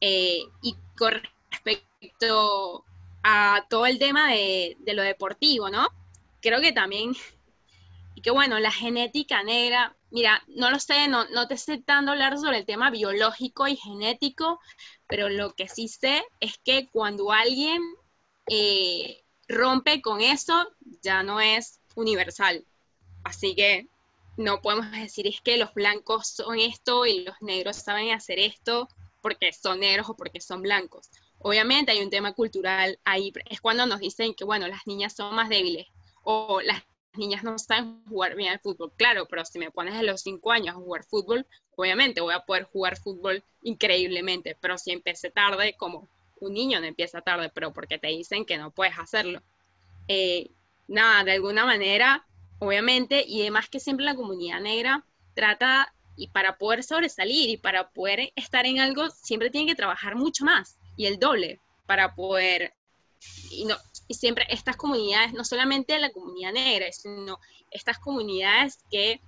Eh, 0.00 0.42
y 0.62 0.76
con 0.96 1.14
respecto 1.50 1.87
a 3.22 3.66
todo 3.68 3.86
el 3.86 3.98
tema 3.98 4.30
de, 4.30 4.76
de 4.80 4.94
lo 4.94 5.02
deportivo, 5.02 5.70
¿no? 5.70 5.88
Creo 6.40 6.60
que 6.60 6.72
también, 6.72 7.12
y 8.14 8.22
que 8.22 8.30
bueno, 8.30 8.58
la 8.58 8.70
genética 8.70 9.42
negra 9.42 9.96
Mira, 10.10 10.42
no 10.48 10.70
lo 10.70 10.78
sé, 10.80 11.06
no, 11.08 11.26
no 11.28 11.48
te 11.48 11.58
sé 11.58 11.78
tanto 11.78 12.12
hablar 12.12 12.38
sobre 12.38 12.58
el 12.58 12.66
tema 12.66 12.90
biológico 12.90 13.68
y 13.68 13.76
genético, 13.76 14.58
pero 15.06 15.28
lo 15.28 15.54
que 15.54 15.68
sí 15.68 15.88
sé 15.88 16.22
es 16.40 16.58
que 16.64 16.88
cuando 16.88 17.30
alguien 17.30 17.82
eh, 18.48 19.22
rompe 19.48 20.00
con 20.00 20.22
eso, 20.22 20.66
ya 21.02 21.22
no 21.22 21.40
es 21.40 21.80
universal. 21.94 22.64
Así 23.22 23.54
que 23.54 23.88
no 24.38 24.62
podemos 24.62 24.90
decir 24.92 25.26
es 25.26 25.42
que 25.42 25.58
los 25.58 25.74
blancos 25.74 26.28
son 26.28 26.58
esto 26.58 27.04
y 27.04 27.24
los 27.24 27.36
negros 27.42 27.76
saben 27.76 28.12
hacer 28.12 28.38
esto 28.38 28.88
porque 29.20 29.52
son 29.52 29.80
negros 29.80 30.08
o 30.08 30.16
porque 30.16 30.40
son 30.40 30.62
blancos. 30.62 31.10
Obviamente 31.40 31.92
hay 31.92 32.02
un 32.02 32.10
tema 32.10 32.32
cultural 32.32 32.98
ahí, 33.04 33.32
es 33.48 33.60
cuando 33.60 33.86
nos 33.86 34.00
dicen 34.00 34.34
que, 34.34 34.44
bueno, 34.44 34.66
las 34.66 34.86
niñas 34.86 35.14
son 35.14 35.34
más 35.34 35.48
débiles 35.48 35.86
o 36.22 36.60
las 36.60 36.82
niñas 37.14 37.44
no 37.44 37.58
saben 37.58 38.02
jugar 38.08 38.34
bien 38.34 38.52
al 38.52 38.60
fútbol. 38.60 38.92
Claro, 38.96 39.26
pero 39.26 39.44
si 39.44 39.58
me 39.58 39.70
pones 39.70 39.94
a 39.94 40.02
los 40.02 40.20
cinco 40.20 40.52
años 40.52 40.74
a 40.74 40.78
jugar 40.78 41.04
fútbol, 41.04 41.46
obviamente 41.76 42.20
voy 42.20 42.34
a 42.34 42.44
poder 42.44 42.64
jugar 42.64 42.96
fútbol 42.96 43.42
increíblemente, 43.62 44.56
pero 44.60 44.78
si 44.78 44.90
empecé 44.90 45.30
tarde, 45.30 45.76
como 45.76 46.08
un 46.40 46.54
niño 46.54 46.80
no 46.80 46.86
empieza 46.86 47.20
tarde, 47.20 47.50
pero 47.52 47.72
porque 47.72 47.98
te 47.98 48.08
dicen 48.08 48.44
que 48.44 48.58
no 48.58 48.70
puedes 48.70 48.98
hacerlo. 48.98 49.42
Eh, 50.08 50.50
nada, 50.86 51.24
de 51.24 51.32
alguna 51.32 51.64
manera, 51.64 52.26
obviamente, 52.58 53.24
y 53.26 53.42
además 53.42 53.68
que 53.68 53.80
siempre 53.80 54.04
la 54.04 54.14
comunidad 54.14 54.60
negra 54.60 55.04
trata, 55.34 55.92
y 56.16 56.28
para 56.28 56.58
poder 56.58 56.82
sobresalir 56.82 57.48
y 57.48 57.56
para 57.58 57.90
poder 57.90 58.32
estar 58.34 58.66
en 58.66 58.80
algo, 58.80 59.08
siempre 59.10 59.50
tiene 59.50 59.68
que 59.68 59.76
trabajar 59.76 60.16
mucho 60.16 60.44
más 60.44 60.77
y 60.98 61.06
el 61.06 61.18
doble 61.18 61.60
para 61.86 62.14
poder, 62.14 62.74
y, 63.50 63.64
no, 63.64 63.76
y 64.08 64.14
siempre 64.14 64.46
estas 64.50 64.76
comunidades, 64.76 65.32
no 65.32 65.44
solamente 65.44 65.98
la 65.98 66.10
comunidad 66.10 66.52
negra, 66.52 66.92
sino 66.92 67.38
estas 67.70 67.98
comunidades 67.98 68.84
que 68.90 69.22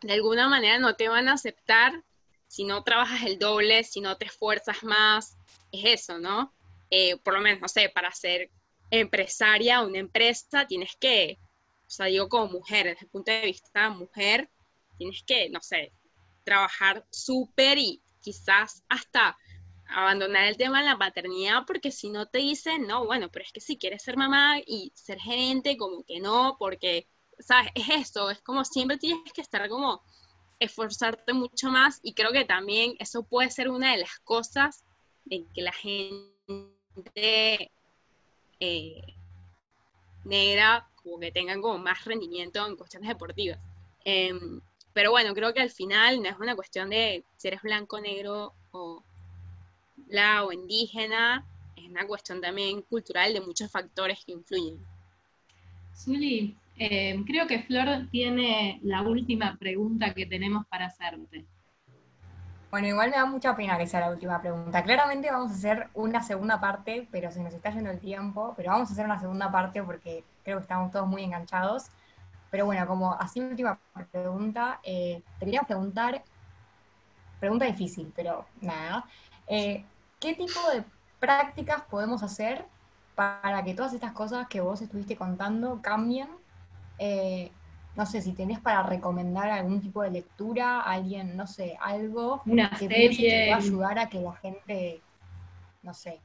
de 0.00 0.12
alguna 0.14 0.48
manera 0.48 0.78
no 0.78 0.96
te 0.96 1.08
van 1.08 1.28
a 1.28 1.34
aceptar 1.34 2.02
si 2.48 2.64
no 2.64 2.82
trabajas 2.82 3.22
el 3.26 3.38
doble, 3.38 3.84
si 3.84 4.00
no 4.00 4.16
te 4.16 4.24
esfuerzas 4.24 4.82
más, 4.82 5.36
es 5.70 6.00
eso, 6.00 6.18
¿no? 6.18 6.52
Eh, 6.90 7.16
por 7.18 7.34
lo 7.34 7.40
menos, 7.40 7.60
no 7.60 7.68
sé, 7.68 7.90
para 7.90 8.10
ser 8.12 8.50
empresaria, 8.90 9.82
una 9.82 9.98
empresa, 9.98 10.66
tienes 10.66 10.96
que, 10.98 11.38
o 11.86 11.90
sea, 11.90 12.06
digo 12.06 12.28
como 12.28 12.50
mujer, 12.50 12.86
desde 12.86 13.04
el 13.04 13.10
punto 13.10 13.30
de 13.30 13.42
vista 13.42 13.90
mujer, 13.90 14.48
tienes 14.98 15.22
que, 15.24 15.50
no 15.50 15.60
sé, 15.60 15.92
trabajar 16.44 17.04
súper 17.10 17.78
y 17.78 18.00
quizás 18.20 18.82
hasta 18.88 19.36
abandonar 19.94 20.46
el 20.46 20.56
tema 20.56 20.80
de 20.80 20.86
la 20.86 20.98
paternidad, 20.98 21.64
porque 21.66 21.90
si 21.90 22.10
no 22.10 22.26
te 22.26 22.38
dicen, 22.38 22.86
no, 22.86 23.04
bueno, 23.06 23.28
pero 23.30 23.44
es 23.44 23.52
que 23.52 23.60
si 23.60 23.78
quieres 23.78 24.02
ser 24.02 24.16
mamá 24.16 24.58
y 24.64 24.92
ser 24.94 25.18
gerente, 25.18 25.76
como 25.76 26.04
que 26.04 26.20
no, 26.20 26.56
porque, 26.58 27.08
¿sabes? 27.38 27.70
Es 27.74 27.88
eso, 27.88 28.30
es 28.30 28.40
como 28.42 28.64
siempre 28.64 28.98
tienes 28.98 29.32
que 29.32 29.40
estar 29.40 29.68
como 29.68 30.02
esforzarte 30.58 31.32
mucho 31.32 31.70
más 31.70 32.00
y 32.02 32.14
creo 32.14 32.32
que 32.32 32.44
también 32.44 32.94
eso 32.98 33.22
puede 33.22 33.50
ser 33.50 33.70
una 33.70 33.92
de 33.92 33.98
las 33.98 34.18
cosas 34.20 34.84
de 35.24 35.46
que 35.54 35.62
la 35.62 35.72
gente 35.72 36.30
eh, 38.60 39.02
negra 40.24 40.86
como 41.02 41.18
que 41.18 41.32
tengan 41.32 41.62
como 41.62 41.78
más 41.78 42.04
rendimiento 42.04 42.66
en 42.66 42.76
cuestiones 42.76 43.08
deportivas. 43.08 43.58
Em, 44.04 44.60
pero 44.92 45.10
bueno, 45.10 45.34
creo 45.34 45.54
que 45.54 45.60
al 45.60 45.70
final 45.70 46.22
no 46.22 46.28
es 46.28 46.38
una 46.38 46.56
cuestión 46.56 46.90
de 46.90 47.24
si 47.36 47.48
eres 47.48 47.62
blanco, 47.62 48.00
negro 48.00 48.54
o 48.72 49.02
la 50.10 50.44
o 50.44 50.52
indígena, 50.52 51.46
es 51.76 51.88
una 51.88 52.06
cuestión 52.06 52.40
también 52.40 52.82
cultural 52.82 53.32
de 53.32 53.40
muchos 53.40 53.70
factores 53.70 54.24
que 54.24 54.32
influyen. 54.32 54.78
Zuli, 55.96 56.56
eh, 56.76 57.22
creo 57.26 57.46
que 57.46 57.62
Flor 57.62 58.08
tiene 58.10 58.80
la 58.82 59.02
última 59.02 59.56
pregunta 59.58 60.14
que 60.14 60.26
tenemos 60.26 60.66
para 60.66 60.86
hacerte. 60.86 61.44
Bueno, 62.70 62.86
igual 62.86 63.10
me 63.10 63.16
da 63.16 63.26
mucha 63.26 63.56
pena 63.56 63.76
que 63.76 63.86
sea 63.86 64.00
la 64.00 64.10
última 64.10 64.40
pregunta. 64.40 64.82
Claramente 64.84 65.30
vamos 65.30 65.50
a 65.50 65.54
hacer 65.54 65.88
una 65.94 66.22
segunda 66.22 66.60
parte, 66.60 67.08
pero 67.10 67.30
se 67.32 67.42
nos 67.42 67.52
está 67.52 67.70
yendo 67.70 67.90
el 67.90 67.98
tiempo, 67.98 68.54
pero 68.56 68.70
vamos 68.70 68.88
a 68.88 68.92
hacer 68.92 69.04
una 69.04 69.18
segunda 69.18 69.50
parte 69.50 69.82
porque 69.82 70.24
creo 70.44 70.58
que 70.58 70.62
estamos 70.62 70.92
todos 70.92 71.08
muy 71.08 71.24
enganchados. 71.24 71.86
Pero 72.50 72.66
bueno, 72.66 72.86
como 72.86 73.12
así 73.14 73.40
última 73.40 73.78
pregunta, 74.12 74.80
eh, 74.84 75.22
te 75.38 75.44
quería 75.44 75.62
preguntar, 75.62 76.22
pregunta 77.40 77.64
difícil, 77.64 78.12
pero 78.14 78.46
nada, 78.60 79.04
eh, 79.48 79.84
¿qué 80.20 80.34
tipo 80.34 80.60
de 80.70 80.84
prácticas 81.18 81.84
podemos 81.90 82.22
hacer 82.22 82.70
para 83.14 83.64
que 83.64 83.74
todas 83.74 83.94
estas 83.94 84.12
cosas 84.12 84.48
que 84.48 84.60
vos 84.60 84.80
estuviste 84.82 85.16
contando 85.16 85.80
cambien? 85.82 86.28
Eh, 86.98 87.56
no 87.94 88.06
sé, 88.06 88.22
si 88.22 88.34
tenés 88.34 88.60
para 88.60 88.82
recomendar 88.84 89.50
algún 89.50 89.80
tipo 89.80 90.02
de 90.02 90.10
lectura, 90.12 90.80
alguien, 90.82 91.36
no 91.36 91.46
sé, 91.46 91.76
algo 91.80 92.46
Una 92.46 92.68
que 92.76 92.88
serie. 92.88 93.16
que 93.16 93.44
va 93.46 93.54
a 93.56 93.58
ayudar 93.58 93.98
a 93.98 94.08
que 94.08 94.20
la 94.20 94.34
gente, 94.36 95.06
no 95.82 95.94
sé, 95.94 96.24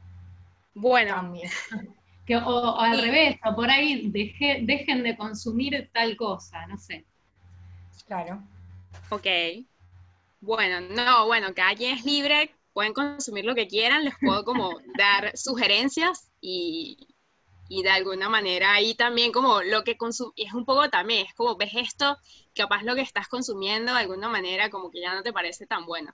Bueno, 0.74 1.16
cambie. 1.16 1.50
Que, 2.26 2.36
o, 2.38 2.42
o 2.42 2.80
al 2.82 2.98
Sí. 2.98 3.02
revés, 3.02 3.38
o 3.46 3.56
por 3.56 3.70
ahí 3.70 4.12
deje- 4.12 4.62
dejen 4.66 5.04
de 5.04 5.18
consumir 5.18 5.90
tal 5.94 6.16
cosa, 6.18 6.66
no 6.68 6.78
sé. 6.78 7.08
Claro. 8.08 8.44
ok. 9.10 9.28
Bueno, 10.40 10.80
no, 10.82 11.26
bueno, 11.26 11.54
cada 11.54 11.76
quien 11.76 11.98
es 11.98 12.06
libre, 12.06 12.56
pueden 12.76 12.94
consumir 12.94 13.46
lo 13.46 13.56
que 13.56 13.70
quieran, 13.70 14.06
les 14.06 14.16
puedo 14.24 14.46
como 14.46 14.72
dar 15.00 15.38
sugerencias 15.38 16.32
y, 16.42 17.08
y 17.70 17.84
de 17.84 17.90
alguna 17.92 18.30
manera 18.30 18.74
ahí 18.76 18.96
también 18.96 19.32
como 19.34 19.64
lo 19.64 19.84
que 19.86 19.98
es 20.38 20.54
un 20.54 20.66
poco 20.66 20.90
también, 20.92 21.28
es 21.28 21.36
como 21.36 21.58
ves 21.58 21.74
esto, 21.76 22.18
capaz 22.56 22.84
lo 22.84 22.96
que 22.96 23.02
estás 23.02 23.28
consumiendo 23.30 23.94
de 23.94 24.02
alguna 24.02 24.30
manera 24.30 24.70
como 24.72 24.92
que 24.92 25.02
ya 25.02 25.16
no 25.16 25.24
te 25.24 25.34
parece 25.34 25.68
tan 25.68 25.86
bueno. 25.88 26.14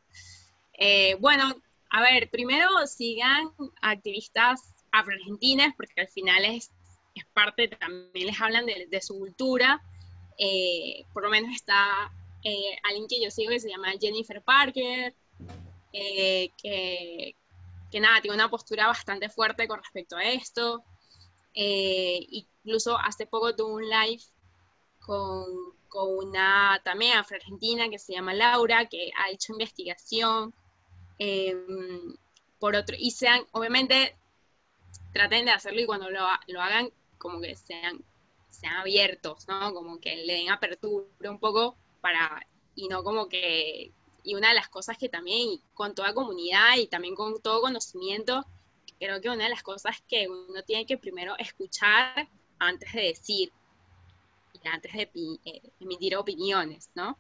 Eh, 0.78 1.16
bueno, 1.20 1.56
a 1.92 2.02
ver, 2.02 2.30
primero 2.30 2.68
sigan 2.88 3.52
activistas 3.82 4.62
afro-argentinas 4.92 5.74
porque 5.78 6.02
al 6.02 6.10
final 6.10 6.46
es, 6.46 6.72
es 7.16 7.26
parte, 7.34 7.70
también 7.70 8.28
les 8.28 8.42
hablan 8.42 8.66
de, 8.66 8.88
de 8.90 9.02
su 9.02 9.18
cultura, 9.20 9.82
Eh, 10.38 11.06
por 11.14 11.24
lo 11.24 11.30
menos 11.30 11.52
está 11.56 12.12
eh, 12.44 12.76
alguien 12.84 13.08
que 13.08 13.22
yo 13.24 13.32
sigo 13.32 13.52
que 13.52 13.60
se 13.60 13.70
llama 13.70 13.94
Jennifer 14.02 14.42
Parker, 14.44 15.16
eh, 15.94 16.52
que, 16.58 17.36
que 17.92 18.00
nada, 18.00 18.22
tiene 18.22 18.36
una 18.36 18.50
postura 18.50 18.88
bastante 18.88 19.30
fuerte 19.30 19.68
con 19.68 19.80
respecto 19.80 20.18
a 20.18 20.24
esto. 20.24 20.84
Eh, 21.54 22.26
incluso 22.30 22.98
hace 22.98 23.26
poco 23.28 23.56
tuvo 23.56 23.76
un 23.76 23.90
live 23.90 24.24
con, 25.00 25.46
con 25.90 26.18
una 26.18 26.82
también 26.84 27.18
afro-argentina 27.18 27.90
que 27.90 28.00
se 28.00 28.14
llama 28.14 28.34
Laura, 28.34 28.88
que 28.88 29.12
ha 29.18 29.30
hecho 29.32 29.54
investigación. 29.54 30.54
eh, 31.20 31.56
por 32.60 32.76
otro, 32.76 32.96
y 33.00 33.12
sean, 33.12 33.46
obviamente, 33.52 34.16
traten 35.14 35.46
de 35.46 35.52
hacerlo 35.52 35.82
y 35.82 35.86
cuando 35.86 36.10
lo, 36.10 36.26
lo 36.48 36.62
hagan, 36.62 36.92
como 37.18 37.42
que 37.42 37.56
sean, 37.56 38.04
sean 38.50 38.76
abiertos, 38.78 39.48
¿no? 39.48 39.74
Como 39.74 40.00
que 40.00 40.16
le 40.18 40.34
den 40.34 40.50
apertura 40.52 41.32
un 41.32 41.40
poco 41.40 41.76
para, 42.02 42.46
y 42.76 42.88
no 42.88 43.04
como 43.04 43.28
que, 43.30 43.92
y 44.24 44.36
una 44.36 44.50
de 44.50 44.56
las 44.56 44.70
cosas 44.70 44.98
que 44.98 45.10
también, 45.10 45.50
y 45.50 45.62
con 45.74 45.96
toda 45.96 46.14
comunidad 46.14 46.78
y 46.78 46.88
también 46.88 47.16
con 47.16 47.42
todo 47.42 47.62
conocimiento, 47.62 48.46
creo 49.00 49.22
que 49.22 49.30
una 49.30 49.46
de 49.46 49.50
las 49.50 49.64
cosas 49.64 50.02
que 50.08 50.28
uno 50.28 50.64
tiene 50.64 50.86
que 50.86 50.98
primero 50.98 51.36
escuchar 51.38 52.28
antes 52.60 52.92
de 52.94 53.02
decir 53.02 53.52
y 54.64 54.68
antes 54.68 54.94
de 54.94 55.10
eh, 55.46 55.62
emitir 55.80 56.16
opiniones, 56.16 56.90
¿no? 56.96 57.18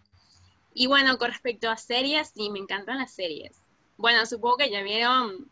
Y 0.73 0.87
bueno, 0.87 1.17
con 1.17 1.29
respecto 1.31 1.69
a 1.69 1.77
series, 1.77 2.29
sí, 2.33 2.49
me 2.49 2.59
encantan 2.59 2.97
las 2.97 3.13
series. 3.13 3.61
Bueno, 3.97 4.25
supongo 4.25 4.57
que 4.57 4.71
ya 4.71 4.81
vieron 4.83 5.49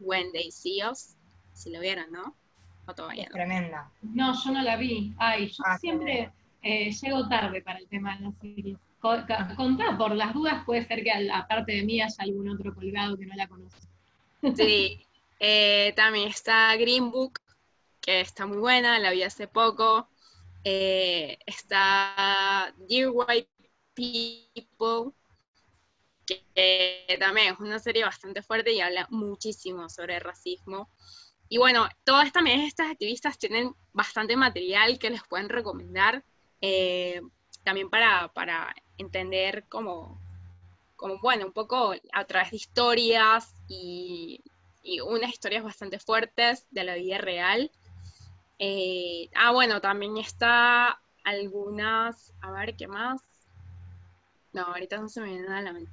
When 0.00 0.32
They 0.32 0.50
See 0.50 0.82
Us, 0.84 1.14
si 1.54 1.70
lo 1.70 1.80
vieron, 1.80 2.10
¿no? 2.12 2.34
O 2.86 2.94
todavía 2.94 3.24
Es 3.24 3.30
no. 3.30 3.34
tremenda. 3.34 3.90
No, 4.02 4.32
yo 4.44 4.50
no 4.52 4.62
la 4.62 4.76
vi. 4.76 5.14
Ay, 5.18 5.48
yo 5.48 5.62
Ah, 5.64 5.78
siempre 5.78 6.32
eh, 6.62 6.90
llego 6.92 7.28
tarde 7.28 7.62
para 7.62 7.78
el 7.78 7.88
tema 7.88 8.16
de 8.16 8.22
las 8.26 8.34
series. 8.40 8.78
Contá, 9.02 9.98
por 9.98 10.14
las 10.14 10.32
dudas, 10.32 10.64
puede 10.64 10.86
ser 10.86 11.02
que 11.02 11.10
aparte 11.32 11.72
de 11.72 11.82
mí 11.82 12.00
haya 12.00 12.14
algún 12.18 12.48
otro 12.48 12.72
colgado 12.72 13.18
que 13.18 13.26
no 13.26 13.34
la 13.34 13.48
conoce. 13.48 13.78
Sí, 14.54 15.04
eh, 15.40 15.92
también 15.96 16.28
está 16.28 16.76
Green 16.76 17.10
Book, 17.10 17.40
que 18.00 18.20
está 18.20 18.46
muy 18.46 18.58
buena, 18.58 19.00
la 19.00 19.10
vi 19.10 19.24
hace 19.24 19.48
poco. 19.48 20.08
Eh, 20.62 21.36
está 21.44 22.72
Dear 22.88 23.10
White 23.12 23.50
People, 23.94 25.12
que, 26.24 26.44
que 26.54 27.16
también 27.18 27.54
es 27.54 27.58
una 27.58 27.80
serie 27.80 28.04
bastante 28.04 28.40
fuerte 28.40 28.72
y 28.72 28.80
habla 28.80 29.08
muchísimo 29.10 29.88
sobre 29.88 30.20
racismo. 30.20 30.88
Y 31.48 31.58
bueno, 31.58 31.88
todas 32.04 32.32
también 32.32 32.60
estas 32.60 32.92
activistas 32.92 33.36
tienen 33.36 33.74
bastante 33.92 34.36
material 34.36 34.98
que 34.98 35.10
les 35.10 35.22
pueden 35.24 35.48
recomendar, 35.48 36.24
eh, 36.60 37.20
también 37.64 37.90
para, 37.90 38.28
para 38.28 38.74
entender 38.98 39.64
como, 39.68 40.20
como, 40.96 41.18
bueno, 41.20 41.46
un 41.46 41.52
poco 41.52 41.94
a 42.12 42.24
través 42.24 42.50
de 42.50 42.56
historias 42.56 43.54
y, 43.68 44.42
y 44.82 45.00
unas 45.00 45.30
historias 45.30 45.64
bastante 45.64 45.98
fuertes 45.98 46.66
de 46.70 46.84
la 46.84 46.94
vida 46.94 47.18
real. 47.18 47.70
Eh, 48.58 49.28
ah, 49.34 49.52
bueno, 49.52 49.80
también 49.80 50.16
está 50.16 51.00
algunas, 51.24 52.32
a 52.40 52.52
ver, 52.52 52.76
¿qué 52.76 52.86
más? 52.86 53.20
No, 54.52 54.62
ahorita 54.62 54.98
no 54.98 55.08
se 55.08 55.20
me 55.20 55.28
viene 55.28 55.44
nada 55.44 55.58
a 55.58 55.62
la 55.62 55.72
mente. 55.72 55.92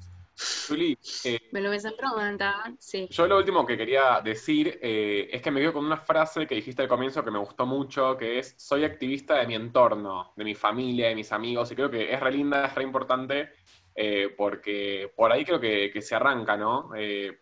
Juli, 0.67 0.97
eh, 1.25 1.49
Me 1.51 1.61
lo 1.61 1.71
están 1.73 1.93
preguntando, 1.97 2.77
sí. 2.79 3.07
yo 3.09 3.27
lo 3.27 3.37
último 3.37 3.65
que 3.65 3.77
quería 3.77 4.21
decir 4.23 4.79
eh, 4.81 5.29
es 5.31 5.41
que 5.41 5.51
me 5.51 5.59
quedo 5.59 5.73
con 5.73 5.85
una 5.85 5.97
frase 5.97 6.47
que 6.47 6.55
dijiste 6.55 6.81
al 6.81 6.87
comienzo 6.87 7.23
que 7.23 7.31
me 7.31 7.39
gustó 7.39 7.65
mucho, 7.65 8.15
que 8.17 8.39
es, 8.39 8.55
soy 8.57 8.83
activista 8.83 9.35
de 9.35 9.47
mi 9.47 9.55
entorno, 9.55 10.33
de 10.35 10.43
mi 10.43 10.55
familia, 10.55 11.09
de 11.09 11.15
mis 11.15 11.31
amigos, 11.31 11.71
y 11.71 11.75
creo 11.75 11.89
que 11.89 12.13
es 12.13 12.19
re 12.19 12.31
linda, 12.31 12.65
es 12.65 12.75
re 12.75 12.83
importante, 12.83 13.49
eh, 13.95 14.33
porque 14.37 15.11
por 15.15 15.31
ahí 15.31 15.43
creo 15.43 15.59
que, 15.59 15.91
que 15.91 16.01
se 16.01 16.15
arranca, 16.15 16.55
¿no? 16.55 16.91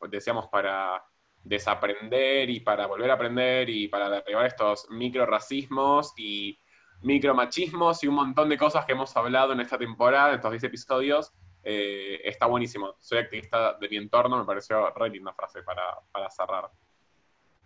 Decíamos 0.09 0.47
para 0.47 1.03
desaprender 1.43 2.49
y 2.49 2.61
para 2.61 2.87
volver 2.87 3.11
a 3.11 3.13
aprender 3.13 3.69
y 3.69 3.87
para 3.87 4.09
derribar 4.09 4.45
estos 4.45 4.89
micro 4.89 5.25
racismos 5.25 6.13
y 6.17 6.59
micromachismos 7.01 8.03
y 8.03 8.07
un 8.07 8.15
montón 8.15 8.49
de 8.49 8.57
cosas 8.57 8.85
que 8.85 8.93
hemos 8.93 9.15
hablado 9.15 9.53
en 9.53 9.59
esta 9.59 9.77
temporada, 9.77 10.29
en 10.29 10.35
estos 10.35 10.51
10 10.51 10.63
episodios. 10.63 11.31
Eh, 11.69 12.21
está 12.23 12.45
buenísimo. 12.45 12.95
Soy 12.97 13.17
activista 13.17 13.73
de 13.73 13.89
mi 13.89 13.97
entorno, 13.97 14.37
me 14.37 14.45
pareció 14.45 14.89
re 14.91 15.09
linda 15.09 15.33
frase 15.33 15.63
para, 15.63 15.99
para 16.13 16.29
cerrar. 16.29 16.71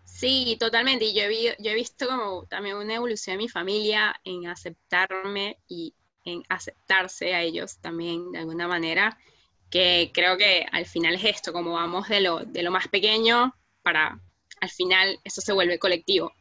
Sí, 0.04 0.58
totalmente. 0.60 1.06
Y 1.06 1.14
yo 1.14 1.22
he, 1.22 1.56
yo 1.60 1.70
he 1.70 1.76
visto 1.76 2.08
como 2.08 2.48
también 2.48 2.78
una 2.78 2.96
evolución 2.96 3.38
de 3.38 3.44
mi 3.44 3.48
familia 3.48 4.16
en 4.24 4.48
aceptarme 4.48 5.60
y 5.68 5.94
en 6.26 6.42
aceptarse 6.50 7.36
a 7.36 7.42
ellos 7.42 7.78
también 7.78 8.32
de 8.32 8.40
alguna 8.40 8.68
manera, 8.68 9.20
que 9.70 10.10
creo 10.12 10.36
que 10.36 10.66
al 10.72 10.88
final 10.88 11.14
es 11.14 11.26
esto, 11.26 11.54
como 11.54 11.74
vamos 11.74 12.10
de 12.10 12.22
lo, 12.22 12.40
de 12.40 12.64
lo 12.64 12.72
más 12.72 12.88
pequeño 12.88 13.54
para 13.84 14.20
al 14.62 14.70
final 14.70 15.20
eso 15.24 15.42
se 15.42 15.54
vuelve 15.54 15.78
colectivo. 15.78 16.32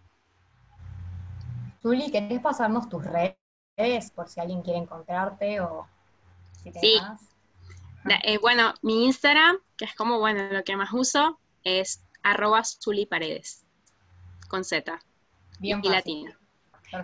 Juli, 1.82 2.10
¿querés 2.10 2.40
pasarnos 2.40 2.88
tus 2.88 3.04
redes 3.04 4.10
por 4.14 4.28
si 4.28 4.40
alguien 4.40 4.62
quiere 4.62 4.78
encontrarte 4.78 5.60
o 5.60 5.86
si 6.62 6.70
te 6.70 6.80
sí. 6.80 7.00
Eh, 8.22 8.38
bueno, 8.38 8.74
mi 8.82 9.04
Instagram, 9.04 9.58
que 9.76 9.84
es 9.84 9.94
como 9.94 10.18
bueno 10.18 10.48
lo 10.50 10.64
que 10.64 10.76
más 10.76 10.92
uso, 10.92 11.38
es 11.64 12.04
arroba 12.22 12.62
Paredes, 13.08 13.66
con 14.48 14.64
Z. 14.64 14.98
Bien 15.58 15.80
y 15.82 15.88
latina. 15.88 16.38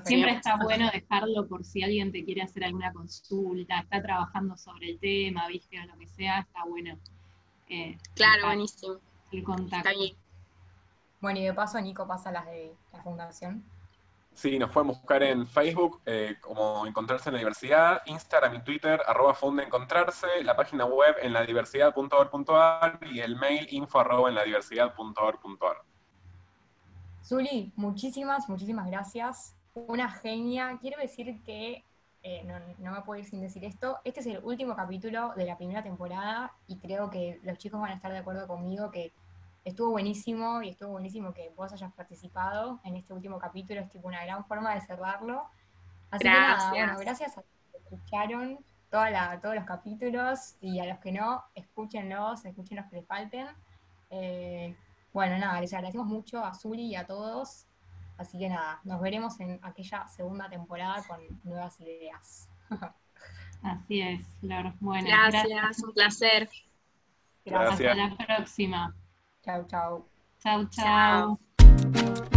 Siempre 0.04 0.32
está 0.32 0.56
bueno 0.56 0.90
dejarlo 0.92 1.46
por 1.46 1.64
si 1.64 1.82
alguien 1.82 2.10
te 2.10 2.24
quiere 2.24 2.42
hacer 2.42 2.64
alguna 2.64 2.92
consulta, 2.92 3.80
está 3.80 4.02
trabajando 4.02 4.56
sobre 4.56 4.90
el 4.90 4.98
tema, 4.98 5.46
viste, 5.46 5.80
o 5.80 5.86
lo 5.86 5.96
que 5.96 6.08
sea, 6.08 6.40
está 6.40 6.64
bueno. 6.64 6.98
Eh, 7.68 7.96
claro, 8.14 8.46
buenísimo. 8.46 8.96
El 9.30 9.44
contacto. 9.44 9.88
Está 9.88 9.98
bien. 9.98 10.16
Bueno, 11.20 11.38
y 11.40 11.44
de 11.44 11.54
paso 11.54 11.80
Nico 11.80 12.06
pasa 12.06 12.32
las 12.32 12.46
de 12.46 12.74
la 12.92 13.02
fundación. 13.02 13.64
Sí, 14.36 14.58
nos 14.58 14.70
pueden 14.70 14.88
buscar 14.88 15.22
en 15.22 15.46
Facebook 15.46 16.02
eh, 16.04 16.36
como 16.42 16.86
Encontrarse 16.86 17.30
en 17.30 17.32
la 17.32 17.38
Diversidad, 17.38 18.02
Instagram 18.04 18.56
y 18.56 18.60
Twitter, 18.60 19.00
arroba 19.06 19.34
Encontrarse, 19.62 20.26
la 20.44 20.54
página 20.54 20.84
web 20.84 21.16
en 21.22 21.32
ladiversidad.org.ar 21.32 22.98
y 23.10 23.20
el 23.20 23.36
mail 23.36 23.66
info 23.70 23.98
arroba 23.98 24.28
en. 24.28 24.36
Zuli, 27.24 27.72
muchísimas, 27.76 28.46
muchísimas 28.50 28.88
gracias. 28.88 29.56
Una 29.72 30.10
genia. 30.10 30.76
Quiero 30.82 31.00
decir 31.00 31.42
que, 31.42 31.82
eh, 32.22 32.44
no, 32.78 32.92
me 32.92 33.00
puedo 33.00 33.18
ir 33.18 33.26
sin 33.26 33.40
decir 33.40 33.64
esto, 33.64 34.00
este 34.04 34.20
es 34.20 34.26
el 34.26 34.44
último 34.44 34.76
capítulo 34.76 35.32
de 35.34 35.46
la 35.46 35.56
primera 35.56 35.82
temporada 35.82 36.52
y 36.68 36.76
creo 36.76 37.08
que 37.08 37.40
los 37.42 37.56
chicos 37.56 37.80
van 37.80 37.92
a 37.92 37.94
estar 37.94 38.12
de 38.12 38.18
acuerdo 38.18 38.46
conmigo 38.46 38.90
que 38.90 39.12
estuvo 39.66 39.90
buenísimo 39.90 40.62
y 40.62 40.68
estuvo 40.68 40.90
buenísimo 40.90 41.34
que 41.34 41.50
vos 41.56 41.72
hayas 41.72 41.92
participado 41.92 42.80
en 42.84 42.94
este 42.94 43.12
último 43.12 43.36
capítulo, 43.40 43.80
es 43.80 43.90
tipo 43.90 44.06
una 44.06 44.24
gran 44.24 44.44
forma 44.46 44.72
de 44.72 44.80
cerrarlo. 44.80 45.42
Así 46.08 46.22
que 46.22 46.30
nada, 46.30 46.70
bueno, 46.70 46.96
gracias 47.00 47.36
a 47.36 47.40
los 47.40 47.50
que 47.72 47.78
escucharon 47.78 48.58
toda 48.90 49.40
todos 49.40 49.56
los 49.56 49.64
capítulos 49.64 50.54
y 50.60 50.78
a 50.78 50.86
los 50.86 50.98
que 51.00 51.10
no, 51.10 51.42
escúchenlos, 51.56 52.44
escuchen 52.44 52.76
los 52.76 52.86
que 52.86 52.96
les 52.96 53.06
falten. 53.06 53.48
Eh, 54.10 54.76
bueno, 55.12 55.36
nada, 55.36 55.60
les 55.60 55.74
agradecemos 55.74 56.06
mucho 56.06 56.44
a 56.44 56.54
Zuli 56.54 56.86
y 56.86 56.94
a 56.94 57.04
todos. 57.04 57.66
Así 58.18 58.38
que 58.38 58.48
nada, 58.48 58.80
nos 58.84 59.00
veremos 59.00 59.40
en 59.40 59.58
aquella 59.62 60.06
segunda 60.06 60.48
temporada 60.48 61.02
con 61.08 61.20
nuevas 61.42 61.80
ideas. 61.80 62.48
Así 63.64 64.00
es, 64.00 64.24
Flor. 64.38 64.74
Bueno, 64.78 65.08
gracias, 65.08 65.82
un 65.82 65.92
placer. 65.92 66.48
Gracias. 67.44 67.80
Hasta 67.80 67.94
la 67.94 68.16
próxima. 68.16 68.94
Chau, 69.46 69.64
chau. 69.70 70.04
Chau, 70.42 70.64
chau. 70.72 72.32